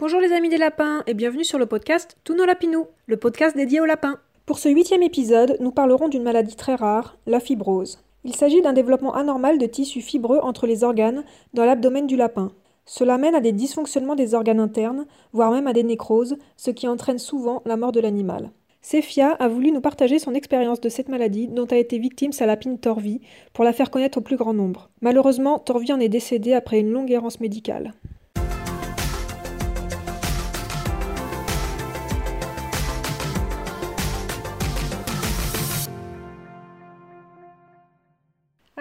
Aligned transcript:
Bonjour 0.00 0.18
les 0.18 0.32
amis 0.32 0.48
des 0.48 0.56
lapins 0.56 1.02
et 1.06 1.12
bienvenue 1.12 1.44
sur 1.44 1.58
le 1.58 1.66
podcast 1.66 2.16
Tous 2.24 2.34
nos 2.34 2.46
lapinous, 2.46 2.86
le 3.06 3.18
podcast 3.18 3.54
dédié 3.54 3.82
aux 3.82 3.84
lapins. 3.84 4.16
Pour 4.46 4.58
ce 4.58 4.70
huitième 4.70 5.02
épisode, 5.02 5.58
nous 5.60 5.72
parlerons 5.72 6.08
d'une 6.08 6.22
maladie 6.22 6.56
très 6.56 6.74
rare, 6.74 7.18
la 7.26 7.38
fibrose. 7.38 8.02
Il 8.24 8.34
s'agit 8.34 8.62
d'un 8.62 8.72
développement 8.72 9.14
anormal 9.14 9.58
de 9.58 9.66
tissus 9.66 10.00
fibreux 10.00 10.38
entre 10.38 10.66
les 10.66 10.84
organes 10.84 11.22
dans 11.52 11.66
l'abdomen 11.66 12.06
du 12.06 12.16
lapin. 12.16 12.50
Cela 12.86 13.18
mène 13.18 13.34
à 13.34 13.42
des 13.42 13.52
dysfonctionnements 13.52 14.14
des 14.14 14.32
organes 14.32 14.58
internes, 14.58 15.04
voire 15.34 15.50
même 15.50 15.66
à 15.66 15.74
des 15.74 15.82
nécroses, 15.82 16.38
ce 16.56 16.70
qui 16.70 16.88
entraîne 16.88 17.18
souvent 17.18 17.60
la 17.66 17.76
mort 17.76 17.92
de 17.92 18.00
l'animal. 18.00 18.52
Sephia 18.80 19.32
a 19.32 19.48
voulu 19.48 19.70
nous 19.70 19.82
partager 19.82 20.18
son 20.18 20.32
expérience 20.32 20.80
de 20.80 20.88
cette 20.88 21.10
maladie 21.10 21.46
dont 21.46 21.66
a 21.66 21.76
été 21.76 21.98
victime 21.98 22.32
sa 22.32 22.46
lapine 22.46 22.78
Torvi 22.78 23.20
pour 23.52 23.64
la 23.64 23.74
faire 23.74 23.90
connaître 23.90 24.16
au 24.16 24.22
plus 24.22 24.36
grand 24.36 24.54
nombre. 24.54 24.88
Malheureusement, 25.02 25.58
Torvi 25.58 25.92
en 25.92 26.00
est 26.00 26.08
décédée 26.08 26.54
après 26.54 26.80
une 26.80 26.90
longue 26.90 27.10
errance 27.10 27.40
médicale. 27.40 27.92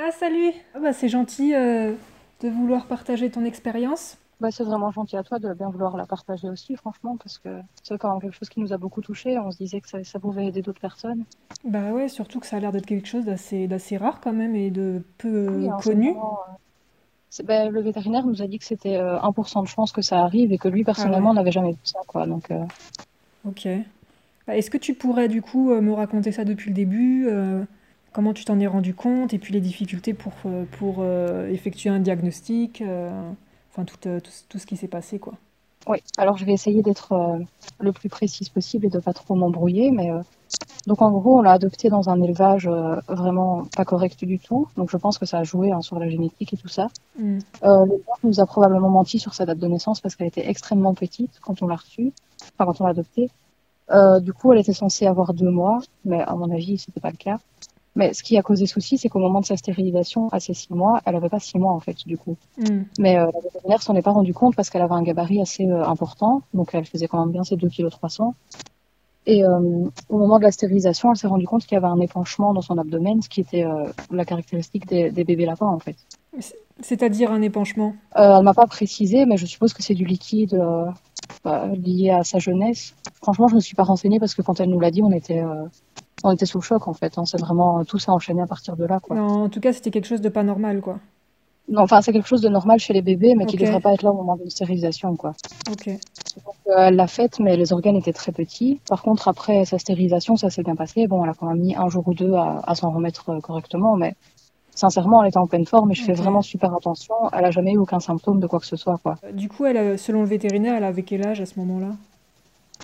Ah 0.10 0.12
salut 0.12 0.54
ah, 0.74 0.80
bah, 0.80 0.92
C'est 0.92 1.08
gentil 1.08 1.54
euh, 1.54 1.94
de 2.42 2.50
vouloir 2.50 2.88
partager 2.88 3.30
ton 3.30 3.46
expérience. 3.46 4.18
Bah, 4.42 4.50
c'est 4.50 4.64
vraiment 4.64 4.90
gentil 4.90 5.16
à 5.18 5.22
toi 5.22 5.38
de 5.38 5.54
bien 5.54 5.70
vouloir 5.70 5.98
la 5.98 6.08
partager 6.08 6.50
aussi, 6.50 6.76
franchement, 6.76 7.16
parce 7.16 7.38
que 7.38 7.62
c'est 7.84 7.96
quand 8.00 8.10
même 8.14 8.20
quelque 8.20 8.36
chose 8.36 8.50
qui 8.50 8.60
nous 8.60 8.74
a 8.74 8.78
beaucoup 8.78 9.02
touchés. 9.02 9.38
On 9.38 9.52
se 9.52 9.58
disait 9.58 9.82
que 9.82 9.88
ça, 9.88 10.04
ça 10.04 10.20
pouvait 10.20 10.48
aider 10.48 10.64
d'autres 10.64 10.82
personnes. 10.82 11.26
Bah 11.64 11.92
ouais, 11.92 12.08
surtout 12.08 12.40
que 12.40 12.48
ça 12.48 12.58
a 12.58 12.60
l'air 12.60 12.72
d'être 12.72 12.88
quelque 12.88 13.08
chose 13.08 13.26
d'assez, 13.26 13.68
d'assez 13.68 13.98
rare 13.98 14.20
quand 14.20 14.34
même 14.34 14.56
et 14.56 14.72
de 14.72 15.04
peu 15.20 15.70
connu. 15.84 16.10
Euh, 16.10 17.44
bah, 17.44 17.70
le 17.70 17.82
vétérinaire 17.82 18.26
nous 18.26 18.42
a 18.42 18.48
dit 18.48 18.58
que 18.58 18.66
c'était 18.66 18.98
1% 18.98 19.60
euh, 19.60 19.62
de 19.62 19.68
chance 19.68 19.92
que 19.92 20.02
ça 20.02 20.22
arrive 20.24 20.52
et 20.52 20.58
que 20.58 20.70
lui, 20.70 20.84
personnellement, 20.84 21.32
ah 21.32 21.36
n'avait 21.36 21.52
jamais 21.52 21.74
vu 21.74 21.80
ça. 21.84 22.00
Quoi, 22.08 22.26
donc, 22.26 22.50
euh. 22.50 22.64
Ok. 23.48 23.68
Bah, 24.48 24.58
est-ce 24.58 24.72
que 24.72 24.80
tu 24.80 24.96
pourrais 24.96 25.28
du 25.28 25.44
coup 25.44 25.72
me 25.72 25.94
raconter 25.94 26.32
ça 26.32 26.46
depuis 26.46 26.72
le 26.72 26.76
début 26.76 27.30
Comment 28.12 28.34
tu 28.34 28.44
t'en 28.46 28.60
es 28.60 28.68
rendu 28.68 28.94
compte 28.94 29.34
et 29.34 29.40
puis 29.40 29.54
les 29.54 29.62
difficultés 29.62 30.14
pour, 30.14 30.34
pour 30.80 31.06
effectuer 31.06 31.90
un 31.90 32.00
diagnostic 32.00 32.84
enfin 33.72 33.86
euh, 34.06 34.20
tout, 34.20 34.32
tout, 34.50 34.58
ce 34.58 34.66
qui 34.66 34.78
s'est 34.78 34.88
passé 34.88 35.20
quoi. 35.20 35.34
Oui, 35.88 36.00
alors 36.18 36.38
je 36.38 36.46
vais 36.46 36.52
essayer 36.52 36.82
d'être 36.82 37.14
euh, 37.14 37.40
le 37.80 37.92
plus 37.92 38.10
précise 38.10 38.50
possible 38.50 38.86
et 38.86 38.90
de 38.90 39.00
pas 39.00 39.14
trop 39.14 39.34
m'embrouiller, 39.34 39.92
mais 39.92 40.12
euh, 40.12 40.22
donc 40.88 41.02
en 41.02 41.10
gros 41.12 41.40
on 41.40 41.42
l'a 41.42 41.54
adopté 41.54 41.90
dans 41.90 42.10
un 42.10 42.22
élevage 42.22 42.70
vraiment 43.08 43.64
pas 43.76 43.86
correct 43.86 44.24
du 44.26 44.40
tout, 44.40 44.68
donc 44.76 44.92
je 44.92 44.98
pense 44.98 45.18
que 45.18 45.26
ça 45.26 45.40
a 45.40 45.44
joué 45.44 45.72
hein, 45.72 45.82
sur 45.82 45.98
la 45.98 46.10
génétique 46.10 46.54
et 46.54 46.58
tout 46.58 46.68
ça. 46.68 46.90
Mm. 47.18 47.40
le 47.64 47.98
père 47.98 48.16
nous 48.24 48.40
a 48.40 48.46
probablement 48.46 48.90
menti 48.90 49.20
sur 49.20 49.34
sa 49.34 49.46
date 49.46 49.60
de 49.60 49.68
naissance 49.68 50.02
parce 50.02 50.16
qu'elle 50.16 50.28
était 50.28 50.48
extrêmement 50.48 50.94
petite 50.94 51.40
quand 51.42 51.62
on 51.62 51.68
l'a 51.68 51.78
reçue, 51.78 52.12
enfin 52.42 52.66
quand 52.66 52.82
on 52.82 52.84
l'a 52.86 52.92
adoptée. 52.92 53.30
du 54.22 54.34
coup 54.34 54.52
elle 54.52 54.60
était 54.60 54.74
censée 54.74 55.08
avoir 55.08 55.34
deux 55.34 55.52
mois, 55.52 55.80
mais 56.04 56.22
à 56.22 56.36
mon 56.36 56.52
avis 56.52 56.78
c'était 56.78 57.00
pas 57.00 57.12
le 57.12 57.18
cas. 57.18 57.40
Mais 58.00 58.14
ce 58.14 58.24
qui 58.24 58.38
a 58.38 58.42
causé 58.42 58.66
souci, 58.66 58.98
c'est 58.98 59.10
qu'au 59.10 59.20
moment 59.20 59.42
de 59.42 59.46
sa 59.46 59.58
stérilisation, 59.58 60.30
à 60.30 60.40
ses 60.40 60.54
six 60.54 60.74
mois, 60.74 61.02
elle 61.04 61.18
avait 61.18 61.28
pas 61.28 61.42
six 61.42 61.60
mois 61.60 61.74
en 61.74 61.82
fait, 61.82 61.98
du 62.08 62.18
coup. 62.18 62.38
Mm. 62.58 62.84
Mais 62.98 63.18
euh, 63.18 63.26
la 63.26 63.42
vétérinaire 63.42 63.82
s'en 63.82 63.94
est 63.94 64.02
pas 64.02 64.12
rendu 64.12 64.34
compte 64.34 64.56
parce 64.56 64.70
qu'elle 64.70 64.82
avait 64.82 64.94
un 64.94 65.04
gabarit 65.04 65.42
assez 65.42 65.68
euh, 65.68 65.84
important, 65.84 66.42
donc 66.54 66.70
elle 66.72 66.86
faisait 66.86 67.10
quand 67.10 67.20
même 67.20 67.34
bien 67.34 67.44
ses 67.44 67.58
2 67.58 67.68
kg 67.68 67.90
300. 67.90 68.36
Et 69.26 69.44
euh, 69.44 69.60
au 70.08 70.18
moment 70.18 70.38
de 70.40 70.44
la 70.44 70.52
stérilisation, 70.52 71.12
elle 71.12 71.18
s'est 71.18 71.28
rendue 71.28 71.46
compte 71.46 71.64
qu'il 71.66 71.74
y 71.74 71.78
avait 71.78 71.88
un 71.88 72.00
épanchement 72.00 72.54
dans 72.54 72.62
son 72.62 72.78
abdomen, 72.78 73.22
ce 73.22 73.28
qui 73.28 73.42
était 73.42 73.66
euh, 73.66 73.90
la 74.12 74.24
caractéristique 74.24 74.88
des, 74.88 75.12
des, 75.12 75.26
bébés 75.26 75.46
lapins 75.46 75.68
en 75.68 75.80
fait. 75.80 75.98
C'est-à-dire 76.80 77.34
un 77.34 77.42
épanchement? 77.42 77.96
Elle 78.16 78.44
m'a 78.44 78.54
pas 78.54 78.68
précisé, 78.68 79.26
mais 79.26 79.36
je 79.36 79.46
suppose 79.46 79.74
que 79.74 79.84
c'est 79.84 79.94
du 79.94 80.06
liquide 80.06 80.58
bah, 81.44 81.68
lié 81.68 82.12
à 82.12 82.24
sa 82.24 82.40
jeunesse. 82.40 82.96
Franchement, 83.22 83.50
je 83.50 83.56
me 83.56 83.60
suis 83.60 83.76
pas 83.76 83.84
renseignée 83.84 84.22
parce 84.22 84.36
que 84.36 84.42
quand 84.42 84.62
elle 84.62 84.70
nous 84.70 84.80
l'a 84.80 84.90
dit, 84.90 85.02
on 85.04 85.12
était 85.12 85.44
on 86.24 86.32
était 86.32 86.46
sous 86.46 86.60
le 86.60 86.64
choc 86.64 86.88
en 86.88 86.94
fait. 86.94 87.18
Hein. 87.18 87.26
C'est 87.26 87.40
vraiment 87.40 87.84
tout 87.86 88.00
ça 88.00 88.12
enchaîné 88.12 88.42
à 88.42 88.48
partir 88.48 88.76
de 88.76 88.86
là. 88.86 89.00
Quoi. 89.00 89.20
en 89.20 89.50
tout 89.50 89.60
cas, 89.60 89.74
c'était 89.74 89.92
quelque 89.92 90.08
chose 90.08 90.22
de 90.22 90.30
pas 90.30 90.44
normal 90.44 90.82
quoi. 90.82 91.00
Non, 91.70 91.84
enfin, 91.84 92.02
c'est 92.02 92.12
quelque 92.12 92.28
chose 92.28 92.42
de 92.42 92.50
normal 92.50 92.80
chez 92.80 92.94
les 92.94 93.04
bébés, 93.04 93.36
mais 93.36 93.46
qui 93.46 93.56
ne 93.56 93.62
devrait 93.62 93.80
pas 93.80 93.94
être 93.94 94.02
là 94.02 94.12
au 94.12 94.16
moment 94.16 94.36
de 94.36 94.44
la 94.44 94.50
stérilisation, 94.50 95.16
quoi. 95.16 95.34
Ok. 95.72 95.88
Euh, 95.88 95.94
elle 96.78 96.96
l'a 96.96 97.06
faite, 97.06 97.40
mais 97.40 97.56
les 97.58 97.74
organes 97.74 97.96
étaient 97.96 98.14
très 98.14 98.32
petits. 98.32 98.82
Par 98.90 99.04
contre, 99.04 99.28
après 99.28 99.66
sa 99.66 99.78
stérilisation, 99.78 100.36
ça 100.36 100.50
s'est 100.50 100.64
bien 100.64 100.76
passé. 100.76 101.06
Bon, 101.08 101.24
elle 101.24 101.30
a 101.30 101.34
quand 101.36 101.46
même 101.46 101.60
mis 101.60 101.76
un 101.76 101.88
jour 101.88 102.08
ou 102.08 102.16
deux 102.16 102.34
à, 102.34 102.74
s'en 102.74 102.90
remettre 102.90 103.30
euh, 103.30 103.40
correctement, 103.40 103.96
mais 103.96 104.16
sincèrement, 104.74 105.22
elle 105.22 105.30
était 105.30 105.38
en 105.38 105.46
pleine 105.46 105.66
forme 105.66 105.92
et 105.92 105.94
je 105.94 106.04
fais 106.04 106.14
vraiment 106.14 106.42
super 106.42 106.74
attention. 106.74 107.14
Elle 107.34 107.46
a 107.46 107.52
jamais 107.52 107.74
eu 107.74 107.78
aucun 107.78 108.00
symptôme 108.00 108.40
de 108.40 108.48
quoi 108.48 108.60
que 108.60 108.66
ce 108.66 108.76
soit, 108.76 108.98
quoi. 109.04 109.18
Du 109.34 109.48
coup, 109.48 109.66
elle, 109.66 110.00
selon 110.00 110.22
le 110.22 110.28
vétérinaire, 110.28 110.76
elle 110.76 110.84
avait 110.84 111.04
quel 111.04 111.26
âge 111.26 111.40
à 111.40 111.46
ce 111.46 111.60
moment-là? 111.60 111.92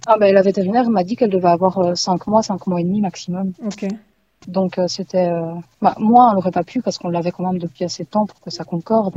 Ah 0.05 0.17
ben, 0.17 0.33
la 0.33 0.41
vétérinaire 0.41 0.89
m'a 0.89 1.03
dit 1.03 1.15
qu'elle 1.15 1.29
devait 1.29 1.49
avoir 1.49 1.97
5 1.97 2.13
euh, 2.13 2.31
mois, 2.31 2.43
5 2.43 2.67
mois 2.67 2.79
et 2.79 2.83
demi 2.83 3.01
maximum. 3.01 3.53
Ok. 3.65 3.87
Donc 4.47 4.77
euh, 4.77 4.87
c'était... 4.87 5.29
Euh, 5.29 5.53
bah, 5.81 5.95
moi, 5.97 6.29
elle 6.29 6.35
n'aurait 6.35 6.51
pas 6.51 6.63
pu 6.63 6.81
parce 6.81 6.97
qu'on 6.97 7.09
l'avait 7.09 7.31
quand 7.31 7.43
même 7.43 7.59
depuis 7.59 7.83
assez 7.83 8.03
de 8.03 8.09
temps 8.09 8.25
pour 8.25 8.39
que 8.39 8.49
ça 8.49 8.63
concorde. 8.63 9.15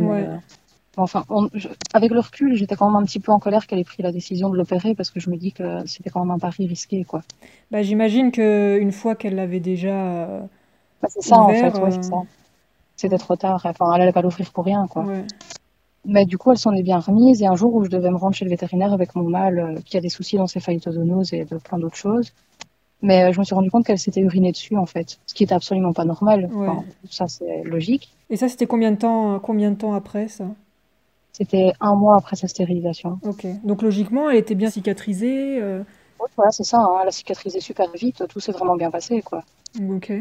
Enfin, 0.97 1.25
avec 1.95 2.11
le 2.11 2.19
recul, 2.19 2.57
j'étais 2.57 2.75
quand 2.75 2.91
même 2.91 3.01
un 3.01 3.05
petit 3.05 3.21
peu 3.21 3.31
en 3.31 3.39
colère 3.39 3.69
qu'elle 3.69 3.79
ait 3.79 3.85
pris 3.85 4.03
la 4.03 4.11
décision 4.11 4.49
de 4.49 4.57
l'opérer 4.57 4.97
parce 4.97 5.11
que 5.11 5.21
je 5.21 5.31
me 5.31 5.37
dis 5.37 5.53
que 5.53 5.87
c'était 5.87 6.11
quand 6.11 6.25
même 6.25 6.33
un 6.33 6.41
pari 6.41 6.67
risqué, 6.67 7.05
quoi. 7.05 7.23
Bah, 7.71 7.83
j'imagine 7.83 8.33
qu'une 8.33 8.91
fois 8.91 9.15
qu'elle 9.15 9.37
l'avait 9.37 9.61
déjà. 9.61 10.27
Bah, 11.01 11.09
c'est 11.09 11.23
ça, 11.23 11.37
en 11.37 11.51
fait, 11.51 11.73
c'est 11.93 12.03
ça. 12.03 12.17
C'était 12.97 13.19
trop 13.19 13.37
tard. 13.37 13.61
Enfin, 13.65 13.93
elle 13.93 14.01
n'allait 14.01 14.13
pas 14.13 14.23
l'offrir 14.23 14.51
pour 14.51 14.65
rien, 14.65 14.89
quoi. 14.89 15.07
Mais 16.09 16.25
du 16.25 16.39
coup, 16.39 16.51
elle 16.51 16.59
s'en 16.59 16.73
est 16.73 16.83
bien 16.83 16.99
remise. 16.99 17.43
Et 17.43 17.47
un 17.47 17.55
jour 17.55 17.75
où 17.75 17.85
je 17.85 17.91
devais 17.91 18.11
me 18.11 18.17
rendre 18.17 18.35
chez 18.35 18.45
le 18.45 18.51
vétérinaire 18.51 18.93
avec 18.93 19.15
mon 19.15 19.29
mâle 19.29 19.59
euh, 19.59 19.81
qui 19.85 19.97
a 19.97 20.01
des 20.01 20.09
soucis 20.09 20.37
dans 20.37 20.47
ses 20.47 20.59
d'encéphalitozoonose 20.59 21.35
et 21.35 21.45
de 21.45 21.59
plein 21.59 21.79
d'autres 21.79 21.97
choses. 21.97 22.33
Mais 23.03 23.25
euh, 23.25 23.33
je 23.33 23.39
me 23.39 23.45
suis 23.45 23.55
rendu 23.55 23.71
compte 23.71 23.85
qu'elle 23.85 23.99
s'était 23.99 24.23
urinée 24.23 24.51
dessus, 24.51 24.77
en 24.77 24.87
fait. 24.87 25.21
Ce 25.27 25.35
qui 25.35 25.45
était 25.45 25.55
absolument 25.55 25.93
pas 25.93 26.05
normal. 26.05 26.49
ça, 27.11 27.29
c'est 27.29 27.63
logique. 27.63 28.11
Et 28.31 28.37
ça, 28.37 28.49
c'était 28.49 28.67
combien 28.67 28.91
de 28.91 28.97
temps, 28.97 29.39
combien 29.39 29.71
de 29.71 29.77
temps 29.77 29.93
après, 29.93 30.29
ça? 30.29 30.47
C'était 31.33 31.73
un 31.79 31.95
mois 31.95 32.17
après 32.17 32.37
sa 32.37 32.49
stérilisation. 32.49 33.21
Ok. 33.23 33.47
Donc, 33.63 33.83
logiquement, 33.83 34.31
elle 34.31 34.39
était 34.39 34.57
bien 34.57 34.71
cicatrisée 34.71 35.61
euh, 35.61 35.83
voilà, 36.37 36.51
c'est 36.51 36.65
ça. 36.65 36.79
Hein. 36.79 36.99
Elle 37.03 37.09
a 37.09 37.13
cicatrisé 37.13 37.61
super 37.61 37.91
vite. 37.93 38.25
Tout 38.29 38.41
s'est 38.41 38.53
vraiment 38.53 38.77
bien 38.77 38.91
passé, 38.91 39.23
quoi. 39.23 39.45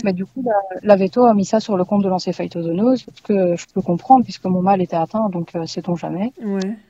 Mais 0.03 0.13
du 0.13 0.25
coup, 0.25 0.43
la, 0.83 0.95
veto 0.95 1.25
a 1.25 1.33
mis 1.33 1.45
ça 1.45 1.59
sur 1.59 1.77
le 1.77 1.85
compte 1.85 2.03
de 2.03 2.09
l'encéphalitozoonose, 2.09 3.05
ce 3.13 3.21
que 3.21 3.55
je 3.55 3.65
peux 3.73 3.81
comprendre 3.81 4.23
puisque 4.23 4.45
mon 4.45 4.61
mal 4.61 4.81
était 4.81 4.95
atteint, 4.95 5.29
donc 5.29 5.55
euh, 5.55 5.65
sait-on 5.65 5.95
jamais. 5.95 6.33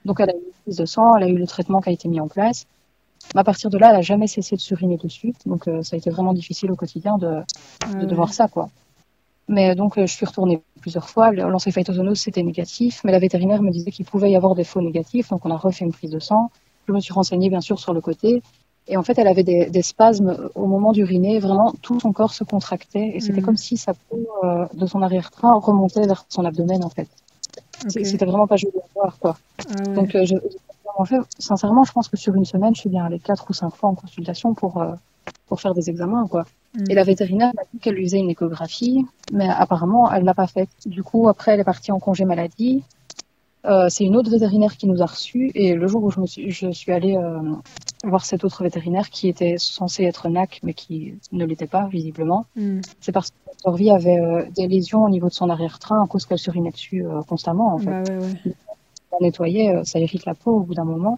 Donc 0.06 0.20
elle 0.20 0.30
a 0.30 0.34
eu 0.34 0.38
une 0.38 0.54
prise 0.64 0.78
de 0.78 0.86
sang, 0.86 1.16
elle 1.16 1.24
a 1.24 1.28
eu 1.28 1.38
le 1.38 1.48
traitement 1.48 1.82
qui 1.82 1.90
a 1.90 1.92
été 1.92 2.08
mis 2.08 2.20
en 2.20 2.28
place. 2.28 2.66
Mais 3.36 3.42
à 3.42 3.44
partir 3.44 3.70
de 3.70 3.78
là, 3.78 3.90
elle 3.92 3.98
a 3.98 4.02
jamais 4.02 4.28
cessé 4.28 4.56
de 4.56 4.62
suriner 4.62 4.98
dessus, 4.98 5.34
donc 5.46 5.68
euh, 5.68 5.84
ça 5.84 5.96
a 5.96 5.98
été 5.98 6.10
vraiment 6.10 6.34
difficile 6.34 6.72
au 6.72 6.76
quotidien 6.76 7.18
de, 7.18 7.42
de, 8.06 8.16
voir 8.16 8.34
ça, 8.34 8.48
quoi. 8.48 8.70
Mais 9.50 9.76
donc 9.76 9.98
euh, 9.98 10.06
je 10.06 10.14
suis 10.14 10.26
retournée 10.26 10.62
plusieurs 10.82 11.10
fois. 11.10 11.32
L'encéphalitozoonose 11.32 12.20
c'était 12.20 12.44
négatif, 12.44 13.02
mais 13.04 13.12
la 13.12 13.20
vétérinaire 13.20 13.62
me 13.62 13.72
disait 13.72 13.92
qu'il 13.92 14.06
pouvait 14.06 14.32
y 14.32 14.36
avoir 14.36 14.56
des 14.56 14.64
faux 14.64 14.82
négatifs, 14.82 15.30
donc 15.30 15.46
on 15.46 15.52
a 15.52 15.58
refait 15.58 15.86
une 15.86 15.94
prise 15.94 16.12
de 16.12 16.20
sang. 16.20 16.52
Je 16.88 16.94
me 16.94 17.00
suis 17.02 17.14
renseignée 17.14 17.50
bien 17.50 17.62
sûr 17.62 17.80
sur 17.80 17.94
le 17.94 18.02
côté 18.02 18.42
et 18.88 18.98
en 18.98 19.04
fait, 19.04 19.18
elle 19.18 19.28
avait 19.28 19.44
des, 19.44 19.70
des 19.70 19.82
spasmes 19.82 20.50
au 20.56 20.66
moment 20.66 20.94
d'uriner. 20.94 21.40
Vraiment, 21.40 21.74
tout 21.82 22.00
son 22.00 22.14
corps 22.14 22.34
se 22.34 22.44
contractait. 22.44 23.12
Et 23.16 23.20
c'était 23.20 23.42
mm. 23.42 23.46
comme 23.46 23.58
si 23.58 23.78
sa 23.78 23.94
peau 23.94 24.28
euh, 24.44 24.66
de 24.74 24.86
son 24.86 25.02
arrière-train 25.02 25.54
remontait 25.56 26.06
vers 26.08 26.26
son 26.30 26.46
abdomen, 26.46 26.84
en 26.84 26.90
fait. 26.90 27.08
C'était 27.90 28.26
vraiment 28.26 28.48
pas 28.48 28.56
joli 28.56 28.78
à 28.78 29.00
voir, 29.00 29.18
quoi. 29.20 29.38
Ah 29.70 29.82
Donc, 29.94 30.16
euh, 30.16 30.26
je, 30.26 30.36
en 30.96 31.06
fait, 31.06 31.18
sincèrement, 31.38 31.84
je 31.84 31.92
pense 31.92 32.08
que 32.08 32.18
sur 32.18 32.34
une 32.36 32.46
semaine, 32.46 32.74
je 32.74 32.82
suis 32.82 32.90
bien 32.90 33.06
allée 33.06 33.20
quatre 33.20 33.50
ou 33.50 33.54
cinq 33.54 33.76
fois 33.76 33.90
en 33.90 33.96
consultation 33.96 34.54
pour, 34.54 34.82
euh, 34.82 34.94
pour 35.48 35.60
faire 35.60 35.74
des 35.74 35.90
examens, 35.90 36.26
quoi. 36.28 36.46
Mm. 36.74 36.84
Et 36.90 36.94
la 36.96 37.04
vétérinaire 37.04 37.52
m'a 37.56 37.64
dit 37.74 37.80
qu'elle 37.80 37.96
lui 37.96 38.06
faisait 38.06 38.20
une 38.20 38.30
échographie, 38.30 39.06
mais 39.34 39.50
apparemment, 39.50 40.12
elle 40.12 40.24
l'a 40.24 40.34
pas 40.34 40.48
faite. 40.48 40.70
Du 40.86 41.04
coup, 41.04 41.28
après, 41.28 41.54
elle 41.54 41.60
est 41.60 41.66
partie 41.66 41.92
en 41.92 42.00
congé 42.00 42.24
maladie. 42.24 42.84
Euh, 43.66 43.88
c'est 43.90 44.06
une 44.06 44.16
autre 44.16 44.30
vétérinaire 44.30 44.78
qui 44.78 44.88
nous 44.88 45.02
a 45.02 45.06
reçus 45.06 45.52
et 45.56 45.74
le 45.74 45.88
jour 45.88 46.04
où 46.04 46.12
je, 46.12 46.20
me 46.20 46.28
suis, 46.28 46.52
je 46.52 46.72
suis 46.72 46.92
allée 46.92 47.18
euh, 47.18 47.40
voir 48.04 48.24
cette 48.24 48.44
autre 48.44 48.64
vétérinaire 48.64 49.10
qui 49.10 49.28
était 49.28 49.56
censée 49.58 50.04
être 50.04 50.30
NAC 50.30 50.60
mais 50.64 50.74
qui 50.74 51.16
ne 51.32 51.44
l'était 51.44 51.68
pas 51.68 51.88
visiblement, 51.88 52.46
hmm. 52.56 52.82
c'est 53.02 53.12
parce 53.12 53.32
que 53.32 53.36
Torvi 53.64 53.90
avait 53.90 54.20
euh, 54.20 54.46
des 54.56 54.68
lésions 54.68 55.04
au 55.04 55.10
niveau 55.10 55.28
de 55.28 55.34
son 55.34 55.50
arrière-train 55.50 56.04
à 56.04 56.08
cause 56.08 56.26
qu'elle 56.26 56.38
surinait 56.38 56.72
dessus 56.72 57.04
constamment 57.28 57.74
en 57.74 57.80
fait. 57.80 57.86
Bah 57.86 58.04
ouais, 58.04 58.18
ouais. 58.46 58.56
nettoyer, 59.22 59.82
ça 59.84 60.00
irrite 60.00 60.26
la 60.26 60.36
peau 60.36 60.52
au 60.52 60.60
bout 60.60 60.76
d'un 60.76 60.86
moment. 60.86 61.18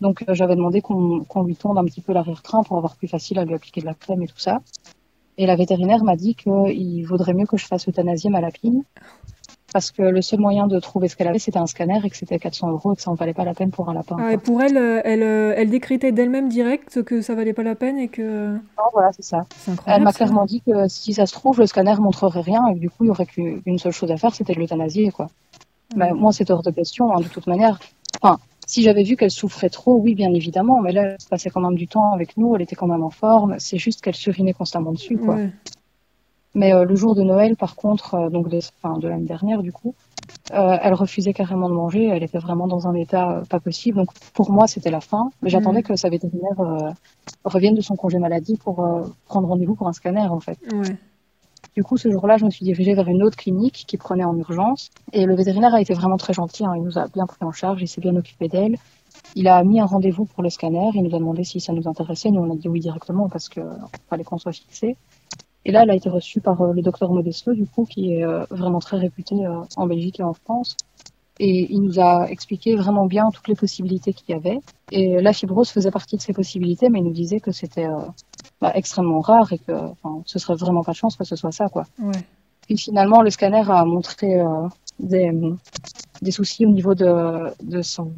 Donc 0.00 0.22
j'avais 0.28 0.56
demandé 0.56 0.82
qu'on 0.82 1.42
lui 1.44 1.56
tonde 1.56 1.78
un 1.78 1.84
petit 1.84 2.02
peu 2.02 2.12
l'arrière-train 2.12 2.62
pour 2.62 2.76
avoir 2.76 2.94
plus 2.96 3.08
facile 3.08 3.38
à 3.38 3.44
lui 3.44 3.54
appliquer 3.54 3.80
de 3.80 3.86
la 3.86 3.94
crème 3.94 4.22
et 4.22 4.26
tout 4.26 4.38
ça. 4.38 4.60
Et 5.38 5.46
la 5.46 5.56
vétérinaire 5.56 6.04
m'a 6.04 6.16
dit 6.16 6.34
qu'il 6.34 7.06
vaudrait 7.06 7.32
mieux 7.32 7.46
que 7.46 7.56
je 7.56 7.66
fasse 7.66 7.88
euthanasier 7.88 8.30
ma 8.30 8.40
lapine 8.40 8.84
parce 9.74 9.90
que 9.90 10.02
le 10.02 10.22
seul 10.22 10.38
moyen 10.38 10.68
de 10.68 10.78
trouver 10.78 11.08
ce 11.08 11.16
qu'elle 11.16 11.26
avait, 11.26 11.40
c'était 11.40 11.58
un 11.58 11.66
scanner 11.66 11.98
et 12.04 12.08
que 12.08 12.16
c'était 12.16 12.38
400 12.38 12.70
euros 12.70 12.92
et 12.92 12.96
que 12.96 13.02
ça 13.02 13.10
en 13.10 13.14
valait 13.14 13.34
pas 13.34 13.44
la 13.44 13.54
peine 13.54 13.72
pour 13.72 13.90
un 13.90 13.94
lapin. 13.94 14.16
Ah, 14.20 14.32
et 14.32 14.38
pour 14.38 14.62
elle, 14.62 14.76
euh, 14.76 15.00
elle, 15.04 15.24
euh, 15.24 15.52
elle 15.56 15.68
décrétait 15.68 16.12
d'elle-même 16.12 16.48
direct 16.48 17.02
que 17.02 17.20
ça 17.22 17.34
valait 17.34 17.52
pas 17.52 17.64
la 17.64 17.74
peine 17.74 17.98
et 17.98 18.06
que. 18.06 18.52
Non, 18.52 18.84
voilà, 18.92 19.10
c'est 19.12 19.24
ça. 19.24 19.46
Elle 19.86 20.04
m'a 20.04 20.12
clairement 20.12 20.44
dit 20.44 20.60
que 20.60 20.86
si 20.86 21.12
ça 21.12 21.26
se 21.26 21.32
trouve, 21.32 21.58
le 21.58 21.66
scanner 21.66 21.96
montrerait 21.98 22.40
rien 22.40 22.64
et 22.68 22.74
que 22.74 22.78
du 22.78 22.88
coup, 22.88 23.02
il 23.02 23.08
y 23.08 23.10
aurait 23.10 23.26
qu'une 23.26 23.78
seule 23.78 23.90
chose 23.90 24.12
à 24.12 24.16
faire, 24.16 24.32
c'était 24.32 24.54
de 24.54 24.60
l'euthanasier, 24.60 25.10
quoi. 25.10 25.26
Mais 25.96 26.12
moi, 26.12 26.30
c'est 26.32 26.48
hors 26.52 26.62
de 26.62 26.70
question, 26.70 27.12
hein, 27.12 27.18
de 27.20 27.26
toute 27.26 27.48
manière. 27.48 27.80
Enfin, 28.22 28.38
si 28.68 28.82
j'avais 28.82 29.02
vu 29.02 29.16
qu'elle 29.16 29.32
souffrait 29.32 29.70
trop, 29.70 29.98
oui, 29.98 30.14
bien 30.14 30.32
évidemment, 30.32 30.80
mais 30.80 30.92
là, 30.92 31.02
elle 31.02 31.16
passait 31.28 31.50
quand 31.50 31.60
même 31.60 31.74
du 31.74 31.88
temps 31.88 32.12
avec 32.12 32.36
nous, 32.36 32.54
elle 32.54 32.62
était 32.62 32.76
quand 32.76 32.86
même 32.86 33.02
en 33.02 33.10
forme. 33.10 33.56
C'est 33.58 33.78
juste 33.78 34.02
qu'elle 34.02 34.14
surinait 34.14 34.52
constamment 34.52 34.92
dessus, 34.92 35.18
quoi. 35.18 35.36
Mais 36.54 36.72
euh, 36.72 36.84
le 36.84 36.94
jour 36.94 37.14
de 37.14 37.22
Noël, 37.22 37.56
par 37.56 37.74
contre, 37.76 38.14
euh, 38.14 38.30
donc 38.30 38.48
de, 38.48 38.58
enfin, 38.82 38.98
de 38.98 39.08
l'année 39.08 39.26
dernière, 39.26 39.62
du 39.62 39.72
coup, 39.72 39.94
euh, 40.52 40.76
elle 40.80 40.94
refusait 40.94 41.32
carrément 41.32 41.68
de 41.68 41.74
manger. 41.74 42.06
Elle 42.06 42.22
était 42.22 42.38
vraiment 42.38 42.68
dans 42.68 42.86
un 42.86 42.94
état 42.94 43.42
pas 43.50 43.60
possible. 43.60 43.98
Donc 43.98 44.10
pour 44.32 44.50
moi, 44.50 44.66
c'était 44.66 44.90
la 44.90 45.00
fin. 45.00 45.30
Mais 45.42 45.50
j'attendais 45.50 45.80
mm. 45.80 45.84
que 45.84 45.96
sa 45.96 46.08
vétérinaire 46.08 46.94
revienne 47.44 47.74
de 47.74 47.80
son 47.80 47.96
congé 47.96 48.18
maladie 48.18 48.56
pour 48.56 48.86
prendre 49.26 49.48
rendez-vous 49.48 49.74
pour 49.74 49.88
un 49.88 49.92
scanner, 49.92 50.26
en 50.28 50.40
fait. 50.40 50.58
Du 51.74 51.82
coup, 51.82 51.96
ce 51.96 52.08
jour-là, 52.08 52.36
je 52.36 52.44
me 52.44 52.50
suis 52.50 52.64
dirigée 52.64 52.94
vers 52.94 53.08
une 53.08 53.22
autre 53.22 53.36
clinique 53.36 53.84
qui 53.88 53.96
prenait 53.96 54.24
en 54.24 54.36
urgence. 54.36 54.90
Et 55.12 55.26
le 55.26 55.34
vétérinaire 55.34 55.74
a 55.74 55.80
été 55.80 55.92
vraiment 55.92 56.16
très 56.16 56.32
gentil. 56.32 56.64
Hein. 56.64 56.74
Il 56.76 56.82
nous 56.82 56.98
a 56.98 57.08
bien 57.08 57.26
pris 57.26 57.44
en 57.44 57.50
charge. 57.50 57.82
Il 57.82 57.88
s'est 57.88 58.00
bien 58.00 58.14
occupé 58.14 58.46
d'elle. 58.48 58.76
Il 59.34 59.48
a 59.48 59.62
mis 59.64 59.80
un 59.80 59.86
rendez-vous 59.86 60.24
pour 60.24 60.44
le 60.44 60.50
scanner. 60.50 60.90
Il 60.94 61.02
nous 61.02 61.16
a 61.16 61.18
demandé 61.18 61.42
si 61.42 61.58
ça 61.58 61.72
nous 61.72 61.88
intéressait. 61.88 62.30
Nous, 62.30 62.40
on 62.40 62.52
a 62.52 62.56
dit 62.56 62.68
oui 62.68 62.78
directement 62.78 63.28
parce 63.28 63.48
qu'il 63.48 63.64
fallait 64.08 64.22
qu'on 64.22 64.38
soit 64.38 64.52
fixé. 64.52 64.96
Et 65.64 65.72
là, 65.72 65.82
elle 65.82 65.90
a 65.90 65.94
été 65.94 66.08
reçue 66.08 66.40
par 66.40 66.60
euh, 66.60 66.72
le 66.72 66.82
docteur 66.82 67.10
Modesto, 67.12 67.54
du 67.54 67.66
coup, 67.66 67.84
qui 67.84 68.14
est 68.14 68.24
euh, 68.24 68.44
vraiment 68.50 68.80
très 68.80 68.98
réputé 68.98 69.34
euh, 69.46 69.62
en 69.76 69.86
Belgique 69.86 70.20
et 70.20 70.22
en 70.22 70.34
France. 70.34 70.76
Et 71.40 71.72
il 71.72 71.80
nous 71.80 71.98
a 71.98 72.28
expliqué 72.28 72.76
vraiment 72.76 73.06
bien 73.06 73.30
toutes 73.30 73.48
les 73.48 73.56
possibilités 73.56 74.12
qu'il 74.12 74.30
y 74.30 74.38
avait. 74.38 74.60
Et 74.92 75.20
la 75.20 75.32
fibrose 75.32 75.70
faisait 75.70 75.90
partie 75.90 76.16
de 76.16 76.22
ces 76.22 76.32
possibilités, 76.32 76.88
mais 76.90 77.00
il 77.00 77.04
nous 77.04 77.12
disait 77.12 77.40
que 77.40 77.50
c'était 77.50 77.88
bah, 78.60 78.70
extrêmement 78.76 79.20
rare 79.20 79.52
et 79.52 79.58
que 79.58 79.72
ce 80.26 80.38
serait 80.38 80.54
vraiment 80.54 80.84
pas 80.84 80.92
de 80.92 80.96
chance 80.96 81.16
que 81.16 81.24
ce 81.24 81.34
soit 81.34 81.50
ça, 81.50 81.68
quoi. 81.68 81.86
Ouais. 81.98 82.12
Et 82.68 82.76
finalement, 82.76 83.20
le 83.20 83.30
scanner 83.30 83.64
a 83.68 83.84
montré 83.84 84.40
des, 85.00 85.32
des 86.22 86.30
soucis 86.30 86.66
au 86.66 86.70
niveau 86.70 86.94
de, 86.94 87.52
de 87.64 87.82
son, 87.82 88.12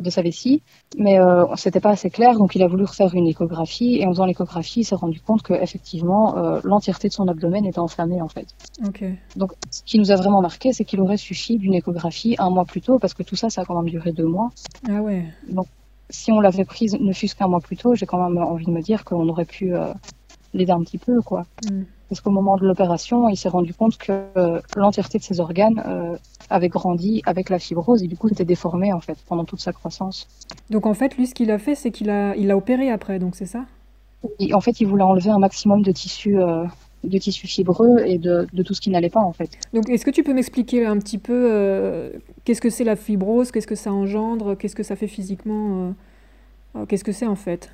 de 0.00 0.10
sa 0.10 0.22
vessie, 0.22 0.62
mais 0.96 1.18
euh, 1.18 1.44
c'était 1.56 1.80
pas 1.80 1.90
assez 1.90 2.10
clair, 2.10 2.38
donc 2.38 2.54
il 2.54 2.62
a 2.62 2.66
voulu 2.66 2.84
refaire 2.84 3.14
une 3.14 3.26
échographie, 3.26 3.96
et 3.96 4.06
en 4.06 4.10
faisant 4.10 4.26
l'échographie, 4.26 4.80
il 4.80 4.84
s'est 4.84 4.94
rendu 4.94 5.20
compte 5.20 5.42
que 5.42 5.52
effectivement 5.52 6.36
euh, 6.36 6.60
l'entièreté 6.64 7.08
de 7.08 7.12
son 7.12 7.28
abdomen 7.28 7.64
était 7.64 7.78
enflammée 7.78 8.20
en 8.22 8.28
fait. 8.28 8.46
Donc 9.36 9.52
ce 9.70 9.82
qui 9.84 9.98
nous 9.98 10.10
a 10.10 10.16
vraiment 10.16 10.40
marqué, 10.40 10.72
c'est 10.72 10.84
qu'il 10.84 11.00
aurait 11.00 11.16
suffi 11.16 11.58
d'une 11.58 11.74
échographie 11.74 12.36
un 12.38 12.50
mois 12.50 12.64
plus 12.64 12.80
tôt, 12.80 12.98
parce 12.98 13.14
que 13.14 13.22
tout 13.22 13.36
ça, 13.36 13.50
ça 13.50 13.62
a 13.62 13.64
quand 13.64 13.80
même 13.80 13.90
duré 13.90 14.12
deux 14.12 14.26
mois. 14.26 14.50
Ah 14.88 15.02
ouais. 15.02 15.24
Donc 15.48 15.66
si 16.10 16.32
on 16.32 16.40
l'avait 16.40 16.64
prise 16.64 16.96
ne 16.98 17.12
fût-ce 17.12 17.34
qu'un 17.34 17.48
mois 17.48 17.60
plus 17.60 17.76
tôt, 17.76 17.94
j'ai 17.94 18.06
quand 18.06 18.22
même 18.28 18.38
envie 18.42 18.66
de 18.66 18.70
me 18.70 18.80
dire 18.80 19.04
qu'on 19.04 19.28
aurait 19.28 19.44
pu 19.44 19.74
euh, 19.74 19.92
l'aider 20.54 20.72
un 20.72 20.80
petit 20.80 20.98
peu, 20.98 21.20
quoi. 21.20 21.46
Mm. 21.70 21.82
Parce 22.08 22.20
qu'au 22.20 22.30
moment 22.30 22.56
de 22.56 22.64
l'opération, 22.64 23.28
il 23.28 23.36
s'est 23.36 23.48
rendu 23.48 23.74
compte 23.74 23.98
que 23.98 24.12
euh, 24.36 24.60
l'entièreté 24.76 25.18
de 25.18 25.24
ses 25.24 25.40
organes 25.40 25.82
euh, 25.86 26.16
avait 26.50 26.68
grandi 26.68 27.20
avec 27.26 27.50
la 27.50 27.58
fibrose 27.58 28.02
et 28.04 28.06
du 28.06 28.16
coup 28.16 28.28
était 28.28 28.44
déformé 28.44 28.92
en 28.92 29.00
fait 29.00 29.18
pendant 29.26 29.44
toute 29.44 29.60
sa 29.60 29.72
croissance. 29.72 30.28
Donc 30.70 30.86
en 30.86 30.94
fait, 30.94 31.16
lui, 31.16 31.26
ce 31.26 31.34
qu'il 31.34 31.50
a 31.50 31.58
fait, 31.58 31.74
c'est 31.74 31.90
qu'il 31.90 32.10
a, 32.10 32.36
il 32.36 32.50
a 32.50 32.56
opéré 32.56 32.90
après, 32.90 33.18
donc 33.18 33.34
c'est 33.34 33.46
ça? 33.46 33.64
Et 34.38 34.54
En 34.54 34.60
fait, 34.60 34.80
il 34.80 34.86
voulait 34.86 35.02
enlever 35.02 35.30
un 35.30 35.38
maximum 35.38 35.82
de 35.82 35.90
tissus, 35.90 36.38
euh, 36.38 36.64
de 37.02 37.18
tissus 37.18 37.48
fibreux 37.48 37.98
et 38.04 38.18
de, 38.18 38.46
de 38.52 38.62
tout 38.62 38.74
ce 38.74 38.80
qui 38.80 38.90
n'allait 38.90 39.10
pas 39.10 39.20
en 39.20 39.32
fait. 39.32 39.50
Donc 39.74 39.88
est-ce 39.90 40.04
que 40.04 40.10
tu 40.10 40.22
peux 40.22 40.32
m'expliquer 40.32 40.86
un 40.86 40.98
petit 40.98 41.18
peu 41.18 42.12
qu'est-ce 42.44 42.60
que 42.60 42.70
c'est 42.70 42.84
la 42.84 42.96
fibrose, 42.96 43.50
qu'est-ce 43.50 43.66
que 43.66 43.74
ça 43.74 43.92
engendre, 43.92 44.56
qu'est-ce 44.56 44.76
que 44.76 44.82
ça 44.82 44.96
fait 44.96 45.08
physiquement, 45.08 45.92
qu'est-ce 46.88 47.04
que 47.04 47.12
c'est 47.12 47.26
en 47.26 47.36
fait? 47.36 47.70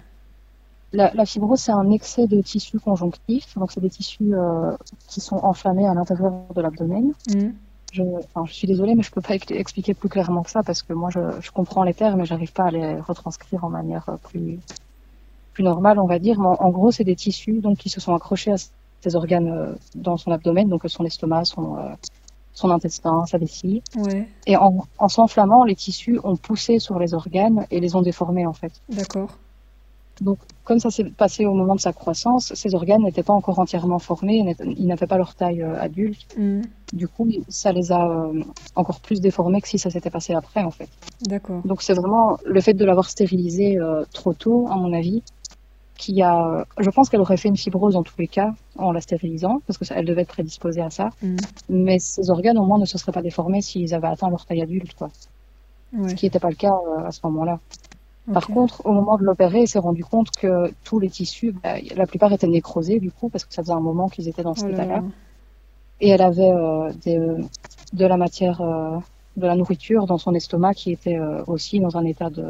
La, 0.93 1.25
fibrose, 1.25 1.61
c'est 1.61 1.73
un 1.73 1.91
excès 1.91 2.27
de 2.27 2.41
tissus 2.41 2.79
conjonctifs. 2.79 3.57
Donc, 3.57 3.73
c'est 3.73 3.81
des 3.81 3.91
tissus 3.91 4.35
euh, 4.35 4.73
qui 5.09 5.21
sont 5.21 5.37
enflammés 5.37 5.87
à 5.87 5.95
l'intérieur 5.95 6.33
de 6.55 6.61
l'abdomen. 6.61 7.13
Mm. 7.35 7.51
Je, 7.93 8.03
je, 8.47 8.53
suis 8.53 8.67
désolée, 8.67 8.95
mais 8.95 9.03
je 9.03 9.11
peux 9.11 9.21
pas 9.21 9.35
expliquer 9.35 9.93
plus 9.93 10.09
clairement 10.09 10.43
que 10.43 10.51
ça 10.51 10.63
parce 10.63 10.83
que 10.83 10.93
moi, 10.93 11.11
je, 11.11 11.21
je 11.41 11.51
comprends 11.51 11.83
les 11.83 11.93
termes, 11.95 12.21
mais 12.21 12.25
j'arrive 12.25 12.53
pas 12.53 12.65
à 12.65 12.71
les 12.71 13.01
retranscrire 13.01 13.65
en 13.65 13.71
manière 13.71 14.09
euh, 14.09 14.17
plus, 14.17 14.59
plus 15.53 15.65
normale, 15.65 15.99
on 15.99 16.07
va 16.07 16.19
dire. 16.19 16.39
Mais 16.39 16.47
en, 16.47 16.71
gros, 16.71 16.91
c'est 16.91 17.05
des 17.05 17.17
tissus 17.17 17.61
donc 17.61 17.79
qui 17.79 17.91
se 17.91 18.01
sont 18.01 18.15
accrochés 18.15 18.53
à 18.53 18.57
ses 19.01 19.15
organes 19.15 19.51
euh, 19.51 19.75
dans 19.95 20.17
son 20.17 20.31
abdomen, 20.31 20.69
donc 20.69 20.83
son 20.87 21.05
estomac, 21.05 21.45
son, 21.45 21.77
son 22.55 22.71
intestin, 22.71 23.27
sa 23.27 23.39
vessie. 23.39 23.83
Ouais. 23.97 24.29
Et 24.47 24.57
en, 24.57 24.87
en 24.99 25.09
s'enflammant, 25.09 25.65
les 25.65 25.75
tissus 25.75 26.19
ont 26.25 26.37
poussé 26.37 26.79
sur 26.79 26.99
les 26.99 27.15
organes 27.15 27.67
et 27.71 27.81
les 27.81 27.97
ont 27.97 28.03
déformés 28.03 28.47
en 28.47 28.53
fait. 28.53 28.73
D'accord. 28.89 29.31
Donc, 30.23 30.39
comme 30.63 30.79
ça 30.79 30.91
s'est 30.91 31.05
passé 31.05 31.47
au 31.47 31.55
moment 31.55 31.75
de 31.75 31.81
sa 31.81 31.93
croissance, 31.93 32.55
ses 32.55 32.75
organes 32.75 33.03
n'étaient 33.03 33.25
pas 33.25 33.33
encore 33.33 33.59
entièrement 33.59 33.99
formés, 33.99 34.55
ils 34.65 34.87
n'avaient 34.87 35.09
pas 35.09 35.17
leur 35.17 35.35
taille 35.35 35.63
euh, 35.63 35.81
adulte. 35.81 36.37
Mm. 36.39 36.61
Du 36.93 37.09
coup, 37.09 37.29
ça 37.49 37.73
les 37.73 37.91
a 37.91 38.09
euh, 38.09 38.45
encore 38.77 39.01
plus 39.01 39.21
déformés 39.21 39.61
que 39.61 39.69
si 39.69 39.79
ça 39.79 39.91
s'était 39.91 40.11
passé 40.11 40.33
après, 40.35 40.63
en 40.63 40.71
fait. 40.71 40.89
D'accord. 41.23 41.63
Donc, 41.65 41.83
c'est 41.83 41.95
vraiment 41.95 42.39
le 42.45 42.61
fait 42.61 42.75
de 42.75 42.85
l'avoir 42.85 43.11
stérilisé 43.11 43.79
euh, 43.79 44.05
trop 44.13 44.33
tôt, 44.33 44.69
à 44.71 44.77
mon 44.77 44.93
avis, 44.93 45.25
qui 45.99 46.23
a. 46.23 46.65
Je 46.79 46.91
pense 46.91 47.09
qu'elle 47.09 47.21
aurait 47.21 47.37
fait 47.37 47.49
une 47.49 47.57
fibrose 47.57 47.97
en 47.97 48.05
tous 48.05 48.19
les 48.19 48.29
cas 48.29 48.55
en 48.79 48.93
la 48.93 49.01
stérilisant, 49.01 49.61
parce 49.67 49.79
qu'elle 49.79 50.05
devait 50.05 50.23
être 50.23 50.29
prédisposée 50.29 50.83
à 50.83 50.91
ça. 50.91 51.11
Mm. 51.23 51.37
Mais 51.71 51.99
ses 51.99 52.31
organes, 52.31 52.59
au 52.59 52.65
moins, 52.65 52.79
ne 52.79 52.85
se 52.85 52.97
seraient 52.97 53.13
pas 53.13 53.23
déformés 53.23 53.63
s'ils 53.63 53.93
avaient 53.95 54.07
atteint 54.07 54.31
leur 54.31 54.47
taille 54.47 54.63
adulte, 54.63 54.95
quoi. 54.95 55.11
Ce 56.09 56.15
qui 56.15 56.25
n'était 56.25 56.39
pas 56.39 56.49
le 56.49 56.55
cas 56.55 56.73
à 57.05 57.13
ce 57.13 57.21
moment-là. 57.25 57.61
Par 58.33 58.47
contre, 58.47 58.87
au 58.87 58.93
moment 58.93 59.19
de 59.19 59.25
l'opérer, 59.25 59.63
il 59.63 59.69
s'est 59.69 59.81
rendu 59.81 60.05
compte 60.05 60.31
que 60.31 60.73
tous 60.85 61.01
les 61.01 61.11
tissus, 61.11 61.53
bah, 61.53 61.75
la 61.97 62.07
plupart 62.07 62.33
étaient 62.33 62.47
nécrosés 62.47 63.01
du 63.01 63.11
coup, 63.11 63.29
parce 63.29 63.45
que 63.45 63.53
ça 63.53 63.63
faisait 63.63 63.73
un 63.73 63.81
moment 63.81 64.09
qu'ils 64.09 64.29
étaient 64.29 64.45
dans 64.45 64.55
cet 64.55 64.67
oh 64.69 64.73
état-là. 64.73 65.03
Et 66.01 66.09
elle 66.11 66.23
avait 66.23 66.51
euh, 66.51 66.93
des, 67.05 67.19
de 67.93 68.07
la 68.07 68.17
matière, 68.17 68.61
euh, 68.61 68.97
de 69.37 69.47
la 69.47 69.57
nourriture 69.57 70.07
dans 70.07 70.19
son 70.19 70.35
estomac 70.35 70.75
qui 70.75 70.93
était 70.93 71.19
euh, 71.19 71.43
aussi 71.47 71.81
dans 71.81 71.97
un 71.97 72.05
état 72.05 72.31
de, 72.31 72.45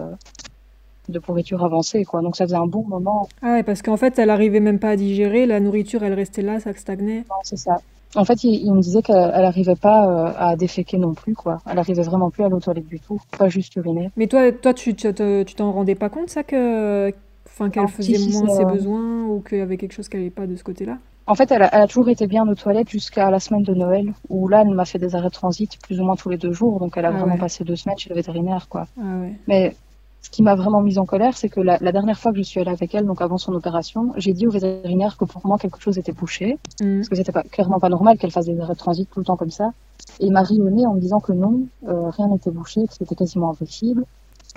de 1.09 1.19
pourriture 1.19 1.65
avancée, 1.65 2.05
quoi. 2.05 2.21
Donc 2.21 2.37
ça 2.37 2.45
faisait 2.45 2.57
un 2.57 2.67
bon 2.67 2.85
moment. 2.85 3.29
Ah 3.41 3.53
ouais, 3.53 3.63
parce 3.63 3.81
qu'en 3.81 3.97
fait, 3.97 4.19
elle 4.19 4.31
arrivait 4.31 4.61
même 4.61 4.79
pas 4.79 4.91
à 4.91 4.97
digérer, 4.97 5.47
la 5.47 5.61
nourriture, 5.61 6.03
elle 6.03 6.15
restait 6.15 6.43
là, 6.43 6.61
ça 6.61 6.75
stagnait. 6.75 7.25
Non, 7.31 7.37
c'est 7.45 7.57
ça. 7.57 7.81
En 8.15 8.25
fait, 8.25 8.45
il, 8.45 8.73
me 8.73 8.81
disait 8.81 9.03
qu'elle 9.03 9.17
n'arrivait 9.17 9.77
pas 9.77 10.07
euh, 10.07 10.33
à 10.37 10.57
déféquer 10.57 10.99
non 10.99 11.15
plus, 11.15 11.35
quoi. 11.35 11.59
Elle 11.71 11.79
arrivait 11.79 12.03
vraiment 12.03 12.31
plus 12.31 12.45
à 12.45 12.49
l'eau 12.49 12.61
toilette 12.61 12.87
du 12.87 13.01
tout, 13.01 13.19
pas 13.39 13.49
juste 13.49 13.75
uriner. 13.77 14.11
Mais 14.17 14.27
toi, 14.27 14.53
toi, 14.53 14.75
tu 14.75 14.95
t'en 14.95 15.73
rendais 15.73 15.95
pas 15.95 16.11
compte, 16.11 16.29
ça, 16.29 16.43
que, 16.43 17.11
enfin, 17.47 17.71
qu'elle 17.71 17.89
faisait 17.89 18.19
moins 18.33 18.55
ses 18.55 18.65
besoins 18.65 19.25
ou 19.25 19.41
qu'il 19.41 19.59
y 19.59 19.63
avait 19.63 19.77
quelque 19.77 19.93
chose 19.93 20.09
qui 20.09 20.17
n'allait 20.17 20.31
pas 20.31 20.47
de 20.47 20.57
ce 20.57 20.65
côté-là? 20.65 20.99
En 21.27 21.35
fait, 21.35 21.53
elle 21.53 21.63
a, 21.63 21.87
toujours 21.87 22.09
été 22.09 22.27
bien 22.27 22.47
aux 22.49 22.55
toilettes 22.55 22.91
jusqu'à 22.91 23.31
la 23.31 23.39
semaine 23.39 23.63
de 23.63 23.75
Noël, 23.75 24.13
où 24.29 24.49
là, 24.49 24.65
elle 24.67 24.75
m'a 24.75 24.85
fait 24.85 24.99
des 24.99 25.15
arrêts 25.15 25.29
de 25.29 25.33
transit 25.33 25.79
plus 25.81 26.01
ou 26.01 26.05
moins 26.05 26.17
tous 26.17 26.29
les 26.29 26.37
deux 26.37 26.53
jours, 26.53 26.81
donc 26.81 26.97
elle 26.97 27.05
a 27.05 27.09
ah 27.09 27.13
vraiment 27.13 27.39
passé 27.39 27.65
deux 27.65 27.77
semaines 27.77 27.97
chez 27.97 28.11
le 28.11 28.17
vétérinaire, 28.17 28.69
quoi. 28.69 28.87
Ah 28.99 29.21
ouais. 29.21 29.33
Mais 29.47 29.75
ce 30.23 30.31
qui 30.31 30.43
m'a 30.43 30.55
vraiment 30.55 30.81
mise 30.81 30.99
en 30.99 31.05
colère, 31.05 31.37
c'est 31.37 31.49
que 31.49 31.61
la, 31.61 31.79
dernière 31.79 32.19
fois 32.19 32.31
que 32.33 32.39
je 32.39 32.43
suis 32.43 32.61
allée 32.61 32.71
avec 32.71 32.95
elle, 32.95 33.07
donc 33.07 33.21
avant 33.21 33.39
son 33.39 33.53
opération, 33.55 34.13
j'ai 34.17 34.33
dit 34.33 34.47
au 34.47 34.51
vétérinaire 34.51 35.17
que 35.17 35.25
pour 35.25 35.45
moi 35.45 35.59
quelque 35.59 35.81
chose 35.81 35.99
était 35.99 36.13
bouché, 36.13 36.59
mm. 36.81 36.99
parce 36.99 37.09
que 37.09 37.17
c'était 37.17 37.33
pas, 37.33 37.43
clairement 37.43 37.81
pas 37.81 37.89
normal 37.89 38.19
qu'elle 38.19 38.31
fasse 38.31 38.47
des 38.47 38.59
arrêts 38.61 38.75
de 38.75 38.79
transit 38.79 39.09
tout 39.11 39.19
le 39.19 39.27
temps 39.27 39.37
comme 39.37 39.51
ça. 39.51 39.73
Et 40.21 40.27
il 40.27 40.33
m'a 40.33 40.43
rionné 40.43 40.87
en 40.87 40.95
me 40.95 41.01
disant 41.01 41.19
que 41.19 41.33
non, 41.33 41.63
euh, 41.89 42.09
rien 42.11 42.29
n'était 42.29 42.53
bouché, 42.53 42.87
que 42.87 42.95
c'était 42.95 43.17
quasiment 43.17 43.51
impossible, 43.51 44.05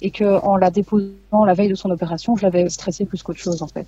et 0.04 0.12
que 0.12 0.40
en 0.46 0.56
la 0.56 0.70
déposant 0.70 1.46
la 1.46 1.54
veille 1.56 1.70
de 1.70 1.76
son 1.76 1.90
opération, 1.90 2.36
je 2.36 2.44
l'avais 2.44 2.70
stressée 2.70 3.06
plus 3.06 3.24
qu'autre 3.24 3.40
chose 3.40 3.64
en 3.64 3.68
fait. 3.68 3.88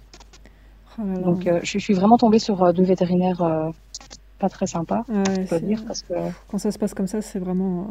Oh 1.00 1.04
donc 1.24 1.46
euh, 1.46 1.60
je, 1.62 1.78
suis 1.78 1.94
vraiment 1.94 2.18
tombée 2.18 2.40
sur 2.40 2.64
euh, 2.64 2.74
deux 2.74 2.84
vétérinaires 2.84 3.72
pas 4.40 4.50
très 4.50 4.66
sympas, 4.66 5.04
je 5.10 5.48
peux 5.48 5.60
dire, 5.60 5.84
parce 5.86 6.02
que 6.02 6.14
quand 6.48 6.58
ça 6.58 6.72
se 6.72 6.80
passe 6.80 6.96
comme 6.96 7.08
ça, 7.08 7.22
c'est 7.22 7.40
vraiment 7.40 7.88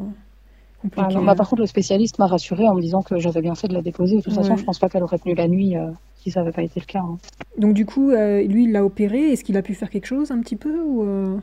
ah 0.96 1.08
bah, 1.24 1.34
par 1.34 1.48
contre, 1.48 1.62
le 1.62 1.66
spécialiste 1.66 2.18
m'a 2.18 2.26
rassuré 2.26 2.68
en 2.68 2.74
me 2.74 2.80
disant 2.80 3.02
que 3.02 3.18
j'avais 3.18 3.40
bien 3.40 3.54
fait 3.54 3.68
de 3.68 3.74
la 3.74 3.82
déposer. 3.82 4.16
De 4.16 4.22
toute 4.22 4.34
façon, 4.34 4.56
je 4.56 4.64
pense 4.64 4.78
pas 4.78 4.88
qu'elle 4.88 5.02
aurait 5.02 5.18
tenu 5.18 5.34
la 5.34 5.48
nuit 5.48 5.76
euh, 5.76 5.90
si 6.16 6.30
ça 6.30 6.40
n'avait 6.40 6.52
pas 6.52 6.62
été 6.62 6.80
le 6.80 6.86
cas. 6.86 7.00
Hein. 7.00 7.18
Donc, 7.58 7.74
du 7.74 7.86
coup, 7.86 8.10
euh, 8.10 8.42
lui, 8.42 8.64
il 8.64 8.72
l'a 8.72 8.84
opéré. 8.84 9.32
Est-ce 9.32 9.44
qu'il 9.44 9.56
a 9.56 9.62
pu 9.62 9.74
faire 9.74 9.90
quelque 9.90 10.06
chose 10.06 10.30
un 10.30 10.40
petit 10.40 10.56
peu 10.56 10.80
ou 10.80 11.02
euh? 11.02 11.38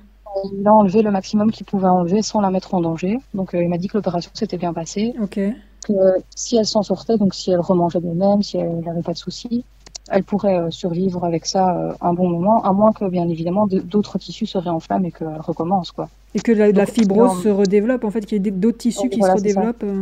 Il 0.53 0.67
a 0.67 0.73
enlevé 0.73 1.03
le 1.03 1.11
maximum 1.11 1.51
qu'il 1.51 1.65
pouvait 1.65 1.87
enlever 1.87 2.21
sans 2.21 2.41
la 2.41 2.49
mettre 2.49 2.73
en 2.73 2.81
danger. 2.81 3.19
Donc, 3.33 3.51
il 3.53 3.67
m'a 3.69 3.77
dit 3.77 3.87
que 3.87 3.97
l'opération 3.97 4.31
s'était 4.33 4.57
bien 4.57 4.73
passée. 4.73 5.13
Ok. 5.21 5.39
Que 5.87 5.93
si 6.35 6.55
elle 6.55 6.65
s'en 6.65 6.81
sortait, 6.81 7.17
donc 7.17 7.35
si 7.35 7.51
elle 7.51 7.59
remangeait 7.59 7.99
d'elle-même, 7.99 8.41
si 8.41 8.57
elle 8.57 8.79
n'avait 8.79 9.03
pas 9.03 9.13
de 9.13 9.17
soucis, 9.17 9.63
elle 10.09 10.23
pourrait 10.23 10.71
survivre 10.71 11.23
avec 11.23 11.45
ça 11.45 11.95
un 12.01 12.13
bon 12.13 12.29
moment, 12.29 12.63
à 12.63 12.73
moins 12.73 12.93
que, 12.93 13.07
bien 13.09 13.27
évidemment, 13.29 13.67
d'autres 13.67 14.17
tissus 14.17 14.47
se 14.47 14.57
réenflamment 14.57 15.05
et 15.05 15.11
qu'elle 15.11 15.39
recommence. 15.39 15.91
Quoi. 15.91 16.09
Et 16.35 16.39
que 16.39 16.51
la, 16.51 16.85
fibrose 16.85 17.43
se 17.43 17.49
redéveloppe, 17.49 18.03
en 18.03 18.11
fait, 18.11 18.21
qu'il 18.21 18.43
y 18.43 18.47
ait 18.47 18.51
d'autres 18.51 18.79
tissus 18.79 19.09
qui 19.09 19.21
se 19.21 19.31
redéveloppent. 19.31 19.83
Euh. 19.83 20.01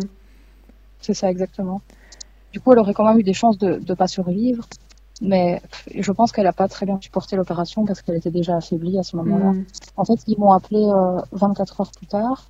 C'est 1.00 1.14
ça. 1.14 1.30
exactement. 1.30 1.82
Du 2.54 2.60
coup, 2.60 2.74
elle 2.74 2.80
aurait 2.80 2.94
quand 2.94 3.06
même 3.06 3.20
eu 3.20 3.24
des 3.24 3.34
chances 3.34 3.58
de 3.58 3.82
ne 3.88 3.94
pas 3.94 4.08
survivre. 4.08 4.68
Mais 5.22 5.62
je 5.96 6.12
pense 6.12 6.32
qu'elle 6.32 6.46
n'a 6.46 6.54
pas 6.54 6.68
très 6.68 6.86
bien 6.86 6.98
supporté 7.00 7.36
l'opération 7.36 7.86
parce 7.86 8.02
qu'elle 8.02 8.16
était 8.16 8.32
déjà 8.32 8.58
affaiblie 8.58 8.98
à 8.98 9.04
ce 9.04 9.16
moment-là. 9.18 9.52
Hmm. 9.52 9.66
En 9.96 10.06
fait, 10.06 10.20
ils 10.26 10.40
m'ont 10.40 10.52
appelé 10.52 10.84
24 11.32 11.82
heures 11.82 11.92
plus 11.92 12.08
tard 12.08 12.48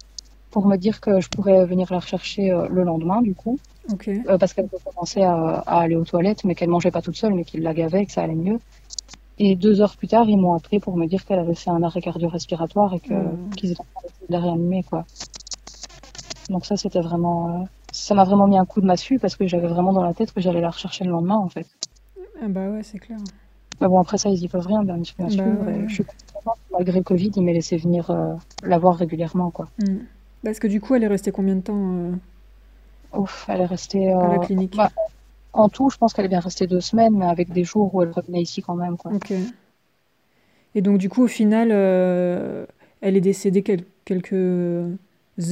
pour 0.52 0.68
me 0.68 0.78
dire 0.78 1.02
que 1.02 1.20
je 1.20 1.28
pourrais 1.28 1.66
venir 1.66 1.92
la 1.92 2.00
rechercher 2.00 2.50
le 2.70 2.84
lendemain, 2.84 3.22
du 3.22 3.36
coup. 3.36 3.60
Euh, 4.08 4.38
parce 4.38 4.54
qu'elle 4.54 4.70
commençait 4.84 5.24
à, 5.24 5.64
à, 5.66 5.82
aller 5.82 5.96
aux 5.96 6.04
toilettes, 6.04 6.44
mais 6.44 6.56
qu'elle 6.56 6.70
mangeait 6.70 6.92
pas 6.92 7.02
toute 7.02 7.16
seule, 7.16 7.34
mais 7.34 7.44
qu'il 7.44 7.62
la 7.64 7.74
gavait 7.74 8.04
et 8.04 8.06
que 8.06 8.12
ça 8.12 8.22
allait 8.22 8.36
mieux. 8.36 8.60
Et 9.44 9.56
deux 9.56 9.82
heures 9.82 9.98
plus 9.98 10.08
tard, 10.08 10.30
ils 10.30 10.38
m'ont 10.38 10.54
appelé 10.54 10.80
pour 10.80 10.96
me 10.96 11.08
dire 11.08 11.26
qu'elle 11.26 11.40
avait 11.40 11.56
fait 11.56 11.72
un 11.72 11.82
arrêt 11.82 12.00
cardio-respiratoire 12.00 12.94
et 12.94 12.98
mmh. 12.98 13.56
qu'ils 13.56 13.72
étaient 13.72 13.82
en 13.82 14.00
train 14.00 14.10
de 14.30 14.32
la 14.32 14.40
réanimer, 14.40 14.84
quoi. 14.84 15.04
Donc 16.50 16.64
ça, 16.64 16.78
c'était 16.78 17.02
vraiment, 17.02 17.50
euh, 17.50 17.66
ça 17.92 18.14
m'a 18.14 18.24
vraiment 18.24 18.46
mis 18.46 18.60
un 18.60 18.66
coup 18.66 18.82
de 18.82 18.86
massue 18.86 19.18
parce 19.18 19.36
que 19.36 19.48
j'avais 19.48 19.68
vraiment 19.68 19.94
dans 19.94 20.04
la 20.04 20.14
tête 20.14 20.32
que 20.32 20.42
j'allais 20.42 20.62
la 20.62 20.70
rechercher 20.70 21.06
le 21.06 21.10
lendemain, 21.10 21.38
en 21.38 21.50
fait. 21.50 21.66
Ah 22.40 22.50
bah 22.50 22.70
ouais, 22.70 22.84
c'est 22.84 23.00
clair. 23.00 23.18
Mais 23.80 23.88
bon, 23.88 24.00
après 24.00 24.20
ça, 24.20 24.30
ils 24.30 24.44
y 24.44 24.48
peuvent 24.48 24.68
rien, 24.68 24.84
bien, 24.84 25.04
sûr. 25.04 25.16
Bah 25.18 25.72
je 25.88 25.92
suis 25.92 26.06
contente, 26.06 26.60
malgré 26.72 27.00
le 27.00 27.04
Covid, 27.04 27.32
ils 27.36 27.42
m'ont 27.42 27.52
laissé 27.52 27.78
venir 27.78 28.12
euh, 28.12 28.36
la 28.62 28.78
voir 28.78 28.96
régulièrement, 28.96 29.50
quoi. 29.50 29.70
Parce 30.44 30.60
que 30.60 30.68
du 30.68 30.80
coup, 30.80 30.94
elle 30.94 31.04
est 31.04 31.08
restée 31.08 31.32
combien 31.32 31.56
de 31.56 31.62
temps 31.62 31.94
euh, 31.96 32.12
Ouf, 33.18 33.48
elle 33.50 33.62
est 33.62 33.66
restée... 33.66 34.12
à 34.14 34.28
la 34.28 34.38
clinique? 34.38 34.76
bah, 34.78 34.92
En 35.54 35.70
tout, 35.70 35.90
je 35.90 35.98
pense 35.98 36.14
qu'elle 36.14 36.26
est 36.26 36.30
bien 36.30 36.40
restée 36.40 36.68
deux 36.68 36.82
semaines, 36.82 37.18
mais 37.18 37.26
avec 37.26 37.52
des 37.52 37.64
jours 37.64 37.94
où 37.94 38.02
elle 38.02 38.12
revenait 38.12 38.42
ici 38.42 38.62
quand 38.62 38.76
même, 38.76 38.98
quoi. 38.98 39.12
Ok. 39.14 39.34
Et 40.76 40.82
donc, 40.82 40.98
du 40.98 41.10
coup, 41.10 41.24
au 41.24 41.28
final, 41.28 41.72
elle 43.02 43.18
est 43.18 43.22
décédée 43.22 43.64
quelques 43.64 44.34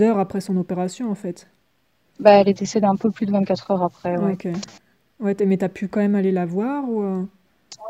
heures 0.01 0.20
après 0.20 0.41
son 0.41 0.58
opération, 0.58 1.10
en 1.12 1.15
fait 1.15 1.48
bah, 2.20 2.32
Elle 2.32 2.50
est 2.50 2.60
décédée 2.60 2.86
un 2.86 2.96
peu 2.96 3.12
plus 3.12 3.25
de 3.25 3.32
24 3.32 3.72
heures 3.72 3.84
après. 3.84 4.18
Ouais. 4.18 4.34
Ok. 4.34 4.48
Ouais, 5.20 5.36
mais 5.46 5.58
t'as 5.58 5.70
pu 5.70 5.88
quand 5.88 6.00
même 6.00 6.15
aller 6.15 6.32
la 6.32 6.46
voir 6.46 6.88
ou... 6.88 7.01
Euh? 7.01 7.25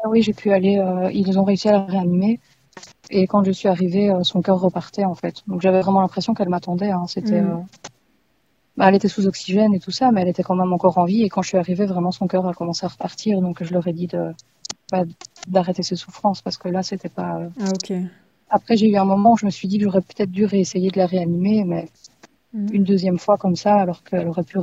Oui, 0.06 0.22
j'ai 0.22 0.34
pu 0.34 0.52
aller. 0.52 0.78
Euh, 0.78 1.12
ils 1.12 1.38
ont 1.38 1.44
réussi 1.44 1.70
à 1.70 1.74
la 1.74 1.84
réanimer. 1.84 2.40
Et 3.12 3.28
quand 3.28 3.44
je 3.44 3.52
suis 3.52 3.68
arrivée, 3.68 4.10
euh, 4.10 4.24
son 4.24 4.42
cœur 4.42 4.60
repartait, 4.60 5.04
en 5.04 5.16
fait. 5.16 5.44
Donc 5.48 5.62
j'avais 5.62 5.82
vraiment 5.82 6.02
l'impression 6.02 6.34
qu'elle 6.34 6.50
m'attendait. 6.50 6.92
Hein. 6.92 7.06
C'était. 7.08 7.42
Mm. 7.42 7.66
Bah, 8.80 8.88
elle 8.88 8.96
était 8.96 9.10
sous 9.10 9.28
oxygène 9.28 9.74
et 9.74 9.80
tout 9.82 9.92
ça, 9.92 10.10
mais 10.14 10.22
elle 10.22 10.30
était 10.30 10.42
quand 10.42 10.56
même 10.56 10.72
encore 10.72 10.98
en 11.00 11.04
vie. 11.04 11.24
Et 11.24 11.30
quand 11.30 11.42
je 11.42 11.50
suis 11.50 11.58
arrivée, 11.58 11.86
vraiment, 11.86 12.12
son 12.12 12.28
cœur 12.28 12.48
a 12.48 12.54
commencé 12.54 12.86
à 12.86 12.88
repartir. 12.88 13.42
Donc 13.42 13.62
je 13.62 13.74
leur 13.74 13.86
ai 13.90 13.92
dit 13.92 14.08
de 14.08 14.32
bah, 14.90 15.04
d'arrêter 15.50 15.84
ses 15.84 15.98
souffrances 15.98 16.42
parce 16.42 16.58
que 16.58 16.70
là, 16.70 16.82
c'était 16.82 17.10
pas. 17.10 17.42
Ah, 17.60 17.66
ok. 17.74 17.98
Après, 18.50 18.78
j'ai 18.78 18.88
eu 18.88 18.96
un 18.96 19.04
moment 19.04 19.34
où 19.34 19.38
je 19.38 19.46
me 19.46 19.52
suis 19.52 19.68
dit 19.68 19.80
que 19.80 19.84
j'aurais 19.84 20.00
peut-être 20.00 20.32
dû 20.32 20.46
réessayer 20.46 20.92
de 20.92 20.98
la 20.98 21.08
réanimer, 21.08 21.66
mais 21.66 21.90
mm. 22.54 22.68
une 22.72 22.84
deuxième 22.86 23.20
fois 23.20 23.38
comme 23.38 23.58
ça, 23.58 23.76
alors 23.76 24.02
qu'elle 24.06 24.30
aurait 24.30 24.44
pu 24.44 24.58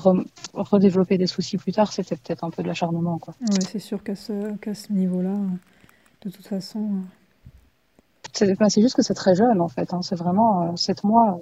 redévelopper 0.55 1.19
des 1.19 1.27
soucis 1.27 1.59
plus 1.59 1.73
tard, 1.73 1.93
c'était 1.93 2.17
peut-être 2.17 2.43
un 2.43 2.49
peu 2.49 2.63
de 2.63 2.69
l'acharnement. 2.69 3.19
Quoi. 3.19 3.35
Ouais, 3.43 3.61
c'est 3.71 3.79
sûr 3.79 4.03
qu'à 4.03 4.15
ce, 4.15 4.33
ce 4.65 4.93
niveau-là, 4.95 5.37
de 6.25 6.31
toute 6.31 6.47
façon. 6.47 6.89
C'est, 8.33 8.81
juste 8.81 8.97
que 8.97 9.03
c'est 9.03 9.15
très 9.15 9.35
jeune, 9.35 9.61
en 9.61 9.69
fait. 9.69 9.93
Hein. 9.93 10.01
C'est 10.01 10.17
vraiment 10.17 10.73
euh, 10.73 10.77
7 10.77 11.05
mois. 11.05 11.39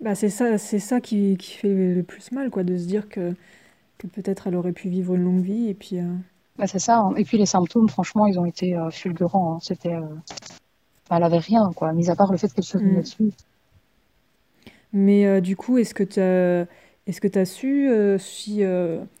Bah, 0.00 0.14
c'est 0.14 0.30
ça, 0.30 0.56
c'est 0.56 0.78
ça 0.78 1.00
qui, 1.00 1.36
qui, 1.36 1.52
fait 1.52 1.68
le 1.68 2.02
plus 2.02 2.32
mal, 2.32 2.50
quoi, 2.50 2.64
de 2.64 2.76
se 2.76 2.86
dire 2.86 3.08
que, 3.08 3.34
que 3.98 4.06
peut-être 4.06 4.46
elle 4.46 4.56
aurait 4.56 4.72
pu 4.72 4.88
vivre 4.88 5.14
une 5.14 5.24
longue 5.24 5.42
vie. 5.42 5.68
Et 5.68 5.74
puis, 5.74 5.98
euh, 5.98 6.04
bah, 6.56 6.66
c'est 6.66 6.78
ça. 6.78 6.98
Hein. 6.98 7.14
Et 7.16 7.24
puis 7.24 7.36
les 7.36 7.46
symptômes, 7.46 7.88
franchement, 7.88 8.26
ils 8.26 8.38
ont 8.38 8.46
été 8.46 8.76
euh, 8.76 8.90
fulgurants. 8.90 9.56
Hein. 9.56 9.58
C'était 9.62 9.94
euh, 9.94 10.02
elle 11.10 11.22
avait 11.22 11.38
rien, 11.38 11.70
quoi, 11.74 11.92
mis 11.92 12.08
à 12.08 12.16
part 12.16 12.32
le 12.32 12.38
fait 12.38 12.52
qu'elle 12.52 12.64
se 12.64 12.78
mm. 12.78 12.96
dessus. 12.96 13.30
Mais 14.92 15.40
du 15.40 15.54
coup, 15.54 15.78
est-ce 15.78 15.94
que 15.94 16.02
tu 16.02 16.18
as, 16.20 16.66
est-ce 17.06 17.20
que 17.20 17.28
tu 17.28 17.38
as 17.38 17.44
su 17.44 17.88
si, 18.18 18.64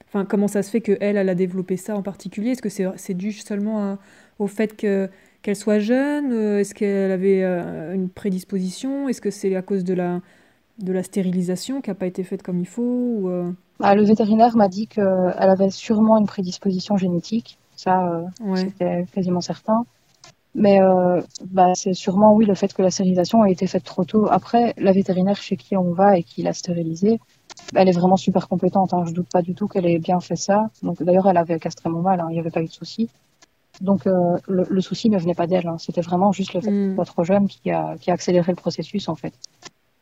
enfin, 0.08 0.24
comment 0.24 0.48
ça 0.48 0.64
se 0.64 0.70
fait 0.70 0.80
que 0.80 0.96
elle, 1.00 1.16
elle 1.16 1.28
a 1.28 1.36
développé 1.36 1.76
ça 1.76 1.96
en 1.96 2.02
particulier? 2.02 2.50
Est-ce 2.50 2.62
que 2.62 2.68
c'est, 2.68 2.86
c'est 2.96 3.14
dû 3.14 3.30
seulement 3.30 3.96
au 4.40 4.48
fait 4.48 4.76
que 4.76 5.08
qu'elle 5.42 5.54
soit 5.54 5.78
jeune 5.78 6.32
Est-ce 6.58 6.74
qu'elle 6.74 7.12
avait 7.12 7.44
une 7.44 8.08
prédisposition? 8.08 9.08
Est-ce 9.08 9.20
que 9.20 9.30
c'est 9.30 9.54
à 9.54 9.62
cause 9.62 9.84
de 9.84 9.94
la 9.94 10.20
de 10.80 10.92
la 10.92 11.02
stérilisation 11.02 11.80
qui 11.80 11.90
n'a 11.90 11.94
pas 11.94 12.06
été 12.06 12.24
faite 12.24 12.42
comme 12.42 12.58
il 12.58 12.66
faut 12.66 12.82
ou, 12.82 13.54
bah, 13.78 13.94
Le 13.94 14.02
vétérinaire 14.04 14.56
m'a 14.56 14.68
dit 14.68 14.86
qu'elle 14.86 15.34
avait 15.36 15.70
sûrement 15.70 16.18
une 16.18 16.26
prédisposition 16.26 16.96
génétique. 16.96 17.58
Ça, 17.76 18.22
c'était 18.54 19.06
quasiment 19.12 19.40
certain. 19.40 19.84
Mais 20.54 20.82
euh, 20.82 21.20
bah, 21.44 21.74
c'est 21.74 21.94
sûrement 21.94 22.34
oui 22.34 22.44
le 22.44 22.54
fait 22.54 22.72
que 22.72 22.82
la 22.82 22.90
stérilisation 22.90 23.42
a 23.42 23.50
été 23.50 23.66
faite 23.66 23.84
trop 23.84 24.04
tôt. 24.04 24.26
Après, 24.30 24.74
la 24.78 24.92
vétérinaire 24.92 25.40
chez 25.40 25.56
qui 25.56 25.76
on 25.76 25.92
va 25.92 26.18
et 26.18 26.22
qui 26.22 26.42
l'a 26.42 26.52
stérilisée, 26.52 27.20
elle 27.74 27.88
est 27.88 27.92
vraiment 27.92 28.16
super 28.16 28.48
compétente. 28.48 28.92
Hein. 28.92 29.04
Je 29.06 29.12
doute 29.12 29.28
pas 29.32 29.42
du 29.42 29.54
tout 29.54 29.68
qu'elle 29.68 29.86
ait 29.86 29.98
bien 29.98 30.18
fait 30.20 30.36
ça. 30.36 30.70
Donc 30.82 31.02
d'ailleurs, 31.02 31.28
elle 31.28 31.36
avait 31.36 31.60
castré 31.60 31.88
mon 31.88 32.02
mal. 32.02 32.20
Hein. 32.20 32.26
Il 32.30 32.34
n'y 32.34 32.40
avait 32.40 32.50
pas 32.50 32.62
eu 32.62 32.66
de 32.66 32.72
souci. 32.72 33.08
Donc 33.80 34.06
euh, 34.06 34.38
le, 34.48 34.66
le, 34.68 34.80
souci 34.80 35.08
ne 35.08 35.18
venait 35.18 35.34
pas 35.34 35.46
d'elle. 35.46 35.68
Hein. 35.68 35.78
C'était 35.78 36.00
vraiment 36.00 36.32
juste 36.32 36.52
le 36.54 36.60
fait 36.60 36.66
qu'elle 36.66 36.90
mm. 36.90 36.94
soit 36.96 37.04
trop 37.04 37.24
jeune 37.24 37.46
qui 37.46 37.70
a, 37.70 37.96
qui 37.98 38.10
a 38.10 38.14
accéléré 38.14 38.50
le 38.50 38.56
processus 38.56 39.08
en 39.08 39.14
fait. 39.14 39.32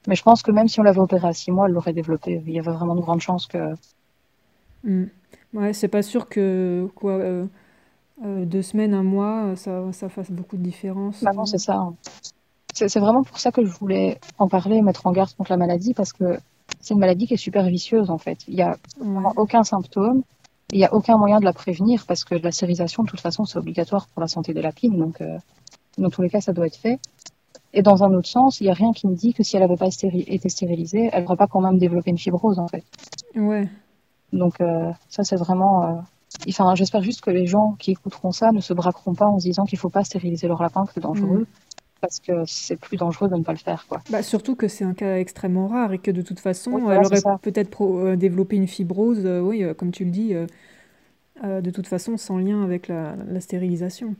Mais 0.08 0.16
je 0.16 0.24
pense 0.24 0.42
que 0.42 0.50
même 0.50 0.66
si 0.66 0.80
on 0.80 0.82
l'avait 0.82 0.98
opérée 0.98 1.28
à 1.28 1.32
six 1.32 1.52
mois, 1.52 1.66
elle 1.66 1.72
l'aurait 1.72 1.92
développé. 1.92 2.42
Il 2.44 2.52
y 2.52 2.58
avait 2.58 2.72
vraiment 2.72 2.96
de 2.96 3.00
grandes 3.00 3.20
chances 3.20 3.46
que. 3.46 3.74
Mm. 4.82 5.04
Ouais, 5.54 5.72
c'est 5.72 5.88
pas 5.88 6.02
sûr 6.02 6.28
que 6.28 6.88
quoi. 6.96 7.12
Euh 7.12 7.46
euh, 8.24 8.44
deux 8.44 8.62
semaines, 8.62 8.94
un 8.94 9.02
mois, 9.02 9.54
ça, 9.54 9.92
ça 9.92 10.08
fasse 10.08 10.30
beaucoup 10.30 10.56
de 10.56 10.62
différence. 10.62 11.22
Bah 11.22 11.32
non, 11.32 11.46
c'est 11.46 11.58
ça. 11.58 11.76
Hein. 11.76 11.94
C'est 12.74 12.98
vraiment 12.98 13.22
pour 13.22 13.38
ça 13.38 13.50
que 13.50 13.64
je 13.64 13.70
voulais 13.70 14.18
en 14.38 14.48
parler, 14.48 14.82
mettre 14.82 15.06
en 15.06 15.12
garde 15.12 15.32
contre 15.34 15.50
la 15.50 15.56
maladie, 15.56 15.94
parce 15.94 16.12
que 16.12 16.38
c'est 16.80 16.94
une 16.94 17.00
maladie 17.00 17.26
qui 17.26 17.34
est 17.34 17.38
super 17.38 17.66
vicieuse 17.66 18.10
en 18.10 18.18
fait. 18.18 18.38
Il 18.46 18.54
n'y 18.54 18.62
a 18.62 18.76
aucun 19.36 19.64
symptôme, 19.64 20.22
il 20.72 20.78
n'y 20.78 20.84
a 20.84 20.94
aucun 20.94 21.16
moyen 21.16 21.40
de 21.40 21.44
la 21.44 21.52
prévenir, 21.52 22.04
parce 22.06 22.24
que 22.24 22.34
la 22.34 22.52
stérilisation, 22.52 23.02
de 23.02 23.08
toute 23.08 23.20
façon, 23.20 23.44
c'est 23.46 23.58
obligatoire 23.58 24.06
pour 24.08 24.20
la 24.20 24.28
santé 24.28 24.54
des 24.54 24.62
lapines, 24.62 24.96
donc 24.96 25.20
euh, 25.20 25.38
dans 25.96 26.10
tous 26.10 26.22
les 26.22 26.30
cas, 26.30 26.40
ça 26.40 26.52
doit 26.52 26.66
être 26.66 26.76
fait. 26.76 27.00
Et 27.74 27.82
dans 27.82 28.02
un 28.02 28.12
autre 28.14 28.28
sens, 28.28 28.60
il 28.60 28.64
n'y 28.64 28.70
a 28.70 28.74
rien 28.74 28.92
qui 28.92 29.06
me 29.06 29.14
dit 29.14 29.34
que 29.34 29.42
si 29.42 29.56
elle 29.56 29.62
n'avait 29.62 29.76
pas 29.76 29.88
été 29.88 30.48
stérilisée, 30.48 31.10
elle 31.12 31.24
n'aurait 31.24 31.36
pas 31.36 31.46
quand 31.46 31.60
même 31.60 31.78
développé 31.78 32.10
une 32.10 32.18
fibrose 32.18 32.58
en 32.58 32.66
fait. 32.66 32.84
Ouais. 33.36 33.68
Donc 34.32 34.60
euh, 34.60 34.90
ça, 35.08 35.24
c'est 35.24 35.36
vraiment 35.36 36.02
Enfin, 36.48 36.74
j'espère 36.74 37.02
juste 37.02 37.20
que 37.20 37.30
les 37.30 37.46
gens 37.46 37.74
qui 37.78 37.92
écouteront 37.92 38.32
ça 38.32 38.52
ne 38.52 38.60
se 38.60 38.72
braqueront 38.72 39.14
pas 39.14 39.26
en 39.26 39.38
se 39.38 39.44
disant 39.44 39.64
qu'il 39.64 39.76
ne 39.76 39.80
faut 39.80 39.88
pas 39.88 40.04
stériliser 40.04 40.46
leur 40.46 40.62
lapin, 40.62 40.86
que 40.86 40.92
c'est 40.94 41.00
dangereux. 41.00 41.40
Mm. 41.40 41.46
Parce 42.00 42.20
que 42.20 42.44
c'est 42.46 42.76
plus 42.76 42.96
dangereux 42.96 43.28
de 43.28 43.34
ne 43.34 43.42
pas 43.42 43.52
le 43.52 43.58
faire. 43.58 43.86
Quoi. 43.88 44.00
Bah, 44.10 44.22
surtout 44.22 44.54
que 44.54 44.68
c'est 44.68 44.84
un 44.84 44.94
cas 44.94 45.16
extrêmement 45.16 45.66
rare 45.66 45.92
et 45.92 45.98
que 45.98 46.12
de 46.12 46.22
toute 46.22 46.38
façon, 46.38 46.78
elle 46.90 47.04
aurait 47.04 47.38
peut-être 47.42 47.82
euh, 47.82 48.16
développé 48.16 48.54
une 48.54 48.68
fibrose, 48.68 49.22
euh, 49.24 49.40
oui, 49.40 49.64
euh, 49.64 49.74
comme 49.74 49.90
tu 49.90 50.04
le 50.04 50.10
dis, 50.10 50.32
de 51.42 51.70
toute 51.70 51.88
façon 51.88 52.16
sans 52.16 52.38
lien 52.38 52.62
avec 52.62 52.88
la, 52.88 53.40
stérilisation. 53.40 54.14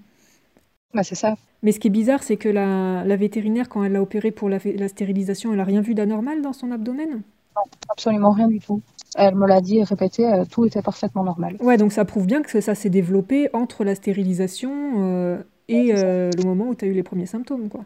Bah, 0.94 1.02
c'est 1.02 1.14
ça. 1.14 1.36
Mais 1.62 1.72
ce 1.72 1.80
qui 1.80 1.88
est 1.88 1.90
bizarre, 1.90 2.22
c'est 2.22 2.36
que 2.36 2.48
la, 2.48 3.04
la, 3.04 3.16
vétérinaire, 3.16 3.68
quand 3.68 3.84
elle 3.84 3.92
l'a 3.92 4.02
opéré 4.02 4.30
pour 4.30 4.48
la, 4.48 4.58
la 4.64 4.88
stérilisation, 4.88 5.50
elle 5.50 5.58
n'a 5.58 5.64
rien 5.64 5.80
vu 5.80 5.94
d'anormal 5.94 6.40
dans 6.40 6.52
son 6.52 6.70
abdomen? 6.70 7.22
Non, 7.56 7.62
absolument 7.90 8.30
rien 8.30 8.48
du 8.48 8.60
tout. 8.60 8.80
Elle 9.16 9.34
me 9.34 9.46
l'a 9.46 9.60
dit 9.60 9.78
et 9.78 9.84
répété, 9.84 10.26
euh, 10.26 10.44
tout 10.44 10.64
était 10.64 10.82
parfaitement 10.82 11.24
normal. 11.24 11.56
Ouais, 11.60 11.76
donc 11.76 11.92
ça 11.92 12.04
prouve 12.04 12.26
bien 12.26 12.42
que 12.42 12.60
ça 12.60 12.74
s'est 12.74 12.90
développé 12.90 13.48
entre 13.52 13.84
la 13.84 13.94
stérilisation 13.94 14.72
euh, 14.98 15.42
et 15.68 15.92
euh, 15.94 16.30
le 16.36 16.44
moment 16.44 16.68
où 16.68 16.74
tu 16.74 16.84
as 16.84 16.88
eu 16.88 16.92
les 16.92 17.02
premiers 17.02 17.26
symptômes, 17.26 17.68
quoi. 17.68 17.84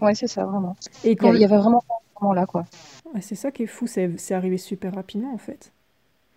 Ouais, 0.00 0.14
c'est 0.14 0.28
ça, 0.28 0.44
vraiment. 0.46 0.76
Et 1.04 1.14
quand... 1.16 1.32
Il 1.32 1.40
y 1.40 1.44
avait 1.44 1.58
vraiment 1.58 1.80
ce 1.80 2.22
moment-là, 2.22 2.46
quoi. 2.46 2.64
Ouais, 3.14 3.20
c'est 3.20 3.34
ça 3.34 3.50
qui 3.50 3.64
est 3.64 3.66
fou, 3.66 3.86
c'est 3.86 4.32
arrivé 4.32 4.56
super 4.56 4.94
rapidement, 4.94 5.34
en 5.34 5.38
fait. 5.38 5.72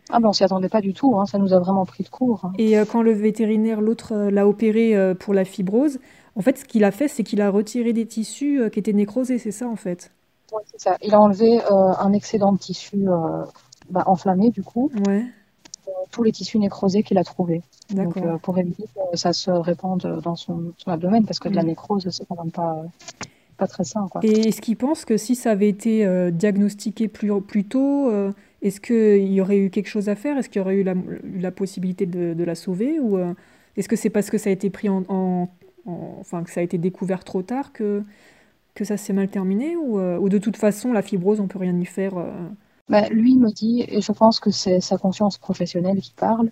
Ah 0.09 0.19
ben 0.19 0.29
on 0.29 0.33
s'y 0.33 0.43
attendait 0.43 0.69
pas 0.69 0.81
du 0.81 0.93
tout, 0.93 1.17
hein. 1.17 1.25
ça 1.25 1.37
nous 1.37 1.53
a 1.53 1.59
vraiment 1.59 1.85
pris 1.85 2.03
de 2.03 2.09
court. 2.09 2.51
Et 2.57 2.75
quand 2.91 3.01
le 3.01 3.13
vétérinaire, 3.13 3.81
l'autre, 3.81 4.13
l'a 4.13 4.47
opéré 4.47 5.13
pour 5.19 5.33
la 5.33 5.45
fibrose, 5.45 5.99
en 6.35 6.41
fait, 6.41 6.57
ce 6.57 6.65
qu'il 6.65 6.83
a 6.83 6.91
fait, 6.91 7.07
c'est 7.07 7.23
qu'il 7.23 7.41
a 7.41 7.49
retiré 7.49 7.93
des 7.93 8.05
tissus 8.05 8.69
qui 8.71 8.79
étaient 8.79 8.93
nécrosés, 8.93 9.39
c'est 9.39 9.51
ça, 9.51 9.67
en 9.67 9.75
fait? 9.75 10.11
Oui, 10.51 10.61
c'est 10.65 10.81
ça. 10.81 10.97
Il 11.01 11.13
a 11.13 11.21
enlevé 11.21 11.61
un 11.69 12.11
excédent 12.11 12.51
de 12.51 12.57
tissu 12.57 13.07
bah, 13.89 14.03
enflammé 14.07 14.49
du 14.49 14.63
coup. 14.63 14.91
Ouais. 15.07 15.23
Euh, 15.87 15.91
tous 16.11 16.23
les 16.23 16.31
tissus 16.31 16.59
nécrosés 16.59 17.03
qu'il 17.03 17.17
a 17.17 17.23
trouvés. 17.23 17.61
Donc, 17.89 18.17
euh, 18.17 18.37
pour 18.37 18.57
éviter 18.57 18.85
que 19.11 19.17
ça 19.17 19.33
se 19.33 19.51
répande 19.51 20.21
dans 20.23 20.35
son, 20.35 20.73
abdomen, 20.87 21.25
parce 21.25 21.39
que 21.39 21.49
de 21.49 21.55
la 21.55 21.63
mm. 21.63 21.67
nécrose, 21.67 22.09
c'est 22.09 22.25
quand 22.27 22.37
même 22.41 22.51
pas, 22.51 22.83
pas 23.57 23.67
très 23.67 23.83
sain. 23.83 24.07
Quoi. 24.09 24.21
Et 24.23 24.47
est-ce 24.47 24.61
qu'il 24.61 24.77
pense 24.77 25.03
que 25.03 25.17
si 25.17 25.35
ça 25.35 25.51
avait 25.51 25.67
été 25.67 26.05
euh, 26.05 26.31
diagnostiqué 26.31 27.07
plus, 27.07 27.41
plus 27.41 27.65
tôt, 27.65 28.09
est-ce 28.63 28.81
qu'il 28.81 29.31
y 29.31 29.41
aurait 29.41 29.59
eu 29.59 29.69
quelque 29.69 29.87
chose 29.87 30.09
à 30.09 30.15
faire? 30.15 30.37
Est-ce 30.37 30.49
qu'il 30.49 30.59
y 30.59 30.63
aurait 30.63 30.77
eu 30.77 30.83
la, 30.83 30.95
la 31.39 31.51
possibilité 31.51 32.05
de, 32.05 32.33
de, 32.33 32.43
la 32.43 32.55
sauver 32.55 32.99
Ou 32.99 33.19
est-ce 33.77 33.87
que 33.87 33.95
c'est 33.95 34.09
parce 34.09 34.29
que 34.31 34.37
ça 34.39 34.49
a 34.49 34.53
été 34.53 34.69
pris 34.69 34.89
en, 34.89 35.03
en, 35.09 35.49
Enfin, 35.85 36.43
que 36.43 36.49
ça 36.49 36.61
a 36.61 36.63
été 36.63 36.77
découvert 36.77 37.25
trop 37.25 37.41
tard 37.41 37.73
que, 37.73 38.03
que 38.73 38.85
ça 38.85 38.95
s'est 38.95 39.11
mal 39.11 39.27
terminé 39.27 39.75
ou, 39.75 39.99
ou, 39.99 40.29
de 40.29 40.37
toute 40.37 40.55
façon, 40.55 40.93
la 40.93 41.01
fibrose, 41.01 41.41
on 41.41 41.47
peut 41.47 41.59
rien 41.59 41.77
y 41.77 41.85
faire 41.85 42.13
bah, 42.89 43.07
lui 43.09 43.37
me 43.37 43.49
dit, 43.51 43.85
et 43.87 44.01
je 44.01 44.11
pense 44.11 44.39
que 44.39 44.51
c'est 44.51 44.79
sa 44.81 44.97
conscience 44.97 45.37
professionnelle 45.37 45.99
qui 46.01 46.13
parle, 46.13 46.51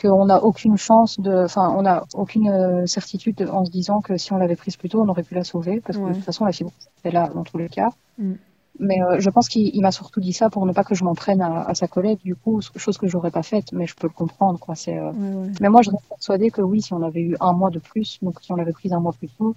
qu'on 0.00 0.26
n'a 0.26 0.42
aucune 0.42 0.76
chance 0.76 1.20
de, 1.20 1.44
enfin, 1.44 1.72
on 1.76 1.82
n'a 1.82 2.04
aucune 2.14 2.48
euh, 2.48 2.86
certitude 2.86 3.48
en 3.50 3.64
se 3.64 3.70
disant 3.70 4.00
que 4.00 4.16
si 4.16 4.32
on 4.32 4.38
l'avait 4.38 4.56
prise 4.56 4.76
plus 4.76 4.88
tôt, 4.88 5.02
on 5.02 5.08
aurait 5.08 5.22
pu 5.22 5.34
la 5.34 5.44
sauver, 5.44 5.80
parce 5.80 5.98
que 5.98 6.08
de 6.08 6.14
toute 6.14 6.24
façon, 6.24 6.44
la 6.44 6.52
fibrose 6.52 6.74
est 7.04 7.10
là 7.10 7.28
dans 7.28 7.44
tous 7.44 7.58
les 7.58 7.68
cas. 7.68 7.90
Mm. 8.18 8.32
Mais 8.80 9.00
euh, 9.00 9.20
je 9.20 9.30
pense 9.30 9.48
qu'il 9.48 9.80
m'a 9.82 9.92
surtout 9.92 10.20
dit 10.20 10.32
ça 10.32 10.50
pour 10.50 10.66
ne 10.66 10.72
pas 10.72 10.82
que 10.82 10.94
je 10.94 11.04
m'en 11.04 11.14
prenne 11.14 11.40
à, 11.40 11.72
sa 11.74 11.86
collègue, 11.86 12.18
du 12.24 12.34
coup, 12.34 12.60
chose 12.76 12.98
que 12.98 13.06
j'aurais 13.06 13.30
pas 13.30 13.42
faite, 13.42 13.72
mais 13.72 13.86
je 13.86 13.94
peux 13.94 14.08
le 14.08 14.12
comprendre, 14.12 14.58
quoi. 14.58 14.74
C'est, 14.74 14.98
euh, 14.98 15.12
Mais 15.60 15.68
moi, 15.68 15.82
je 15.82 15.90
reste 15.90 16.08
persuadée 16.08 16.50
que 16.50 16.60
oui, 16.60 16.82
si 16.82 16.92
on 16.92 17.02
avait 17.02 17.20
eu 17.20 17.36
un 17.40 17.52
mois 17.52 17.70
de 17.70 17.78
plus, 17.78 18.18
donc 18.20 18.40
si 18.42 18.50
on 18.50 18.56
l'avait 18.56 18.72
prise 18.72 18.92
un 18.92 18.98
mois 18.98 19.12
plus 19.12 19.28
tôt, 19.28 19.54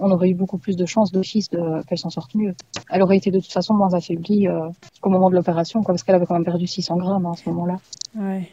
on 0.00 0.10
aurait 0.10 0.28
eu 0.28 0.34
beaucoup 0.34 0.58
plus 0.58 0.76
de 0.76 0.84
chances 0.84 1.12
d'office 1.12 1.48
de... 1.48 1.82
qu'elle 1.86 1.98
s'en 1.98 2.10
sorte 2.10 2.34
mieux. 2.34 2.54
Elle 2.90 3.02
aurait 3.02 3.16
été 3.16 3.30
de 3.30 3.40
toute 3.40 3.52
façon 3.52 3.72
moins 3.72 3.94
affaiblie 3.94 4.48
euh, 4.48 4.68
qu'au 5.00 5.08
moment 5.08 5.30
de 5.30 5.34
l'opération, 5.34 5.82
parce 5.82 6.02
qu'elle 6.02 6.14
avait 6.14 6.26
quand 6.26 6.34
même 6.34 6.44
perdu 6.44 6.66
600 6.66 6.96
grammes 6.98 7.24
hein, 7.24 7.32
à 7.32 7.36
ce 7.36 7.48
moment-là. 7.48 7.78
Ouais. 8.16 8.50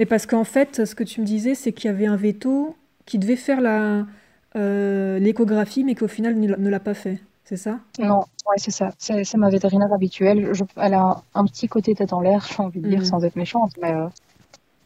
Mais 0.00 0.06
parce 0.06 0.26
qu'en 0.26 0.44
fait, 0.44 0.84
ce 0.84 0.96
que 0.96 1.04
tu 1.04 1.20
me 1.20 1.26
disais, 1.26 1.54
c'est 1.54 1.72
qu'il 1.72 1.88
y 1.88 1.94
avait 1.94 2.06
un 2.06 2.16
veto 2.16 2.74
qui 3.06 3.18
devait 3.18 3.36
faire 3.36 3.60
la 3.60 4.04
l'échographie, 4.56 5.82
mais 5.82 5.96
qu'au 5.96 6.06
final 6.06 6.38
ne 6.38 6.68
l'a 6.68 6.78
pas 6.78 6.94
fait. 6.94 7.20
C'est 7.44 7.58
ça? 7.58 7.78
Non, 7.98 8.20
ouais, 8.20 8.56
c'est 8.56 8.70
ça. 8.70 8.92
C'est 8.98 9.34
ma 9.36 9.50
vétérinaire 9.50 9.92
habituelle. 9.92 10.50
elle 10.76 10.94
a 10.94 11.22
un, 11.34 11.44
petit 11.44 11.68
côté 11.68 11.94
tête 11.94 12.14
en 12.14 12.20
l'air, 12.20 12.46
j'ai 12.48 12.62
envie 12.62 12.80
de 12.80 12.88
dire, 12.88 13.00
mhm. 13.00 13.04
sans 13.04 13.24
être 13.24 13.36
méchante. 13.36 13.72
Mais, 13.82 13.92
euh, 13.92 14.08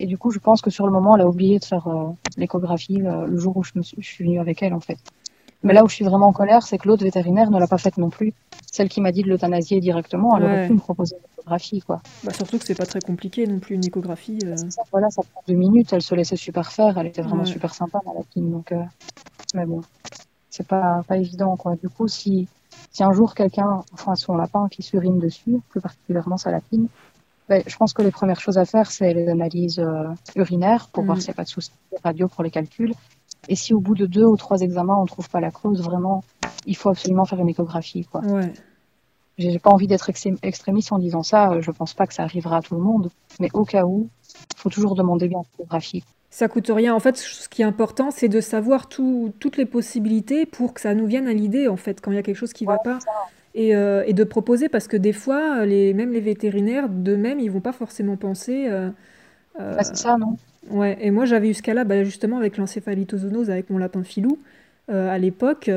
et 0.00 0.06
du 0.06 0.18
coup, 0.18 0.32
je 0.32 0.40
pense 0.40 0.60
que 0.60 0.70
sur 0.70 0.84
le 0.84 0.92
moment, 0.92 1.14
elle 1.14 1.22
a 1.22 1.28
oublié 1.28 1.60
de 1.60 1.64
faire 1.64 1.86
euh, 1.86 2.10
l'échographie 2.36 3.00
euh, 3.02 3.26
le 3.26 3.38
jour 3.38 3.56
où 3.56 3.62
je, 3.62 3.72
me 3.76 3.82
suis, 3.82 3.96
je 4.00 4.06
suis 4.06 4.24
venue 4.24 4.40
avec 4.40 4.60
elle, 4.62 4.74
en 4.74 4.80
fait. 4.80 4.98
Mais 5.62 5.72
là 5.72 5.84
où 5.84 5.88
je 5.88 5.94
suis 5.94 6.04
vraiment 6.04 6.26
en 6.26 6.32
colère, 6.32 6.62
c'est 6.62 6.78
que 6.78 6.88
l'autre 6.88 7.04
vétérinaire 7.04 7.50
ne 7.50 7.58
l'a 7.60 7.68
pas 7.68 7.78
faite 7.78 7.96
non 7.96 8.10
plus. 8.10 8.32
Celle 8.70 8.88
qui 8.88 9.00
m'a 9.00 9.12
dit 9.12 9.22
de 9.22 9.28
l'euthanasier 9.28 9.80
directement, 9.80 10.36
elle 10.36 10.44
aurait 10.44 10.66
pu 10.66 10.72
me 10.72 10.78
proposer 10.78 11.16
une 11.16 11.32
échographie, 11.32 11.80
quoi. 11.80 12.00
Bah, 12.24 12.32
surtout 12.32 12.58
que 12.58 12.64
c'est 12.64 12.76
pas 12.76 12.86
très 12.86 13.00
compliqué 13.00 13.46
non 13.46 13.60
plus 13.60 13.76
une 13.76 13.84
échographie. 13.84 14.38
Ça, 14.56 14.82
voilà, 14.90 15.10
ça 15.10 15.22
prend 15.22 15.42
deux 15.46 15.54
minutes. 15.54 15.92
Elle 15.92 16.02
se 16.02 16.14
laissait 16.14 16.36
super 16.36 16.70
faire. 16.70 16.98
Elle 16.98 17.06
était 17.06 17.22
vraiment 17.22 17.44
super 17.44 17.74
sympa, 17.74 18.00
la 18.06 18.14
lapine. 18.14 18.50
Donc, 18.50 18.72
mais 19.54 19.66
bon 19.66 19.80
c'est 20.58 20.66
pas, 20.66 21.02
pas 21.06 21.16
évident, 21.16 21.56
quoi. 21.56 21.76
Du 21.76 21.88
coup, 21.88 22.08
si, 22.08 22.48
si 22.90 23.04
un 23.04 23.12
jour 23.12 23.34
quelqu'un, 23.34 23.84
enfin, 23.92 24.16
son 24.16 24.36
lapin 24.36 24.68
qui 24.68 24.82
surine 24.82 25.18
dessus, 25.18 25.60
plus 25.68 25.80
particulièrement 25.80 26.36
sa 26.36 26.50
lapine, 26.50 26.88
ben, 27.48 27.62
je 27.64 27.76
pense 27.76 27.92
que 27.92 28.02
les 28.02 28.10
premières 28.10 28.40
choses 28.40 28.58
à 28.58 28.64
faire, 28.64 28.90
c'est 28.90 29.14
les 29.14 29.28
analyses 29.28 29.78
euh, 29.78 30.08
urinaires 30.34 30.88
pour 30.88 31.04
voir 31.04 31.16
mm. 31.16 31.20
s'il 31.20 31.30
n'y 31.30 31.34
a 31.34 31.36
pas 31.36 31.44
de 31.44 31.48
soucis, 31.48 31.70
radio 32.02 32.26
pour 32.26 32.42
les 32.42 32.50
calculs. 32.50 32.92
Et 33.48 33.54
si 33.54 33.72
au 33.72 33.78
bout 33.78 33.94
de 33.94 34.06
deux 34.06 34.24
ou 34.24 34.36
trois 34.36 34.60
examens, 34.60 34.96
on 34.96 35.02
ne 35.02 35.06
trouve 35.06 35.30
pas 35.30 35.40
la 35.40 35.52
cause, 35.52 35.80
vraiment, 35.80 36.24
il 36.66 36.76
faut 36.76 36.90
absolument 36.90 37.24
faire 37.24 37.38
une 37.38 37.48
échographie, 37.48 38.04
quoi. 38.04 38.20
Ouais. 38.22 38.52
J'ai 39.38 39.60
pas 39.60 39.70
envie 39.70 39.86
d'être 39.86 40.10
extrémiste 40.42 40.90
en 40.90 40.98
disant 40.98 41.22
ça, 41.22 41.52
euh, 41.52 41.60
je 41.62 41.70
pense 41.70 41.94
pas 41.94 42.08
que 42.08 42.14
ça 42.14 42.24
arrivera 42.24 42.56
à 42.56 42.62
tout 42.62 42.74
le 42.74 42.80
monde, 42.80 43.10
mais 43.38 43.48
au 43.54 43.64
cas 43.64 43.84
où, 43.84 44.08
il 44.56 44.58
faut 44.58 44.70
toujours 44.70 44.96
demander 44.96 45.28
bien 45.28 45.42
l'échographie. 45.52 46.02
Ça 46.38 46.47
coûte 46.47 46.71
rien. 46.73 46.95
En 46.95 47.00
fait, 47.00 47.16
ce 47.16 47.49
qui 47.49 47.62
est 47.62 47.64
important, 47.64 48.12
c'est 48.12 48.28
de 48.28 48.40
savoir 48.40 48.88
toutes 48.88 49.57
les 49.57 49.66
possibilités 49.66 50.47
pour 50.47 50.73
que 50.73 50.80
ça 50.80 50.95
nous 50.95 51.04
vienne 51.04 51.26
à 51.26 51.33
l'idée, 51.33 51.66
en 51.66 51.76
fait, 51.76 52.00
quand 52.00 52.12
il 52.12 52.14
y 52.14 52.18
a 52.18 52.23
quelque 52.23 52.37
chose 52.37 52.52
qui 52.52 52.62
ne 52.62 52.71
va 52.71 52.78
pas. 52.78 53.00
Euh, 53.57 54.04
et, 54.07 54.12
de 54.12 54.23
proposer, 54.23 54.68
parce 54.68 54.87
que 54.87 54.97
des 54.97 55.12
fois, 55.12 55.66
les, 55.66 55.92
même 55.95 56.12
les 56.12 56.21
vétérinaires, 56.21 56.88
d'eux-mêmes, 56.88 57.40
ils 57.40 57.50
vont 57.50 57.59
pas 57.59 57.73
forcément 57.73 58.16
penser. 58.16 58.68
Euh, 58.68 58.88
euh, 59.59 59.75
bah, 59.75 59.83
c'est 59.83 59.97
ça, 59.97 60.16
non? 60.16 60.37
Ouais, 60.71 60.97
et 61.00 61.11
moi 61.11 61.25
j'avais 61.25 61.49
eu 61.49 61.54
ce 61.54 61.62
cas-là 61.62 61.83
bah, 61.83 62.04
justement 62.04 62.37
avec 62.37 62.57
l'encéphalitozoonose 62.57 63.50
avec 63.50 63.68
mon 63.71 63.78
lapin 63.78 64.04
filou. 64.04 64.38
à 64.88 65.18
l'époque, 65.18 65.68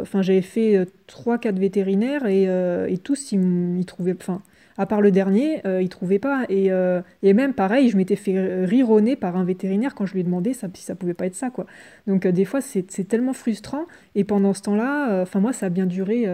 enfin 0.00 0.22
j'avais 0.22 0.40
fait 0.40 0.88
3-4 1.08 1.58
vétérinaires 1.58 2.26
et, 2.26 2.44
et 2.44 2.96
tous 2.96 3.32
ils, 3.32 3.78
ils 3.78 3.84
trouvaient. 3.84 4.16
Enfin, 4.18 4.40
à 4.78 4.86
part 4.86 5.00
le 5.00 5.10
dernier, 5.10 5.66
euh, 5.66 5.82
il 5.82 5.88
trouvait 5.88 6.18
pas. 6.18 6.44
Et, 6.48 6.70
euh, 6.70 7.00
et 7.22 7.32
même 7.32 7.54
pareil, 7.54 7.88
je 7.88 7.96
m'étais 7.96 8.16
fait 8.16 8.64
rironner 8.64 9.16
par 9.16 9.36
un 9.36 9.44
vétérinaire 9.44 9.94
quand 9.94 10.06
je 10.06 10.12
lui 10.12 10.20
ai 10.20 10.24
demandé 10.24 10.52
si 10.52 10.82
ça 10.82 10.94
pouvait 10.94 11.14
pas 11.14 11.26
être 11.26 11.34
ça. 11.34 11.50
quoi. 11.50 11.66
Donc 12.06 12.26
euh, 12.26 12.32
des 12.32 12.44
fois, 12.44 12.60
c'est 12.60 12.82
tellement 13.08 13.32
frustrant. 13.32 13.86
Et 14.14 14.24
pendant 14.24 14.54
ce 14.54 14.62
temps-là, 14.62 15.22
enfin 15.22 15.40
moi, 15.40 15.52
ça 15.52 15.66
a 15.66 15.68
bien 15.68 15.86
duré, 15.86 16.26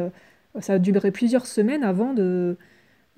ça 0.60 0.74
a 0.74 0.78
duré 0.78 1.10
plusieurs 1.10 1.46
semaines 1.46 1.84
avant 1.84 2.14
de 2.14 2.56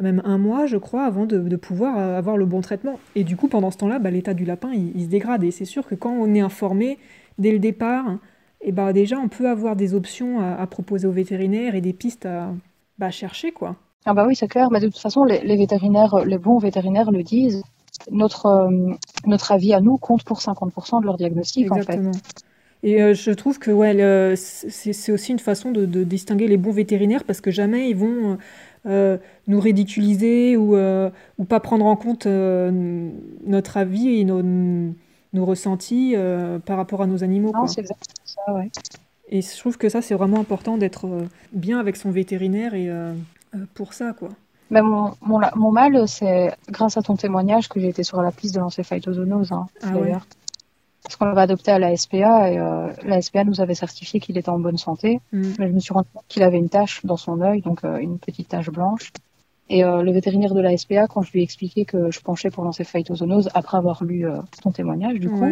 même 0.01 0.23
un 0.25 0.39
mois, 0.39 0.67
je 0.67 0.77
crois, 0.77 1.05
avant 1.05 1.25
de, 1.25 1.57
pouvoir 1.57 1.99
avoir 1.99 2.37
le 2.37 2.47
bon 2.47 2.61
traitement. 2.61 2.99
Et 3.15 3.25
du 3.25 3.37
coup, 3.37 3.49
pendant 3.49 3.71
ce 3.71 3.79
temps-là, 3.79 3.99
bah, 3.99 4.11
l'état 4.11 4.35
du 4.35 4.45
lapin, 4.45 4.73
il, 4.73 5.05
se 5.05 5.09
dégrade. 5.09 5.45
Et 5.45 5.51
c'est 5.51 5.65
sûr 5.65 5.87
que 5.87 5.95
quand 5.95 6.13
on 6.13 6.35
est 6.35 6.41
informé 6.41 6.99
dès 7.39 7.53
le 7.53 7.59
départ, 7.59 8.19
et 8.61 8.73
bah, 8.73 8.93
déjà, 8.93 9.19
on 9.19 9.29
peut 9.29 9.49
avoir 9.49 9.77
des 9.77 9.95
options 9.95 10.41
à, 10.41 10.67
proposer 10.67 11.07
aux 11.07 11.13
vétérinaires 11.13 11.75
et 11.75 11.81
des 11.81 11.93
pistes 11.93 12.27
à 12.27 12.53
bah, 12.99 13.11
chercher, 13.11 13.53
quoi. 13.53 13.77
Ah 14.07 14.13
bah 14.13 14.27
oui, 14.27 14.37
c'est 14.37 14.49
clair, 14.49 14.71
mais 14.71 14.81
de 14.81 14.87
toute 14.87 14.99
façon, 14.99 15.25
les, 15.25 15.57
vétérinaires, 15.57 16.25
les 16.25 16.39
bons 16.39 16.59
vétérinaires 16.59 17.11
le 17.11 17.23
disent. 17.23 17.63
Notre, 18.11 18.47
euh, 18.47 18.93
notre 19.25 19.53
avis 19.53 19.73
à 19.73 19.81
nous 19.81 19.97
compte 19.97 20.25
pour 20.25 20.41
50% 20.41 21.01
de 21.01 21.07
leur 21.07 21.17
diagnostic, 21.17 21.67
Exactement. 21.67 22.11
en 22.11 22.13
fait. 22.13 22.21
Et 22.83 23.03
euh, 23.03 23.15
je 23.15 23.31
trouve 23.31 23.59
que 23.59 23.71
ouais, 23.71 24.35
c'est 24.37 25.13
aussi 25.13 25.33
une 25.33 25.39
façon 25.39 25.71
de, 25.71 26.05
distinguer 26.05 26.49
les 26.49 26.59
bons 26.59 26.73
vétérinaires 26.73 27.25
parce 27.25 27.41
que 27.41 27.51
jamais 27.51 27.89
ils 27.89 27.97
vont 27.97 28.37
euh, 28.85 29.17
nous 29.47 29.59
ridiculiser 29.59 30.59
ou, 30.59 30.77
ou 30.77 31.45
pas 31.45 31.61
prendre 31.61 31.87
en 31.87 31.97
compte 31.97 32.27
notre 32.27 33.79
avis 33.79 34.19
et 34.19 34.25
nos, 34.25 34.43
nos 34.43 35.45
ressentis 35.47 36.15
par 36.67 36.77
rapport 36.77 37.01
à 37.01 37.07
nos 37.07 37.25
animaux. 37.25 37.53
Non, 37.55 37.67
c'est 37.67 37.81
exactement 37.81 38.15
ça, 38.25 38.53
ouais. 38.53 38.71
Et 39.31 39.41
je 39.41 39.59
trouve 39.59 39.79
que 39.79 39.89
ça, 39.89 40.03
c'est 40.03 40.15
vraiment 40.15 40.41
important 40.41 40.77
d'être 40.77 41.09
bien 41.53 41.81
avec 41.81 41.97
son 41.97 42.11
vétérinaire 42.11 42.75
et 42.75 42.91
pour 43.75 43.93
ça, 43.93 44.13
quoi. 44.13 44.29
Mais 44.71 44.83
mon, 44.83 45.13
mon, 45.23 45.71
mal, 45.71 46.09
c'est 46.09 46.53
grâce 46.69 46.97
à 46.97 47.03
ton 47.03 47.17
témoignage 47.17 47.69
que 47.69 47.79
j'ai 47.79 47.89
été 47.89 48.03
sur 48.03 48.21
la 48.23 48.33
piste 48.33 48.55
de 48.55 48.61
l'encéphalitozoonose, 48.61 49.53
hein, 49.53 49.67
ah 49.83 49.91
d'ailleurs. 49.91 50.27
Parce 51.03 51.17
qu'on 51.17 51.27
l'avait 51.27 51.43
adopté 51.43 51.71
à 51.71 51.79
la 51.79 51.95
SPA 51.97 52.51
et 52.51 52.59
euh, 52.59 52.89
la 53.03 53.21
SPA 53.21 53.45
nous 53.45 53.61
avait 53.61 53.75
certifié 53.75 54.21
qu'il 54.21 54.39
était 54.39 54.49
en 54.49 54.59
bonne 54.59 54.79
santé. 54.79 55.21
Mm. 55.33 55.53
Mais 55.59 55.69
je 55.69 55.73
me 55.75 55.79
suis 55.81 55.93
rendu 55.93 56.09
compte 56.15 56.25
qu'il 56.29 56.43
avait 56.43 56.57
une 56.57 56.71
tache 56.71 57.05
dans 57.05 57.19
son 57.19 57.43
œil, 57.43 57.61
donc 57.61 57.85
euh, 57.85 57.99
une 57.99 58.19
petite 58.19 58.49
tache 58.49 58.71
blanche. 58.71 59.13
Et 59.71 59.83
le 59.83 60.13
vétérinaire 60.13 60.53
de 60.53 60.61
la 60.61 60.77
SPA, 60.77 61.07
quand 61.07 61.23
je 61.23 61.33
lui 61.33 61.41
ai 61.41 61.43
expliqué 61.43 61.87
que 61.87 62.11
je 62.11 62.21
penchais 62.21 62.51
pour 62.51 62.65
l'encéphalitozoonose, 62.65 63.49
après 63.55 63.79
avoir 63.79 64.05
lu 64.05 64.27
ton 64.63 64.73
témoignage, 64.73 65.19
du 65.19 65.31
coup, 65.31 65.47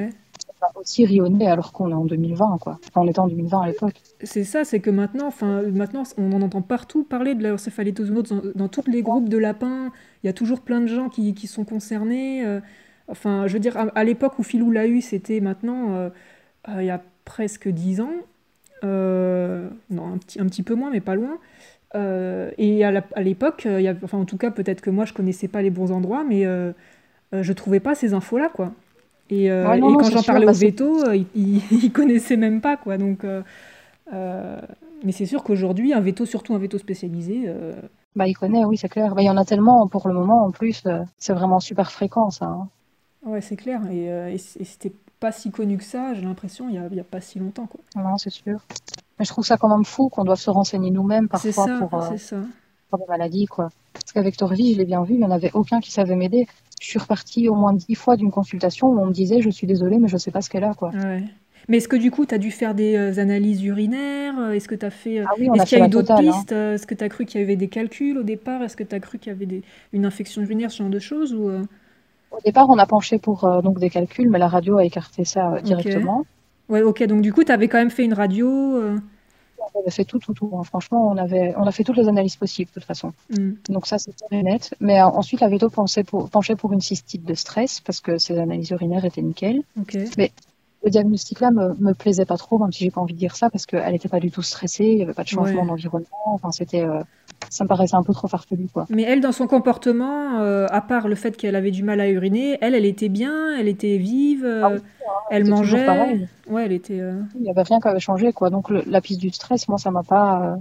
aussi 0.74 1.04
rionner 1.04 1.46
alors 1.46 1.72
qu'on 1.72 1.90
est 1.90 1.94
en 1.94 2.04
2020, 2.04 2.58
quoi. 2.60 2.78
on 2.94 3.06
était 3.06 3.18
en 3.18 3.28
2020 3.28 3.60
à 3.60 3.66
l'époque. 3.66 4.00
C'est 4.22 4.44
ça, 4.44 4.64
c'est 4.64 4.80
que 4.80 4.90
maintenant, 4.90 5.26
enfin, 5.26 5.62
maintenant, 5.62 6.02
on 6.18 6.32
en 6.32 6.42
entend 6.42 6.62
partout 6.62 7.04
parler 7.04 7.34
de 7.34 7.46
l'encéphalitozoonose 7.46 8.28
dans, 8.28 8.42
dans 8.54 8.68
tous 8.68 8.88
les 8.88 9.02
groupes 9.02 9.28
de 9.28 9.38
lapins. 9.38 9.90
Il 10.22 10.26
y 10.26 10.30
a 10.30 10.32
toujours 10.32 10.60
plein 10.60 10.80
de 10.80 10.86
gens 10.86 11.08
qui, 11.08 11.34
qui 11.34 11.46
sont 11.46 11.64
concernés. 11.64 12.44
Euh, 12.44 12.60
enfin, 13.08 13.46
je 13.46 13.54
veux 13.54 13.60
dire, 13.60 13.76
à, 13.94 14.04
l'époque 14.04 14.38
où 14.38 14.42
Philou 14.42 14.70
l'a 14.70 14.86
eu, 14.86 15.00
c'était 15.00 15.40
maintenant, 15.40 15.94
euh, 15.94 16.10
euh, 16.68 16.82
il 16.82 16.86
y 16.86 16.90
a 16.90 17.02
presque 17.24 17.68
10 17.68 18.00
ans. 18.00 18.12
non, 18.82 20.12
un 20.14 20.18
petit, 20.18 20.40
un 20.40 20.46
petit 20.46 20.62
peu 20.62 20.74
moins, 20.74 20.90
mais 20.90 21.00
pas 21.00 21.14
loin. 21.14 21.38
et 21.94 22.84
à 22.84 23.22
l'époque, 23.22 23.68
enfin, 24.02 24.18
en 24.18 24.24
tout 24.24 24.38
cas, 24.38 24.50
peut-être 24.50 24.80
que 24.80 24.90
moi, 24.90 25.04
je 25.04 25.12
connaissais 25.12 25.48
pas 25.48 25.62
les 25.62 25.70
bons 25.70 25.92
endroits, 25.92 26.24
mais 26.24 26.44
je 27.32 27.52
trouvais 27.52 27.80
pas 27.80 27.94
ces 27.94 28.14
infos-là, 28.14 28.48
quoi. 28.52 28.72
Et, 29.32 29.50
euh, 29.50 29.64
quand 29.80 30.10
j'en 30.10 30.22
parlais 30.22 30.44
au 30.44 30.48
bah, 30.48 30.52
veto, 30.52 31.06
euh, 31.06 31.16
ils, 31.34 31.62
ne 31.70 31.88
connaissaient 31.92 32.36
même 32.36 32.60
pas, 32.60 32.76
quoi. 32.76 32.98
Donc, 32.98 33.24
euh, 33.24 34.60
mais 35.04 35.12
c'est 35.12 35.24
sûr 35.24 35.42
qu'aujourd'hui, 35.42 35.94
un 35.94 36.00
veto, 36.00 36.26
surtout 36.26 36.54
un 36.54 36.58
veto 36.58 36.76
spécialisé. 36.76 37.50
Bah, 38.14 38.26
il 38.26 38.34
connaît, 38.34 38.64
oui, 38.66 38.76
c'est 38.76 38.90
clair. 38.90 39.14
Bah, 39.14 39.22
il 39.22 39.24
y 39.24 39.30
en 39.30 39.38
a 39.38 39.46
tellement 39.46 39.88
pour 39.88 40.06
le 40.06 40.12
moment, 40.12 40.44
en 40.44 40.50
plus, 40.50 40.84
c'est 41.16 41.32
vraiment 41.32 41.60
super 41.60 41.90
fréquent, 41.90 42.28
ça. 42.28 42.44
Hein. 42.44 42.68
Ouais, 43.24 43.40
c'est 43.40 43.56
clair. 43.56 43.80
Et, 43.90 44.06
et 44.34 44.38
c'était 44.38 44.92
pas 45.18 45.32
si 45.32 45.50
connu 45.50 45.78
que 45.78 45.84
ça, 45.84 46.12
j'ai 46.12 46.22
l'impression, 46.22 46.68
il 46.68 46.72
n'y 46.72 46.98
a, 46.98 47.02
a, 47.02 47.04
pas 47.04 47.22
si 47.22 47.38
longtemps. 47.38 47.66
Quoi. 47.66 47.80
Non, 47.96 48.18
c'est 48.18 48.30
sûr. 48.30 48.58
Mais 49.18 49.24
je 49.24 49.30
trouve 49.30 49.46
ça 49.46 49.56
quand 49.56 49.68
même 49.68 49.84
fou 49.84 50.10
qu'on 50.10 50.24
doive 50.24 50.38
se 50.38 50.50
renseigner 50.50 50.90
nous-mêmes 50.90 51.28
parfois 51.28 51.52
ça, 51.52 51.78
pour, 51.88 52.02
ça. 52.18 52.36
pour 52.90 52.98
des 52.98 53.06
maladies. 53.08 53.46
Quoi. 53.46 53.68
Parce 53.94 54.12
qu'avec 54.12 54.36
Torvi, 54.36 54.74
je 54.74 54.78
l'ai 54.78 54.84
bien 54.84 55.04
vu, 55.04 55.14
il 55.14 55.20
n'y 55.20 55.24
en 55.24 55.30
avait 55.30 55.52
aucun 55.54 55.80
qui 55.80 55.92
savait 55.92 56.16
m'aider 56.16 56.46
je 56.82 56.88
suis 56.88 56.98
repartie 56.98 57.48
au 57.48 57.54
moins 57.54 57.72
dix 57.72 57.94
fois 57.94 58.16
d'une 58.16 58.32
consultation 58.32 58.88
où 58.88 58.98
on 59.00 59.06
me 59.06 59.12
disait 59.12 59.40
je 59.40 59.50
suis 59.50 59.68
désolée 59.68 59.98
mais 59.98 60.08
je 60.08 60.16
sais 60.16 60.32
pas 60.32 60.40
ce 60.40 60.50
qu'elle 60.50 60.64
a 60.64 60.74
quoi. 60.74 60.90
Mais 61.68 61.76
est-ce 61.76 61.86
que 61.86 61.94
du 61.94 62.10
coup 62.10 62.26
tu 62.26 62.34
as 62.34 62.38
dû 62.38 62.50
faire 62.50 62.74
des 62.74 62.96
euh, 62.96 63.20
analyses 63.20 63.62
urinaires? 63.62 64.50
Est-ce 64.50 64.66
que 64.66 64.74
tu 64.74 64.84
as 64.84 64.90
fait 64.90 65.20
euh, 65.20 65.24
ah 65.28 65.34
Est-ce 65.38 65.64
qu'il 65.64 65.78
y 65.78 65.80
a 65.80 65.86
eu 65.86 65.88
d'autres 65.88 66.10
hein. 66.10 66.20
pistes? 66.20 66.50
Est-ce 66.50 66.88
que 66.88 66.94
tu 66.94 67.04
as 67.04 67.08
cru 67.08 67.24
qu'il 67.24 67.40
y 67.40 67.44
avait 67.44 67.54
des 67.54 67.68
calculs 67.68 68.18
au 68.18 68.24
départ? 68.24 68.62
Est-ce 68.62 68.76
que 68.76 68.82
tu 68.82 68.96
as 68.96 68.98
cru 68.98 69.18
qu'il 69.18 69.32
y 69.32 69.34
avait 69.34 69.46
des... 69.46 69.62
une 69.92 70.04
infection 70.04 70.42
urinaire 70.42 70.72
ce 70.72 70.78
genre 70.78 70.90
de 70.90 70.98
choses 70.98 71.32
ou 71.32 71.48
euh? 71.48 71.62
Au 72.32 72.40
départ, 72.44 72.68
on 72.68 72.78
a 72.78 72.86
penché 72.86 73.18
pour 73.18 73.48
donc 73.62 73.78
des 73.78 73.90
calculs 73.90 74.28
mais 74.28 74.40
la 74.40 74.48
radio 74.48 74.78
a 74.78 74.84
écarté 74.84 75.24
ça 75.24 75.60
directement. 75.62 76.26
Ouais, 76.68 76.82
OK, 76.82 77.00
donc 77.04 77.22
du 77.22 77.32
coup 77.32 77.44
tu 77.44 77.52
avais 77.52 77.68
quand 77.68 77.78
même 77.78 77.90
fait 77.90 78.04
une 78.04 78.14
radio 78.14 78.80
on 79.74 79.80
avait 79.80 79.90
fait 79.90 80.04
tout, 80.04 80.18
tout, 80.18 80.34
tout. 80.34 80.50
Hein. 80.54 80.64
Franchement, 80.64 81.08
on, 81.08 81.16
avait, 81.16 81.54
on 81.56 81.66
a 81.66 81.72
fait 81.72 81.84
toutes 81.84 81.96
les 81.96 82.08
analyses 82.08 82.36
possibles, 82.36 82.70
de 82.70 82.74
toute 82.74 82.84
façon. 82.84 83.12
Mm. 83.30 83.52
Donc 83.68 83.86
ça, 83.86 83.98
c'était 83.98 84.42
net. 84.42 84.74
Mais 84.80 85.00
euh, 85.00 85.06
ensuite, 85.06 85.40
la 85.40 85.48
veto 85.48 85.70
penchait 85.70 86.04
pour, 86.04 86.28
penchait 86.30 86.56
pour 86.56 86.72
une 86.72 86.80
cystite 86.80 87.24
de 87.24 87.34
stress, 87.34 87.80
parce 87.80 88.00
que 88.00 88.18
ses 88.18 88.38
analyses 88.38 88.70
urinaires 88.70 89.04
étaient 89.04 89.22
nickel. 89.22 89.62
Mais 90.16 90.32
le 90.84 90.90
diagnostic-là 90.90 91.50
me, 91.50 91.74
me 91.78 91.94
plaisait 91.94 92.24
pas 92.24 92.36
trop, 92.36 92.58
même 92.58 92.72
si 92.72 92.84
j'ai 92.84 92.90
pas 92.90 93.00
envie 93.00 93.14
de 93.14 93.18
dire 93.18 93.36
ça, 93.36 93.50
parce 93.50 93.66
qu'elle 93.66 93.92
n'était 93.92 94.08
pas 94.08 94.20
du 94.20 94.30
tout 94.30 94.42
stressée, 94.42 94.84
il 94.84 94.96
n'y 94.96 95.02
avait 95.02 95.14
pas 95.14 95.22
de 95.22 95.28
changement 95.28 95.64
d'environnement. 95.64 96.08
Enfin, 96.26 96.50
c'était, 96.50 96.82
euh, 96.82 97.02
ça 97.50 97.64
me 97.64 97.68
paraissait 97.68 97.96
un 97.96 98.02
peu 98.02 98.12
trop 98.12 98.28
farfelu, 98.28 98.68
quoi. 98.72 98.86
Mais 98.88 99.02
elle, 99.02 99.20
dans 99.20 99.32
son 99.32 99.46
comportement, 99.46 100.40
euh, 100.40 100.66
à 100.70 100.80
part 100.80 101.08
le 101.08 101.14
fait 101.14 101.36
qu'elle 101.36 101.56
avait 101.56 101.70
du 101.70 101.82
mal 101.82 102.00
à 102.00 102.08
uriner, 102.08 102.58
elle, 102.60 102.74
elle 102.74 102.84
était 102.84 103.08
bien, 103.08 103.56
elle 103.56 103.68
était 103.68 103.98
vive, 103.98 104.46
ah 104.46 104.68
hein, 104.68 104.76
elle 105.30 105.48
mangeait. 105.48 105.86
Ouais, 106.48 106.64
elle 106.66 106.72
était. 106.72 107.00
Il 107.34 107.42
n'y 107.42 107.50
avait 107.50 107.62
rien 107.62 107.80
qui 107.80 107.88
avait 107.88 108.00
changé, 108.00 108.32
quoi. 108.32 108.50
Donc 108.50 108.70
la 108.70 109.00
piste 109.00 109.20
du 109.20 109.30
stress, 109.30 109.68
moi, 109.68 109.78
ça 109.78 109.90
m'a 109.90 110.02
pas. 110.02 110.56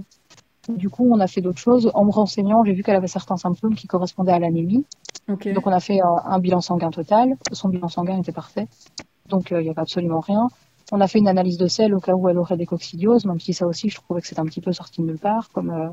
Du 0.68 0.90
coup, 0.90 1.08
on 1.10 1.18
a 1.18 1.26
fait 1.26 1.40
d'autres 1.40 1.58
choses. 1.58 1.90
En 1.94 2.04
me 2.04 2.10
renseignant, 2.10 2.64
j'ai 2.64 2.72
vu 2.72 2.82
qu'elle 2.82 2.96
avait 2.96 3.08
certains 3.08 3.36
symptômes 3.36 3.74
qui 3.74 3.86
correspondaient 3.86 4.32
à 4.32 4.38
l'anémie. 4.38 4.84
Donc, 5.28 5.66
on 5.66 5.72
a 5.72 5.80
fait 5.80 6.00
un 6.02 6.38
bilan 6.38 6.60
sanguin 6.60 6.90
total. 6.90 7.36
Son 7.52 7.68
bilan 7.68 7.88
sanguin 7.88 8.18
était 8.18 8.32
parfait 8.32 8.66
donc 9.32 9.50
euh, 9.50 9.60
il 9.60 9.64
n'y 9.64 9.70
avait 9.70 9.80
absolument 9.80 10.20
rien. 10.20 10.48
On 10.92 11.00
a 11.00 11.08
fait 11.08 11.18
une 11.18 11.28
analyse 11.28 11.56
de 11.56 11.66
sel 11.68 11.94
au 11.94 12.00
cas 12.00 12.12
où 12.12 12.28
elle 12.28 12.38
aurait 12.38 12.56
des 12.56 12.66
coccidioses, 12.66 13.24
même 13.24 13.40
si 13.40 13.54
ça 13.54 13.66
aussi, 13.66 13.88
je 13.88 13.96
trouvais 13.96 14.20
que 14.20 14.26
c'était 14.26 14.40
un 14.40 14.46
petit 14.46 14.60
peu 14.60 14.72
sorti 14.72 15.00
de 15.00 15.06
nulle 15.06 15.18
part 15.18 15.48
comme, 15.50 15.70
euh, 15.70 15.88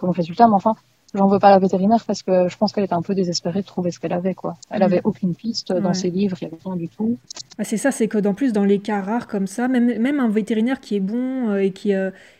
comme 0.00 0.10
résultat. 0.10 0.46
Mais 0.48 0.54
enfin, 0.54 0.74
j'en 1.14 1.26
veux 1.26 1.38
pas 1.38 1.48
à 1.48 1.50
la 1.52 1.58
vétérinaire 1.58 2.04
parce 2.06 2.22
que 2.22 2.48
je 2.48 2.56
pense 2.56 2.72
qu'elle 2.72 2.84
était 2.84 2.94
un 2.94 3.02
peu 3.02 3.14
désespérée 3.14 3.60
de 3.60 3.66
trouver 3.66 3.90
ce 3.90 4.00
qu'elle 4.00 4.12
avait, 4.12 4.34
quoi. 4.34 4.54
Elle 4.70 4.82
avait 4.82 5.00
aucune 5.04 5.34
piste 5.34 5.72
dans 5.72 5.94
ses 5.94 6.10
livres, 6.10 6.36
il 6.40 6.44
y 6.44 6.46
avait 6.48 6.58
rien 6.64 6.76
du 6.76 6.88
tout. 6.88 7.18
Ah, 7.58 7.64
c'est 7.64 7.76
ça, 7.76 7.90
c'est 7.90 8.08
que 8.08 8.18
dans 8.18 8.34
plus 8.34 8.52
dans 8.52 8.64
les 8.64 8.78
cas 8.78 9.00
rares 9.00 9.28
comme 9.28 9.46
ça, 9.46 9.68
même, 9.68 9.98
même 9.98 10.20
un 10.20 10.28
vétérinaire 10.28 10.80
qui 10.80 10.96
est 10.96 11.00
bon 11.00 11.56
et 11.56 11.70
qui 11.70 11.92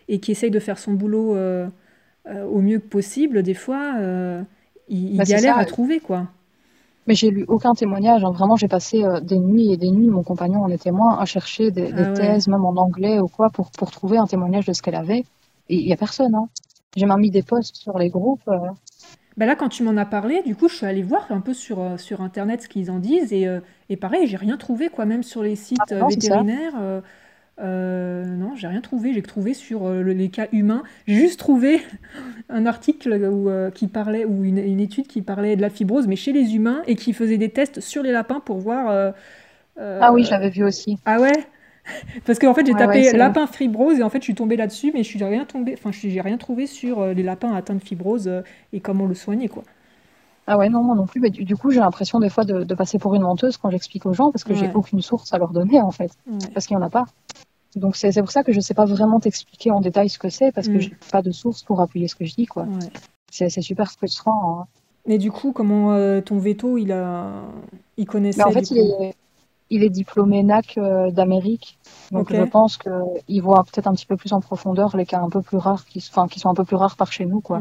et 0.09 0.21
qui 0.21 0.33
essaye 0.33 0.51
de 0.51 0.61
faire 0.61 0.79
son 0.79 0.93
boulot 0.95 1.37
au 2.27 2.61
mieux 2.61 2.81
possible, 2.81 3.43
des 3.43 3.55
fois, 3.55 3.95
il, 4.89 5.17
bah, 5.17 5.25
galère 5.25 5.59
à 5.59 5.65
trouver, 5.65 6.01
quoi. 6.01 6.27
Mais 7.07 7.15
j'ai 7.15 7.31
lu 7.31 7.45
aucun 7.49 7.75
témoignage. 7.75 8.25
Hein. 8.25 8.31
Vraiment, 8.31 8.57
j'ai 8.57 8.69
passé 8.69 9.05
euh, 9.05 9.21
des 9.21 9.39
nuits 9.39 9.73
et 9.73 9.77
des 9.77 9.91
nuits, 9.91 10.09
mon 10.09 10.23
compagnon 10.23 10.63
en 10.63 10.69
est 10.69 10.83
témoin, 10.83 11.19
à 11.19 11.25
chercher 11.25 11.71
des, 11.71 11.93
ah 11.93 12.13
thèses, 12.13 12.47
même 12.49 12.65
en 12.65 12.77
anglais 12.77 13.19
ou 13.19 13.27
quoi, 13.27 13.49
pour, 13.51 13.71
pour 13.71 13.91
trouver 13.91 14.19
un 14.19 14.27
témoignage 14.27 14.67
de 14.67 14.73
ce 14.73 14.83
qu'elle 14.83 14.95
avait. 14.95 15.25
Et 15.69 15.77
il 15.77 15.87
n'y 15.87 15.93
a 15.93 15.97
personne. 15.97 16.35
Hein. 16.35 16.49
J'ai 16.97 17.07
même 17.07 17.21
mis 17.21 17.31
des 17.31 17.43
posts 17.43 17.77
sur 17.77 17.99
les 17.99 18.09
groupes. 18.09 18.49
Euh. 18.49 18.59
Bah 19.37 19.47
là, 19.47 19.55
quand 19.55 19.69
tu 19.69 19.83
m'en 19.83 19.97
as 19.97 20.07
parlé, 20.07 20.43
du 20.43 20.57
coup, 20.57 20.69
je 20.69 20.75
suis 20.75 20.87
allée 20.87 21.03
voir 21.03 21.31
un 21.31 21.41
peu 21.41 21.55
sur, 21.55 21.81
euh, 21.81 21.97
sur 21.97 22.21
Internet 22.21 22.63
ce 22.63 22.69
qu'ils 22.69 22.91
en 22.91 22.99
disent. 22.99 23.33
Et, 23.33 23.47
et 23.89 23.97
pareil, 23.97 24.27
j'ai 24.27 24.37
rien 24.37 24.57
trouvé, 24.57 24.89
quoi, 24.89 25.05
même 25.05 25.23
sur 25.23 25.43
les 25.43 25.57
sites 25.57 25.79
ah, 25.91 26.07
vétérinaires. 26.09 27.03
Euh, 27.63 28.25
non, 28.25 28.55
j'ai 28.57 28.67
rien 28.67 28.81
trouvé. 28.81 29.13
J'ai 29.13 29.23
trouvé 29.23 29.55
sur 29.55 29.87
euh, 29.87 30.03
les 30.03 30.29
cas 30.29 30.49
humains. 30.53 30.83
J'ai 31.07 31.17
juste 31.17 31.39
trouvé 31.39 31.83
un 32.49 32.67
article 32.67 33.13
où, 33.13 33.49
euh, 33.49 33.71
qui 33.71 33.87
parlait, 33.87 34.25
ou 34.25 34.45
une, 34.45 34.59
étude 34.81 35.07
qui 35.07 35.23
parlait 35.23 35.57
de 35.57 35.63
la 35.63 35.71
fibrose, 35.71 36.07
mais 36.07 36.17
chez 36.17 36.33
les 36.33 36.55
humains, 36.55 36.83
et 36.87 36.97
qui 36.97 37.13
faisait 37.13 37.39
des 37.39 37.51
tests 37.51 37.81
sur 37.81 38.03
les 38.03 38.13
lapins 38.13 38.41
pour 38.41 38.59
voir. 38.59 39.13
ah 39.79 40.13
oui, 40.13 40.25
je 40.25 40.31
l'avais 40.31 40.51
vu 40.51 40.65
aussi. 40.65 40.99
Ah 41.05 41.21
ouais? 41.21 41.47
Parce 42.27 42.39
qu'en 42.39 42.55
fait, 42.55 42.67
j'ai 42.67 42.75
tapé 42.75 43.13
lapin 43.13 43.47
fibrose 43.47 43.99
et 43.99 44.03
en 44.03 44.11
fait, 44.11 44.19
je 44.19 44.25
suis 44.25 44.35
tombée 44.35 44.57
là-dessus, 44.57 44.93
mais 44.95 45.03
je 45.03 45.09
suis 45.09 45.23
rien 45.23 45.45
tombé. 45.45 45.75
Enfin, 45.77 45.91
j'ai 45.93 46.21
rien 46.21 46.37
trouvé 46.37 46.67
sur 46.67 47.05
les 47.07 47.23
lapins 47.23 47.55
atteints 47.55 47.75
de 47.75 47.83
fibrose 47.83 48.31
et 48.73 48.81
comment 48.81 49.07
le 49.07 49.15
soigner, 49.15 49.49
quoi. 49.49 49.65
Ah 50.47 50.59
ouais, 50.59 50.69
non, 50.69 50.83
moi 50.83 50.97
non 50.97 51.07
plus. 51.07 51.21
Mais 51.21 51.31
du, 51.31 51.57
coup, 51.57 51.71
j'ai 51.71 51.81
l'impression 51.81 52.19
des 52.19 52.29
fois 52.29 52.45
de, 52.45 52.75
passer 52.75 52.99
pour 52.99 53.15
une 53.15 53.23
menteuse 53.23 53.57
quand 53.57 53.71
j'explique 53.71 54.07
aux 54.07 54.15
gens 54.15 54.33
parce 54.33 54.45
que 54.45 54.55
j'ai 54.55 54.71
aucune 54.75 55.01
source 55.01 55.33
à 55.33 55.39
leur 55.39 55.51
donner, 55.51 55.81
en 55.81 55.91
fait. 55.91 56.11
Parce 56.53 56.67
qu'il 56.67 56.77
n'y 56.77 56.83
en 56.83 56.87
a 56.87 56.91
pas. 56.91 57.07
Donc 57.77 57.97
c'est 57.97 58.13
pour 58.21 58.33
ça 58.33 58.43
que 58.43 58.53
je 58.53 58.57
ne 58.57 58.63
sais 58.63 58.75
pas 58.75 58.85
vraiment 58.85 59.21
t'expliquer 59.21 59.71
en 59.71 59.81
détail 59.81 60.09
ce 60.09 60.19
que 60.19 60.29
c'est 60.29 60.51
parce 60.51 60.67
que 60.67 60.73
que 60.73 60.79
mm. 60.79 60.81
j'ai 60.81 60.97
pas 61.11 61.23
de 61.23 61.31
source 61.31 61.63
pour 61.63 61.81
appuyer 61.81 62.09
ce 62.09 62.17
que 62.17 62.25
je 62.25 62.35
dis 62.35 62.47
quoi. 62.47 62.67
C'est 63.31 63.49
super 63.61 63.93
frustrant. 63.93 64.61
Hein. 64.61 64.67
Mais 65.07 65.19
du 65.19 65.31
coup, 65.31 65.53
comment 65.53 65.93
euh, 65.93 66.21
ton 66.21 66.39
veto, 66.39 66.79
il 66.79 66.93
a, 66.93 67.45
il 67.97 68.07
connaissait. 68.07 68.43
en 68.43 68.51
fait, 68.51 68.71
il 68.71 68.79
est, 68.79 69.15
il 69.71 69.85
est, 69.85 69.91
diplômé 69.91 70.43
NAC 70.43 70.79
euh, 70.79 71.11
d'Amérique, 71.11 71.79
donc 72.11 72.33
je 72.33 72.43
pense 72.43 72.77
qu'il 72.77 73.43
voit 73.43 73.65
peut-être 73.65 73.87
un 73.87 73.95
petit 73.95 74.07
peu 74.07 74.17
plus 74.17 74.33
en 74.33 74.41
profondeur 74.41 74.97
les 74.97 75.07
cas 75.07 75.21
un 75.21 75.31
peu 75.31 75.43
plus 75.43 75.57
rares, 75.57 75.87
qui, 75.87 76.05
enfin, 76.11 76.29
qui 76.29 76.41
sont 76.41 76.49
un 76.49 76.55
peu 76.55 76.65
plus 76.65 76.77
rares 76.77 76.97
par 76.97 77.13
chez 77.13 77.27
nous 77.27 77.41
quoi. 77.41 77.61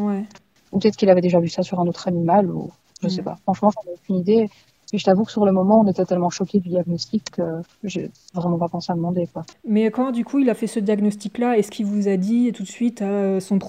Ou 0.72 0.80
peut-être 0.80 0.98
qu'il 0.98 1.10
avait 1.10 1.22
déjà 1.22 1.40
vu 1.40 1.50
ça 1.50 1.64
sur 1.64 1.80
un 1.80 1.88
autre 1.88 2.08
animal 2.08 2.52
ou 2.52 2.70
je 3.02 3.08
ne 3.08 3.12
mm. 3.12 3.16
sais 3.16 3.22
pas. 3.24 3.38
Franchement, 3.44 3.72
j'en 3.72 3.92
ai 3.92 3.96
aucune 3.96 4.18
idée. 4.18 4.50
Et 4.92 4.98
je 4.98 5.04
t'avoue 5.04 5.24
que 5.24 5.32
sur 5.32 5.46
le 5.46 5.52
moment, 5.52 5.82
on 5.82 5.88
était 5.88 6.04
tellement 6.04 6.32
choqués 6.32 6.60
du 6.60 6.70
diagnostic 6.70 7.30
que 7.32 7.44
j'ai 7.84 8.10
vraiment 8.34 8.58
pas 8.58 8.70
pensé 8.70 8.92
à 8.92 8.96
demander. 8.96 9.28
Quoi. 9.32 9.46
Mais 9.68 9.92
quand 9.92 10.12
du 10.12 10.26
coup 10.26 10.40
il 10.40 10.50
a 10.50 10.56
fait 10.56 10.66
ce 10.66 10.80
diagnostic-là, 10.80 11.58
est-ce 11.60 11.70
qu'il 11.70 11.86
vous 11.86 12.08
a 12.08 12.18
dit 12.18 12.52
tout 12.54 12.64
de 12.64 12.68
suite 12.68 13.04
euh, 13.04 13.40
son 13.40 13.60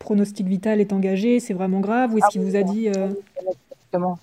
pronostic 0.00 0.46
vital 0.48 0.80
est 0.80 0.92
engagé, 0.92 1.38
c'est 1.38 1.54
vraiment 1.54 1.78
grave, 1.78 2.12
ou 2.12 2.18
est-ce 2.18 2.26
ah 2.26 2.30
qu'il 2.30 2.40
vous 2.40 2.56
a 2.56 2.62
dit 2.64 2.88
euh... 2.88 3.08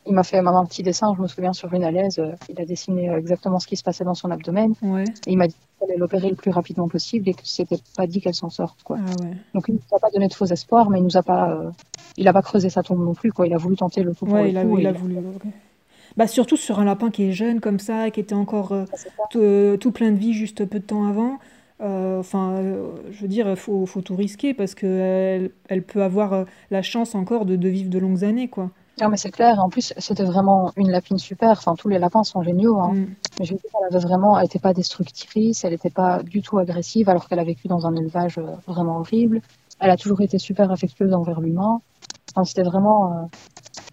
Il 0.05 0.13
m'a 0.13 0.23
fait 0.23 0.37
un 0.37 0.65
petit 0.65 0.83
dessin, 0.83 1.13
je 1.15 1.21
me 1.21 1.27
souviens, 1.27 1.53
sur 1.53 1.73
une 1.73 1.83
alaise. 1.83 2.19
Euh, 2.19 2.33
il 2.49 2.59
a 2.61 2.65
dessiné 2.65 3.09
euh, 3.09 3.17
exactement 3.17 3.59
ce 3.59 3.67
qui 3.67 3.77
se 3.77 3.83
passait 3.83 4.03
dans 4.03 4.13
son 4.13 4.31
abdomen. 4.31 4.73
Et 4.83 5.31
il 5.31 5.37
m'a 5.37 5.47
dit 5.47 5.53
qu'il 5.53 5.87
fallait 5.87 5.97
l'opérer 5.97 6.29
le 6.29 6.35
plus 6.35 6.51
rapidement 6.51 6.87
possible 6.87 7.29
et 7.29 7.33
que 7.33 7.41
c'était 7.43 7.79
pas 7.95 8.07
dit 8.07 8.21
qu'elle 8.21 8.35
s'en 8.35 8.49
sorte. 8.49 8.83
Quoi. 8.83 8.97
Ah 8.99 9.25
Donc 9.53 9.65
il 9.67 9.73
ne 9.73 9.77
nous 9.77 9.95
a 9.95 9.99
pas 9.99 10.09
donné 10.09 10.27
de 10.27 10.33
faux 10.33 10.45
espoirs, 10.45 10.89
mais 10.89 10.99
il 10.99 11.03
nous 11.03 11.17
a 11.17 11.23
pas, 11.23 11.71
il 12.17 12.27
a 12.27 12.33
pas 12.33 12.41
creusé 12.41 12.69
sa 12.69 12.83
tombe 12.83 13.03
non 13.03 13.13
plus. 13.13 13.31
Quoi. 13.31 13.47
Il 13.47 13.53
a 13.53 13.57
voulu 13.57 13.75
tenter 13.75 14.03
le 14.03 14.13
tout 14.13 14.25
pour 14.25 14.37
le 14.37 14.49
il, 14.49 14.57
a, 14.57 14.63
il 14.63 14.87
a 14.87 14.91
voulu. 14.91 15.17
Bah, 16.17 16.27
surtout 16.27 16.57
sur 16.57 16.79
un 16.79 16.85
lapin 16.85 17.09
qui 17.09 17.23
est 17.23 17.31
jeune 17.31 17.61
comme 17.61 17.79
ça, 17.79 18.11
qui 18.11 18.19
était 18.19 18.35
encore 18.35 18.73
euh, 18.73 18.85
euh, 19.35 19.77
tout, 19.77 19.91
plein 19.91 20.11
de 20.11 20.17
vie 20.17 20.33
juste 20.33 20.65
peu 20.65 20.79
de 20.79 20.83
temps 20.83 21.05
avant. 21.05 21.39
Euh, 21.81 22.19
enfin, 22.19 22.61
je 23.11 23.21
veux 23.21 23.27
dire, 23.27 23.49
il 23.49 23.55
faut, 23.55 23.85
faut, 23.85 24.01
tout 24.01 24.15
risquer 24.15 24.53
parce 24.53 24.75
qu'elle 24.75 25.51
elle 25.67 25.83
peut 25.83 26.03
avoir 26.03 26.45
la 26.69 26.81
chance 26.81 27.15
encore 27.15 27.45
de, 27.45 27.55
de, 27.55 27.69
vivre 27.69 27.89
de 27.89 27.97
longues 27.97 28.23
années, 28.23 28.49
quoi. 28.49 28.69
Non, 29.01 29.09
mais 29.09 29.17
c'est 29.17 29.31
clair. 29.31 29.59
En 29.59 29.69
plus, 29.69 29.93
c'était 29.97 30.23
vraiment 30.23 30.71
une 30.77 30.91
lapine 30.91 31.17
super. 31.17 31.51
Enfin, 31.51 31.75
tous 31.75 31.89
les 31.89 31.97
lapins 31.97 32.23
sont 32.23 32.43
géniaux. 32.43 32.79
Hein. 32.79 32.93
Mm. 32.93 33.07
Mais 33.39 33.45
je 33.45 33.53
veux 33.53 33.59
dire, 33.59 33.71
elle 33.79 33.95
avait 33.95 34.05
vraiment, 34.05 34.37
elle 34.37 34.43
n'était 34.43 34.59
pas 34.59 34.73
destructrice, 34.73 35.63
elle 35.63 35.71
n'était 35.71 35.89
pas 35.89 36.21
du 36.21 36.41
tout 36.41 36.59
agressive, 36.59 37.09
alors 37.09 37.27
qu'elle 37.27 37.39
a 37.39 37.43
vécu 37.43 37.67
dans 37.67 37.87
un 37.87 37.95
élevage 37.95 38.39
vraiment 38.67 38.99
horrible. 38.99 39.41
Elle 39.79 39.89
a 39.89 39.97
toujours 39.97 40.21
été 40.21 40.37
super 40.37 40.71
affectueuse 40.71 41.13
envers 41.13 41.41
l'humain. 41.41 41.79
Enfin, 42.35 42.43
c'était 42.43 42.61
vraiment, 42.61 43.29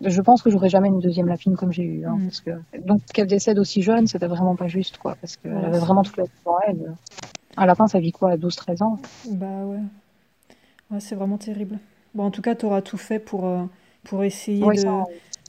je 0.05 0.21
pense 0.21 0.43
que 0.43 0.51
j'aurais 0.51 0.69
jamais 0.69 0.89
une 0.89 1.01
deuxième 1.01 1.27
lapine 1.27 1.57
comme 1.57 1.73
j'ai 1.73 1.85
eu. 1.85 2.05
Hein, 2.05 2.17
mm. 2.19 2.25
parce 2.25 2.41
que... 2.43 2.51
Donc 2.85 3.01
qu'elle 3.15 3.29
décède 3.29 3.59
aussi 3.59 3.81
jeune, 3.81 4.07
c'était 4.07 4.27
vraiment 4.27 4.57
pas 4.57 4.69
juste, 4.69 4.99
quoi. 4.99 5.17
Parce 5.21 5.37
qu'elle 5.37 5.65
avait 5.65 5.79
vraiment 5.79 6.03
toute 6.03 6.19
la 6.19 6.25
vie 6.25 6.31
pour 6.45 6.59
elle. 6.67 6.95
Un 7.57 7.65
lapin, 7.65 7.87
ça 7.87 7.99
vit 7.99 8.13
quoi, 8.13 8.33
à 8.33 8.37
12-13 8.37 8.83
ans? 8.83 8.99
Bah 9.31 9.47
ouais. 9.65 9.81
ouais 10.91 11.01
c'est 11.01 11.15
vraiment 11.15 11.39
terrible. 11.39 11.79
Bon, 12.15 12.25
en 12.25 12.31
tout 12.31 12.43
cas, 12.43 12.55
tu 12.55 12.67
auras 12.67 12.83
tout 12.83 12.99
fait 12.99 13.19
pour, 13.19 13.47
euh, 13.47 13.65
pour 14.05 14.25
essayer 14.25 14.61
de, 14.61 15.03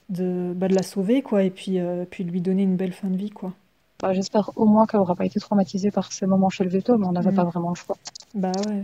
de, 0.09 0.53
bah, 0.53 0.67
de, 0.67 0.75
la 0.75 0.83
sauver, 0.83 1.21
quoi, 1.21 1.43
et 1.43 1.49
puis, 1.49 1.79
euh, 1.79 2.05
puis 2.09 2.23
lui 2.23 2.41
donner 2.41 2.63
une 2.63 2.75
belle 2.75 2.93
fin 2.93 3.09
de 3.09 3.17
vie, 3.17 3.29
quoi. 3.29 3.53
Bah, 4.01 4.13
J'espère 4.13 4.51
au 4.55 4.65
moins 4.65 4.85
qu'elle 4.85 4.99
aura 4.99 5.15
pas 5.15 5.25
été 5.25 5.39
traumatisée 5.39 5.91
par 5.91 6.11
ces 6.11 6.25
moments 6.25 6.49
chez 6.49 6.63
le 6.63 6.69
veto, 6.69 6.97
mais 6.97 7.05
on 7.05 7.11
n'avait 7.11 7.31
mm. 7.31 7.35
pas 7.35 7.43
vraiment 7.43 7.69
le 7.69 7.75
choix. 7.75 7.97
Bah 8.33 8.51
ouais. 8.67 8.83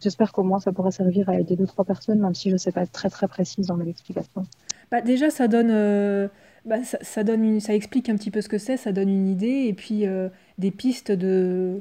J'espère 0.00 0.32
qu'au 0.32 0.42
moins 0.42 0.60
ça 0.60 0.72
pourra 0.72 0.90
servir 0.90 1.30
à 1.30 1.38
aider 1.38 1.56
deux 1.56 1.66
trois 1.66 1.84
personnes, 1.84 2.20
même 2.20 2.34
si 2.34 2.50
je 2.50 2.54
ne 2.54 2.58
sais 2.58 2.72
pas 2.72 2.82
être 2.82 2.92
très 2.92 3.08
très 3.08 3.26
précise 3.26 3.68
dans 3.68 3.76
mes 3.76 3.88
explications. 3.88 4.44
Bah, 4.90 5.00
déjà, 5.00 5.30
ça 5.30 5.48
donne, 5.48 5.70
euh, 5.70 6.28
bah, 6.66 6.76
ça, 6.84 7.24
donne 7.24 7.58
ça 7.60 7.74
explique 7.74 8.08
un 8.10 8.16
petit 8.16 8.30
peu 8.30 8.42
ce 8.42 8.48
que 8.48 8.58
c'est, 8.58 8.76
ça 8.76 8.92
donne 8.92 9.08
une 9.08 9.28
idée 9.28 9.64
et 9.66 9.72
puis 9.72 10.06
euh, 10.06 10.28
des 10.58 10.70
pistes 10.70 11.10
de, 11.10 11.80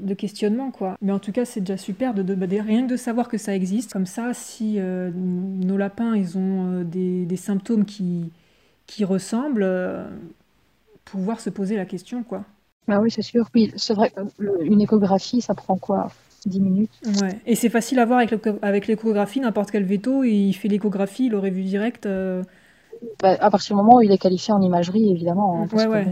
de 0.00 0.14
questionnement. 0.14 0.70
Quoi. 0.70 0.96
Mais 1.02 1.12
en 1.12 1.18
tout 1.18 1.32
cas, 1.32 1.44
c'est 1.44 1.60
déjà 1.60 1.76
super 1.76 2.14
de, 2.14 2.22
de, 2.22 2.60
rien 2.60 2.86
que 2.86 2.90
de 2.90 2.96
savoir 2.96 3.28
que 3.28 3.38
ça 3.38 3.54
existe. 3.54 3.92
Comme 3.92 4.06
ça, 4.06 4.34
si 4.34 4.76
euh, 4.78 5.10
nos 5.14 5.76
lapins 5.76 6.16
ils 6.16 6.36
ont 6.38 6.82
des, 6.82 7.26
des, 7.26 7.36
symptômes 7.36 7.84
qui, 7.84 8.30
qui 8.86 9.04
ressemblent, 9.04 9.68
pouvoir 11.04 11.40
se 11.40 11.50
poser 11.50 11.76
la 11.76 11.86
question. 11.86 12.22
Quoi. 12.22 12.44
Bah 12.88 13.00
oui, 13.00 13.10
c'est 13.10 13.22
sûr. 13.22 13.50
Puis 13.50 13.72
c'est 13.76 13.94
vrai 13.94 14.10
qu'une 14.10 14.80
échographie, 14.80 15.40
ça 15.40 15.54
prend 15.54 15.76
quoi? 15.76 16.10
10 16.46 16.60
minutes? 16.60 16.90
Ouais. 17.20 17.38
Et 17.46 17.54
c'est 17.54 17.68
facile 17.68 17.98
à 17.98 18.06
voir 18.06 18.20
avec 18.62 18.86
l'échographie, 18.86 19.40
n'importe 19.40 19.70
quel 19.70 19.84
veto, 19.84 20.24
il 20.24 20.52
fait 20.54 20.68
l'échographie, 20.68 21.26
il 21.26 21.34
aurait 21.34 21.50
vu 21.50 21.62
direct. 21.62 22.06
Euh. 22.06 22.42
Bah, 23.22 23.36
à 23.38 23.50
partir 23.50 23.76
du 23.76 23.82
moment 23.82 23.98
où 23.98 24.02
il 24.02 24.10
est 24.10 24.18
qualifié 24.18 24.52
en 24.52 24.60
imagerie, 24.60 25.10
évidemment. 25.10 25.62
Hein, 25.62 25.76
ouais, 25.76 25.86
ouais. 25.86 26.06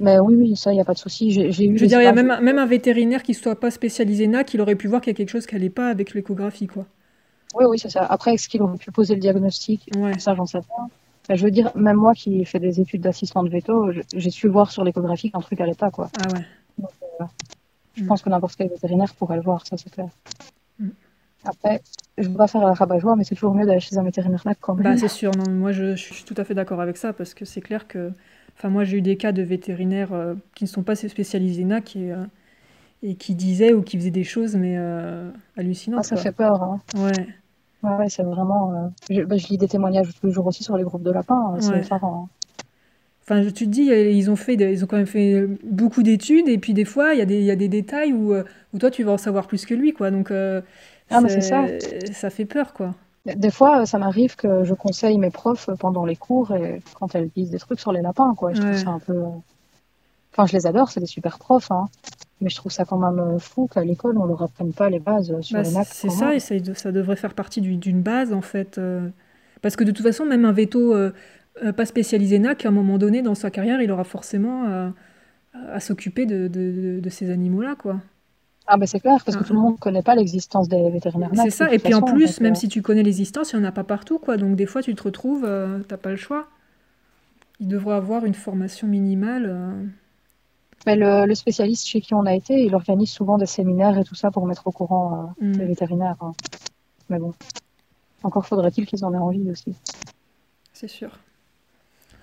Mais 0.00 0.18
oui, 0.18 0.34
oui, 0.34 0.56
ça, 0.56 0.72
il 0.72 0.76
n'y 0.76 0.80
a 0.80 0.84
pas 0.84 0.94
de 0.94 0.98
souci. 0.98 1.30
J'ai, 1.30 1.48
eu, 1.48 1.76
je 1.76 1.82
veux 1.82 1.86
dire, 1.86 2.00
il 2.00 2.04
y 2.04 2.08
a 2.08 2.12
même, 2.12 2.40
même 2.40 2.58
un 2.58 2.66
vétérinaire 2.66 3.22
qui 3.22 3.32
ne 3.32 3.36
soit 3.36 3.58
pas 3.58 3.70
spécialisé 3.70 4.26
NAC, 4.26 4.54
il 4.54 4.60
aurait 4.60 4.74
pu 4.74 4.88
voir 4.88 5.00
qu'il 5.00 5.12
y 5.12 5.14
a 5.14 5.16
quelque 5.16 5.30
chose 5.30 5.46
qui 5.46 5.54
n'allait 5.54 5.70
pas 5.70 5.88
avec 5.88 6.14
l'échographie, 6.14 6.66
quoi. 6.66 6.86
Oui, 7.54 7.64
oui, 7.68 7.78
c'est 7.78 7.90
ça. 7.90 8.04
Après, 8.04 8.34
est-ce 8.34 8.48
qu'il 8.48 8.62
aurait 8.62 8.76
pu 8.76 8.90
poser 8.90 9.14
le 9.14 9.20
diagnostic? 9.20 9.88
Ouais. 9.96 10.18
Ça, 10.18 10.34
j'en 10.34 10.46
sais 10.46 10.58
pas. 10.58 11.34
je 11.34 11.44
veux 11.44 11.52
dire, 11.52 11.70
même 11.76 11.96
moi 11.96 12.14
qui 12.14 12.40
ai 12.40 12.44
fait 12.44 12.58
des 12.58 12.80
études 12.80 13.02
d'assistant 13.02 13.44
de 13.44 13.48
veto, 13.48 13.92
j'ai 14.14 14.30
su 14.30 14.48
voir 14.48 14.72
sur 14.72 14.82
l'échographie 14.82 15.30
qu'un 15.30 15.40
truc 15.40 15.60
n'allait 15.60 15.74
pas, 15.74 15.90
quoi. 15.90 16.10
Ah 16.18 16.34
ouais. 16.34 16.44
Euh, 17.20 17.24
je 17.94 18.04
pense 18.04 18.22
que 18.22 18.28
n'importe 18.28 18.56
quel 18.56 18.68
vétérinaire 18.68 19.14
pourrait 19.14 19.36
le 19.36 19.42
voir, 19.42 19.64
ça 19.66 19.76
c'est 19.76 19.90
clair. 19.90 20.08
Mm. 20.80 20.88
Après, 21.44 21.82
je 22.18 22.24
ne 22.24 22.32
veux 22.32 22.36
pas 22.36 22.48
faire 22.48 22.62
la 22.62 22.72
rabat-joie, 22.72 23.16
mais 23.16 23.24
c'est 23.24 23.34
toujours 23.34 23.54
mieux 23.54 23.66
d'aller 23.66 23.80
chez 23.80 23.96
un 23.98 24.02
vétérinaire 24.02 24.40
quand 24.60 24.74
même. 24.74 24.82
Bah, 24.82 24.96
c'est 24.96 25.08
sûr, 25.08 25.30
non, 25.36 25.50
moi 25.52 25.72
je, 25.72 25.94
suis 25.94 26.24
tout 26.24 26.34
à 26.36 26.44
fait 26.44 26.54
d'accord 26.54 26.80
avec 26.80 26.96
ça, 26.96 27.12
parce 27.12 27.34
que 27.34 27.44
c'est 27.44 27.60
clair 27.60 27.86
que. 27.86 28.12
Enfin, 28.56 28.68
moi 28.68 28.84
j'ai 28.84 28.98
eu 28.98 29.02
des 29.02 29.16
cas 29.16 29.32
de 29.32 29.42
vétérinaires 29.42 30.12
euh, 30.12 30.34
qui 30.54 30.64
ne 30.64 30.68
sont 30.68 30.82
pas 30.82 30.94
spécialisés 30.94 31.64
NAC 31.64 31.96
et, 31.96 32.12
euh, 32.12 32.24
et 33.02 33.14
qui 33.16 33.34
disaient 33.34 33.72
ou 33.72 33.82
qui 33.82 33.96
faisaient 33.98 34.10
des 34.10 34.24
choses, 34.24 34.56
mais 34.56 34.76
euh, 34.78 35.30
hallucinantes. 35.56 36.00
Ah, 36.00 36.02
ça 36.04 36.16
fait 36.16 36.32
peur, 36.32 36.62
hein. 36.62 36.80
Ouais. 36.96 37.26
Ouais, 37.82 38.08
c'est 38.08 38.22
vraiment. 38.22 38.92
Bah, 39.10 39.36
je, 39.36 39.48
lis 39.48 39.58
des 39.58 39.68
témoignages 39.68 40.08
tous 40.18 40.26
les 40.26 40.32
jours 40.32 40.46
aussi 40.46 40.64
sur 40.64 40.76
les 40.78 40.84
groupes 40.84 41.02
de 41.02 41.10
lapins, 41.10 41.54
hein, 41.54 41.60
c'est 41.60 41.78
effarant. 41.78 42.28
Hein. 42.28 42.64
Enfin, 43.22 43.42
tu 43.42 43.52
te 43.66 43.70
dis, 43.70 43.84
ils 43.84 44.30
ont, 44.30 44.36
fait, 44.36 44.54
ils 44.54 44.84
ont 44.84 44.86
quand 44.86 44.96
même 44.96 45.06
fait 45.06 45.46
beaucoup 45.64 46.02
d'études, 46.02 46.48
et 46.48 46.58
puis 46.58 46.72
des 46.74 46.84
fois, 46.84 47.14
il 47.14 47.18
y, 47.18 47.22
a 47.22 47.26
des, 47.26 47.42
y 47.42 47.50
a 47.50 47.56
des 47.56 47.68
détails 47.68 48.12
où, 48.12 48.34
où 48.34 48.78
toi, 48.78 48.90
tu 48.90 49.02
vas 49.02 49.12
en 49.12 49.18
savoir 49.18 49.46
plus 49.46 49.64
que 49.64 49.74
lui, 49.74 49.92
quoi. 49.92 50.10
Donc, 50.10 50.30
euh, 50.30 50.60
ah, 51.10 51.20
c'est 51.28 51.40
ça. 51.40 51.66
ça 52.12 52.30
fait 52.30 52.44
peur, 52.44 52.72
quoi. 52.72 52.94
Des 53.26 53.50
fois, 53.50 53.86
ça 53.86 53.98
m'arrive 53.98 54.36
que 54.36 54.64
je 54.64 54.74
conseille 54.74 55.16
mes 55.18 55.30
profs 55.30 55.70
pendant 55.78 56.04
les 56.04 56.16
cours, 56.16 56.54
et 56.54 56.82
quand 56.98 57.14
elles 57.14 57.30
disent 57.34 57.50
des 57.50 57.58
trucs 57.58 57.80
sur 57.80 57.92
les 57.92 58.02
lapins, 58.02 58.34
quoi. 58.34 58.52
Je 58.52 58.60
trouve 58.60 58.76
ça 58.76 58.90
un 58.90 58.98
peu... 58.98 59.22
Enfin, 60.32 60.46
je 60.46 60.52
les 60.52 60.66
adore, 60.66 60.90
c'est 60.90 61.00
des 61.00 61.06
super 61.06 61.38
profs, 61.38 61.70
hein. 61.70 61.86
Mais 62.40 62.50
je 62.50 62.56
trouve 62.56 62.72
ça 62.72 62.84
quand 62.84 62.98
même 62.98 63.38
fou 63.38 63.68
qu'à 63.72 63.82
l'école, 63.82 64.18
on 64.18 64.24
ne 64.24 64.28
leur 64.28 64.42
apprenne 64.42 64.72
pas 64.72 64.90
les 64.90 64.98
bases 64.98 65.40
sur 65.40 65.56
bah, 65.56 65.62
les 65.62 65.70
nappes. 65.70 65.88
C'est 65.90 66.10
ça, 66.10 66.34
et 66.34 66.40
ça, 66.40 66.54
ça, 66.74 66.92
devrait 66.92 67.16
faire 67.16 67.34
partie 67.34 67.60
d'une 67.60 68.02
base, 68.02 68.32
en 68.32 68.42
fait. 68.42 68.76
Euh. 68.76 69.08
parce 69.62 69.76
que 69.76 69.84
de 69.84 69.92
toute 69.92 70.04
façon, 70.04 70.26
même 70.26 70.44
un 70.44 70.52
veto 70.52 70.94
euh, 70.94 71.12
pas 71.76 71.86
spécialisé 71.86 72.38
NAC, 72.38 72.66
à 72.66 72.68
un 72.68 72.72
moment 72.72 72.98
donné 72.98 73.22
dans 73.22 73.34
sa 73.34 73.50
carrière, 73.50 73.80
il 73.80 73.90
aura 73.90 74.04
forcément 74.04 74.92
à, 75.54 75.80
s'occuper 75.80 76.26
de, 76.26 76.48
de, 76.48 77.08
ces 77.10 77.30
animaux-là, 77.30 77.76
quoi. 77.76 78.00
Ah 78.66 78.78
ben 78.78 78.86
c'est 78.86 79.00
clair, 79.00 79.22
parce 79.24 79.36
que 79.36 79.42
ah. 79.42 79.46
tout 79.46 79.52
le 79.52 79.60
monde 79.60 79.74
ne 79.74 79.78
connaît 79.78 80.02
pas 80.02 80.14
l'existence 80.14 80.68
des 80.68 80.90
vétérinaires 80.90 81.30
C'est 81.34 81.50
ça, 81.50 81.72
et 81.72 81.78
puis 81.78 81.94
en 81.94 82.02
plus, 82.02 82.40
même 82.40 82.54
si 82.54 82.68
tu 82.68 82.80
connais 82.82 83.02
l'existence, 83.02 83.52
il 83.52 83.58
n'y 83.58 83.64
en 83.64 83.68
a 83.68 83.72
pas 83.72 83.84
partout, 83.84 84.18
quoi. 84.18 84.36
Donc 84.36 84.56
des 84.56 84.66
fois, 84.66 84.82
tu 84.82 84.94
te 84.94 85.02
retrouves, 85.02 85.42
tu 85.42 85.90
n'as 85.90 85.98
pas 85.98 86.10
le 86.10 86.16
choix. 86.16 86.48
Il 87.60 87.68
devrait 87.68 87.94
avoir 87.94 88.24
une 88.24 88.34
formation 88.34 88.88
minimale. 88.88 89.84
Mais 90.86 90.96
le, 90.96 91.34
spécialiste 91.34 91.86
chez 91.86 92.00
qui 92.00 92.14
on 92.14 92.26
a 92.26 92.34
été, 92.34 92.64
il 92.64 92.74
organise 92.74 93.10
souvent 93.10 93.38
des 93.38 93.46
séminaires 93.46 93.98
et 93.98 94.04
tout 94.04 94.14
ça 94.14 94.30
pour 94.30 94.46
mettre 94.46 94.66
au 94.66 94.72
courant 94.72 95.34
euh, 95.40 95.46
mm. 95.46 95.58
les 95.58 95.66
vétérinaires. 95.66 96.16
Hein. 96.20 96.32
Mais 97.08 97.18
bon, 97.18 97.32
encore 98.22 98.46
faudrait-il 98.46 98.86
qu'ils 98.86 99.04
en 99.04 99.14
aient 99.14 99.18
envie 99.18 99.50
aussi. 99.50 99.74
C'est 100.72 100.88
sûr. 100.88 101.18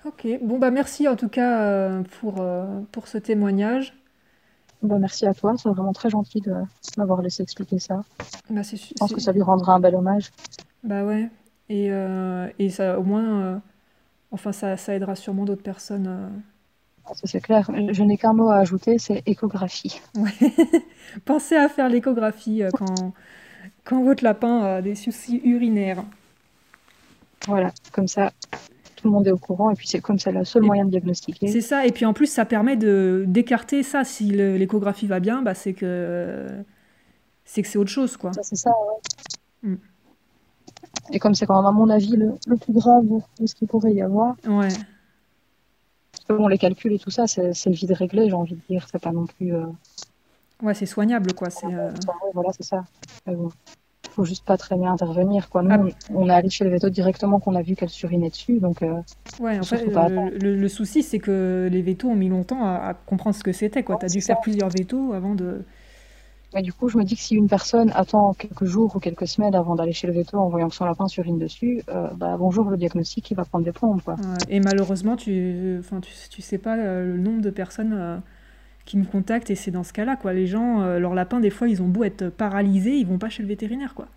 Ok, 0.04 0.26
bon 0.42 0.58
bah 0.58 0.72
merci 0.72 1.06
en 1.06 1.14
tout 1.14 1.28
cas 1.28 1.62
euh, 1.62 2.02
pour, 2.20 2.40
euh, 2.40 2.80
pour 2.90 3.06
ce 3.06 3.18
témoignage. 3.18 3.94
Bah, 4.82 4.98
merci 4.98 5.26
à 5.26 5.34
toi, 5.34 5.54
c'est 5.56 5.68
vraiment 5.68 5.92
très 5.92 6.10
gentil 6.10 6.40
de 6.40 6.54
m'avoir 6.96 7.22
laissé 7.22 7.42
expliquer 7.42 7.78
ça. 7.78 8.02
Bah, 8.50 8.62
Je 8.62 8.94
pense 8.98 9.12
que 9.12 9.20
ça 9.20 9.32
lui 9.32 9.42
rendra 9.42 9.74
un 9.74 9.80
bel 9.80 9.94
hommage. 9.94 10.30
Bah 10.82 11.04
ouais, 11.04 11.30
et, 11.68 11.90
et 12.58 12.70
ça 12.70 12.98
au 12.98 13.04
moins, 13.04 13.62
enfin 14.32 14.50
ça, 14.52 14.76
ça 14.76 14.94
aidera 14.94 15.14
sûrement 15.14 15.44
d'autres 15.44 15.62
personnes 15.62 16.32
c'est 17.24 17.40
clair. 17.40 17.68
Je 17.90 18.02
n'ai 18.02 18.16
qu'un 18.16 18.32
mot 18.32 18.48
à 18.48 18.56
ajouter, 18.56 18.98
c'est 18.98 19.22
échographie. 19.26 20.00
Pensez 21.24 21.56
à 21.56 21.68
faire 21.68 21.88
l'échographie 21.88 22.62
euh, 22.62 22.70
quand, 22.72 23.12
quand 23.84 24.02
votre 24.02 24.24
lapin 24.24 24.60
a 24.62 24.82
des 24.82 24.94
soucis 24.94 25.40
urinaires. 25.44 26.04
Voilà, 27.46 27.72
comme 27.92 28.08
ça, 28.08 28.32
tout 29.02 29.08
le 29.08 29.12
monde 29.12 29.26
est 29.26 29.32
au 29.32 29.38
courant 29.38 29.70
et 29.70 29.74
puis 29.74 29.88
c'est 29.88 30.00
comme 30.00 30.18
ça 30.18 30.30
le 30.30 30.44
seul 30.44 30.62
moyen 30.62 30.84
de 30.84 30.90
diagnostiquer. 30.90 31.48
C'est 31.48 31.60
ça, 31.60 31.86
et 31.86 31.92
puis 31.92 32.04
en 32.04 32.12
plus 32.12 32.26
ça 32.26 32.44
permet 32.44 32.76
de 32.76 33.24
d'écarter 33.26 33.82
ça. 33.82 34.04
Si 34.04 34.24
l'échographie 34.24 35.06
va 35.06 35.20
bien, 35.20 35.42
bah, 35.42 35.54
c'est 35.54 35.74
que 35.74 36.46
c'est 37.44 37.62
que 37.62 37.68
c'est 37.68 37.78
autre 37.78 37.90
chose, 37.90 38.16
quoi. 38.16 38.30
c'est 38.42 38.56
ça, 38.56 38.70
ouais. 38.70 39.70
Mm. 39.70 39.76
Et 41.12 41.18
comme 41.18 41.34
c'est 41.34 41.46
quand 41.46 41.56
même 41.56 41.66
à 41.66 41.72
mon 41.72 41.90
avis 41.90 42.16
le, 42.16 42.34
le 42.46 42.56
plus 42.56 42.72
grave 42.72 43.04
de 43.40 43.46
ce 43.46 43.54
qu'il 43.54 43.68
pourrait 43.68 43.92
y 43.92 44.02
avoir. 44.02 44.36
Ouais 44.46 44.68
bon, 46.28 46.48
les 46.48 46.58
calculs 46.58 46.92
et 46.92 46.98
tout 46.98 47.10
ça, 47.10 47.26
c'est 47.26 47.66
le 47.66 47.72
vide 47.72 47.92
réglé, 47.92 48.28
j'ai 48.28 48.34
envie 48.34 48.54
de 48.54 48.60
dire. 48.68 48.86
C'est 48.90 49.00
pas 49.00 49.12
non 49.12 49.26
plus. 49.26 49.54
Euh, 49.54 49.66
ouais, 50.62 50.74
c'est 50.74 50.86
soignable, 50.86 51.32
quoi. 51.34 51.50
C'est. 51.50 51.72
Euh, 51.72 51.90
voilà, 52.34 52.50
c'est 52.52 52.64
ça. 52.64 52.84
Faut 54.12 54.24
juste 54.24 54.44
pas 54.44 54.56
très 54.56 54.76
bien 54.76 54.92
intervenir, 54.92 55.48
quoi. 55.48 55.62
Nous, 55.62 55.70
ah. 55.70 56.12
on 56.14 56.28
est 56.28 56.32
allé 56.32 56.50
chez 56.50 56.64
le 56.64 56.70
vétos 56.70 56.90
directement 56.90 57.40
qu'on 57.40 57.54
a 57.54 57.62
vu 57.62 57.74
qu'elle 57.74 57.88
surinait 57.88 58.30
dessus, 58.30 58.58
donc. 58.60 58.82
Euh, 58.82 59.00
ouais, 59.40 59.58
en 59.58 59.62
fait, 59.62 59.84
le, 59.86 60.68
souci, 60.68 61.02
c'est 61.02 61.18
que 61.18 61.68
les 61.70 61.82
vétos 61.82 62.08
ont 62.08 62.16
mis 62.16 62.28
longtemps 62.28 62.64
à, 62.64 62.94
comprendre 62.94 63.36
ce 63.36 63.42
que 63.42 63.52
c'était, 63.52 63.82
tu 63.82 63.92
as 63.92 64.08
dû 64.08 64.20
faire 64.20 64.40
plusieurs 64.40 64.68
vétos 64.68 65.12
avant 65.12 65.34
de. 65.34 65.64
Mais 66.54 66.62
du 66.62 66.72
coup, 66.72 66.88
je 66.88 66.98
me 66.98 67.04
dis 67.04 67.16
que 67.16 67.22
si 67.22 67.34
une 67.34 67.48
personne 67.48 67.90
attend 67.94 68.34
quelques 68.34 68.64
jours 68.64 68.94
ou 68.94 68.98
quelques 68.98 69.26
semaines 69.26 69.54
avant 69.54 69.74
d'aller 69.74 69.92
chez 69.92 70.06
le 70.06 70.12
veto 70.12 70.36
en 70.36 70.48
voyant 70.50 70.68
que 70.68 70.74
son 70.74 70.84
lapin 70.84 71.08
surine 71.08 71.38
dessus, 71.38 71.82
euh, 71.88 72.08
bah, 72.14 72.36
bonjour, 72.38 72.68
le 72.68 72.76
diagnostic, 72.76 73.30
il 73.30 73.36
va 73.36 73.44
prendre 73.44 73.64
des 73.64 73.72
plombes. 73.72 74.02
Quoi. 74.02 74.16
et 74.50 74.60
malheureusement, 74.60 75.16
tu, 75.16 75.76
enfin, 75.78 76.00
tu, 76.00 76.12
tu 76.28 76.42
sais 76.42 76.58
pas 76.58 76.76
euh, 76.76 77.04
le 77.04 77.16
nombre 77.16 77.40
de 77.40 77.48
personnes 77.48 77.94
euh, 77.94 78.18
qui 78.84 78.96
me 78.98 79.04
contactent 79.04 79.50
et 79.50 79.54
c'est 79.54 79.70
dans 79.70 79.84
ce 79.84 79.92
cas-là. 79.92 80.16
quoi. 80.16 80.32
Les 80.32 80.46
gens, 80.46 80.84
leurs 80.98 81.14
lapins, 81.14 81.40
des 81.40 81.50
fois, 81.50 81.68
ils 81.68 81.82
ont 81.82 81.88
beau 81.88 82.04
être 82.04 82.28
paralysés, 82.28 82.96
ils 82.96 83.06
vont 83.06 83.18
pas 83.18 83.28
chez 83.28 83.42
le 83.42 83.48
vétérinaire. 83.48 83.94
quoi. 83.94 84.08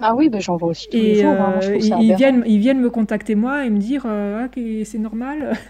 Ah 0.00 0.14
oui, 0.14 0.28
ben 0.28 0.40
j'en 0.40 0.56
vois 0.56 0.68
aussi 0.68 0.88
tous 0.88 0.96
et, 0.96 1.02
les 1.02 1.22
jours. 1.22 1.32
Hein. 1.32 1.58
ils, 2.00 2.14
viennent, 2.14 2.44
ils 2.46 2.60
viennent 2.60 2.80
me 2.80 2.90
contacter 2.90 3.34
moi 3.34 3.64
et 3.64 3.70
me 3.70 3.78
dire 3.78 4.06
ah, 4.06 4.48
c'est 4.84 4.98
normal. 4.98 5.56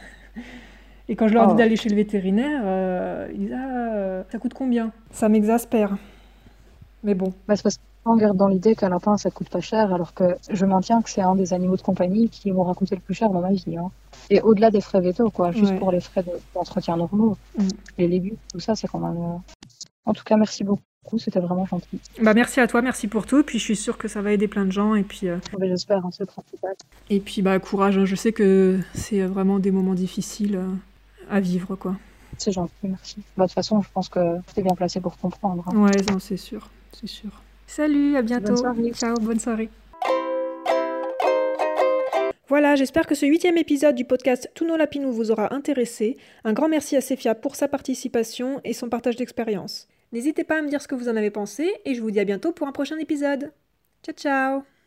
Et 1.09 1.17
quand 1.17 1.27
je 1.27 1.35
leur 1.35 1.47
dis 1.47 1.55
oh. 1.55 1.57
d'aller 1.57 1.77
chez 1.77 1.89
le 1.89 1.97
vétérinaire, 1.97 2.61
euh, 2.65 3.29
ils 3.33 3.41
disent 3.41 3.57
ah, 3.57 4.25
ça 4.31 4.39
coûte 4.39 4.53
combien? 4.53 4.93
Ça 5.11 5.29
m'exaspère. 5.29 5.97
Mais 7.03 7.15
bon. 7.15 7.33
Bah, 7.47 7.57
c'est 7.57 7.63
parce 7.63 7.81
qu'on 8.05 8.17
garde 8.17 8.37
dans 8.37 8.49
l'idée 8.49 8.75
qu'un 8.75 8.89
lapin 8.89 9.17
ça 9.17 9.31
coûte 9.31 9.49
pas 9.49 9.61
cher, 9.61 9.93
alors 9.93 10.15
que 10.15 10.37
je 10.51 10.67
maintiens 10.67 11.03
que 11.03 11.11
c'est 11.11 11.21
un 11.21 11.35
des 11.35 11.53
animaux 11.53 11.77
de 11.77 11.83
compagnie 11.83 12.29
qui 12.29 12.53
m'aura 12.53 12.75
coûté 12.75 12.95
le 12.95 13.01
plus 13.01 13.15
cher 13.15 13.31
dans 13.31 13.41
ma 13.41 13.53
vie. 13.53 13.77
Hein. 13.77 13.91
Et 14.31 14.41
au-delà 14.41 14.71
des 14.71 14.81
frais 14.81 15.01
vétos, 15.01 15.31
quoi, 15.31 15.53
juste 15.53 15.79
pour 15.79 15.93
les 15.93 16.01
frais 16.01 16.25
d'entretien 16.55 16.97
normaux, 16.97 17.37
mm. 17.59 17.69
les 17.99 18.09
légumes, 18.09 18.37
tout 18.53 18.61
ça, 18.61 18.75
c'est 18.75 18.89
quand 18.89 19.01
même. 19.01 19.17
Euh, 19.17 19.37
en 20.05 20.13
tout 20.13 20.25
cas, 20.25 20.37
merci 20.37 20.65
beaucoup. 20.65 20.83
C'était 21.17 21.41
vraiment 21.41 21.65
gentil. 21.65 21.99
Bah 22.23 22.35
merci 22.35 22.61
à 22.61 22.67
toi, 22.67 22.83
merci 22.83 23.09
pour 23.09 23.25
tout. 23.25 23.43
Puis 23.43 23.59
je 23.59 23.65
suis 23.65 23.77
sûre 23.77 23.97
que 23.97 24.09
ça 24.09 24.21
va 24.21 24.31
aider 24.31 24.47
plein 24.47 24.67
de 24.67 24.73
gens. 24.73 24.95
Et 24.95 25.05
puis. 25.05 25.29
Euh, 25.29 25.39
j'espère, 25.59 26.05
hein, 26.05 26.11
c'est 26.13 26.27
principal. 26.27 26.75
Et 27.09 27.21
puis 27.21 27.41
bah 27.41 27.59
courage. 27.59 27.97
Hein. 27.97 28.05
Je 28.05 28.15
sais 28.15 28.33
que 28.33 28.79
c'est 28.93 29.23
vraiment 29.23 29.59
des 29.59 29.71
moments 29.71 29.95
difficiles 29.95 30.61
à 31.31 31.41
vivre, 31.41 31.77
quoi. 31.77 31.97
C'est 32.37 32.53
gentil, 32.53 32.73
merci. 32.83 33.17
Bah, 33.37 33.45
de 33.45 33.49
toute 33.49 33.55
façon, 33.55 33.81
je 33.81 33.89
pense 33.93 34.09
que 34.09 34.39
tu 34.53 34.61
es 34.61 34.63
bien 34.63 34.75
placé 34.75 35.01
pour 35.01 35.17
comprendre. 35.17 35.65
Hein. 35.67 35.77
Ouais, 35.77 36.03
non, 36.11 36.19
c'est 36.19 36.37
sûr, 36.37 36.69
c'est 36.93 37.09
sûr. 37.09 37.31
Salut, 37.69 38.17
à 38.17 38.23
bientôt. 38.23 38.57
Ciao, 38.95 39.15
bonne 39.21 39.39
soirée. 39.39 39.69
Voilà, 42.49 42.77
j'espère 42.77 43.07
que 43.07 43.15
ce 43.15 43.27
huitième 43.27 43.59
épisode 43.59 43.95
du 43.95 44.07
podcast 44.07 44.51
Tous 44.55 44.67
nos 44.67 44.79
lapinous 44.79 45.13
vous 45.13 45.31
aura 45.31 45.55
intéressé. 45.55 46.17
Un 46.45 46.55
grand 46.55 46.71
merci 46.71 46.97
à 46.97 47.03
Sefia 47.03 47.35
pour 47.35 47.57
sa 47.57 47.69
participation 47.69 48.63
et 48.65 48.73
son 48.73 48.89
partage 48.89 49.17
d'expérience. 49.17 49.87
N'hésitez 50.13 50.45
pas 50.45 50.59
à 50.59 50.63
me 50.63 50.69
dire 50.69 50.81
ce 50.81 50.89
que 50.89 50.95
vous 50.95 51.11
en 51.11 51.17
avez 51.17 51.31
pensé 51.31 51.71
et 51.85 51.95
je 51.95 52.01
vous 52.01 52.11
dis 52.11 52.21
à 52.21 52.25
bientôt 52.25 52.53
pour 52.53 52.67
un 52.67 52.73
prochain 52.73 52.97
épisode. 52.97 53.53
Ciao 54.03 54.15
ciao 54.15 54.78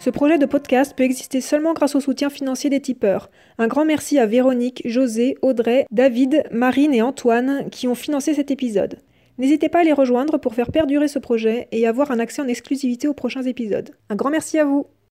Ce 0.00 0.08
projet 0.08 0.38
de 0.38 0.46
podcast 0.46 0.94
peut 0.96 1.02
exister 1.02 1.42
seulement 1.42 1.74
grâce 1.74 1.94
au 1.94 2.00
soutien 2.00 2.30
financier 2.30 2.70
des 2.70 2.80
tipeurs. 2.80 3.30
Un 3.58 3.66
grand 3.66 3.84
merci 3.84 4.18
à 4.18 4.24
Véronique, 4.24 4.80
José, 4.86 5.36
Audrey, 5.42 5.84
David, 5.90 6.44
Marine 6.50 6.94
et 6.94 7.02
Antoine 7.02 7.68
qui 7.70 7.86
ont 7.86 7.94
financé 7.94 8.32
cet 8.32 8.50
épisode. 8.50 8.96
N'hésitez 9.36 9.68
pas 9.68 9.80
à 9.80 9.84
les 9.84 9.92
rejoindre 9.92 10.38
pour 10.38 10.54
faire 10.54 10.72
perdurer 10.72 11.06
ce 11.06 11.18
projet 11.18 11.68
et 11.70 11.86
avoir 11.86 12.12
un 12.12 12.18
accès 12.18 12.40
en 12.40 12.48
exclusivité 12.48 13.08
aux 13.08 13.14
prochains 13.14 13.42
épisodes. 13.42 13.90
Un 14.08 14.16
grand 14.16 14.30
merci 14.30 14.58
à 14.58 14.64
vous 14.64 14.86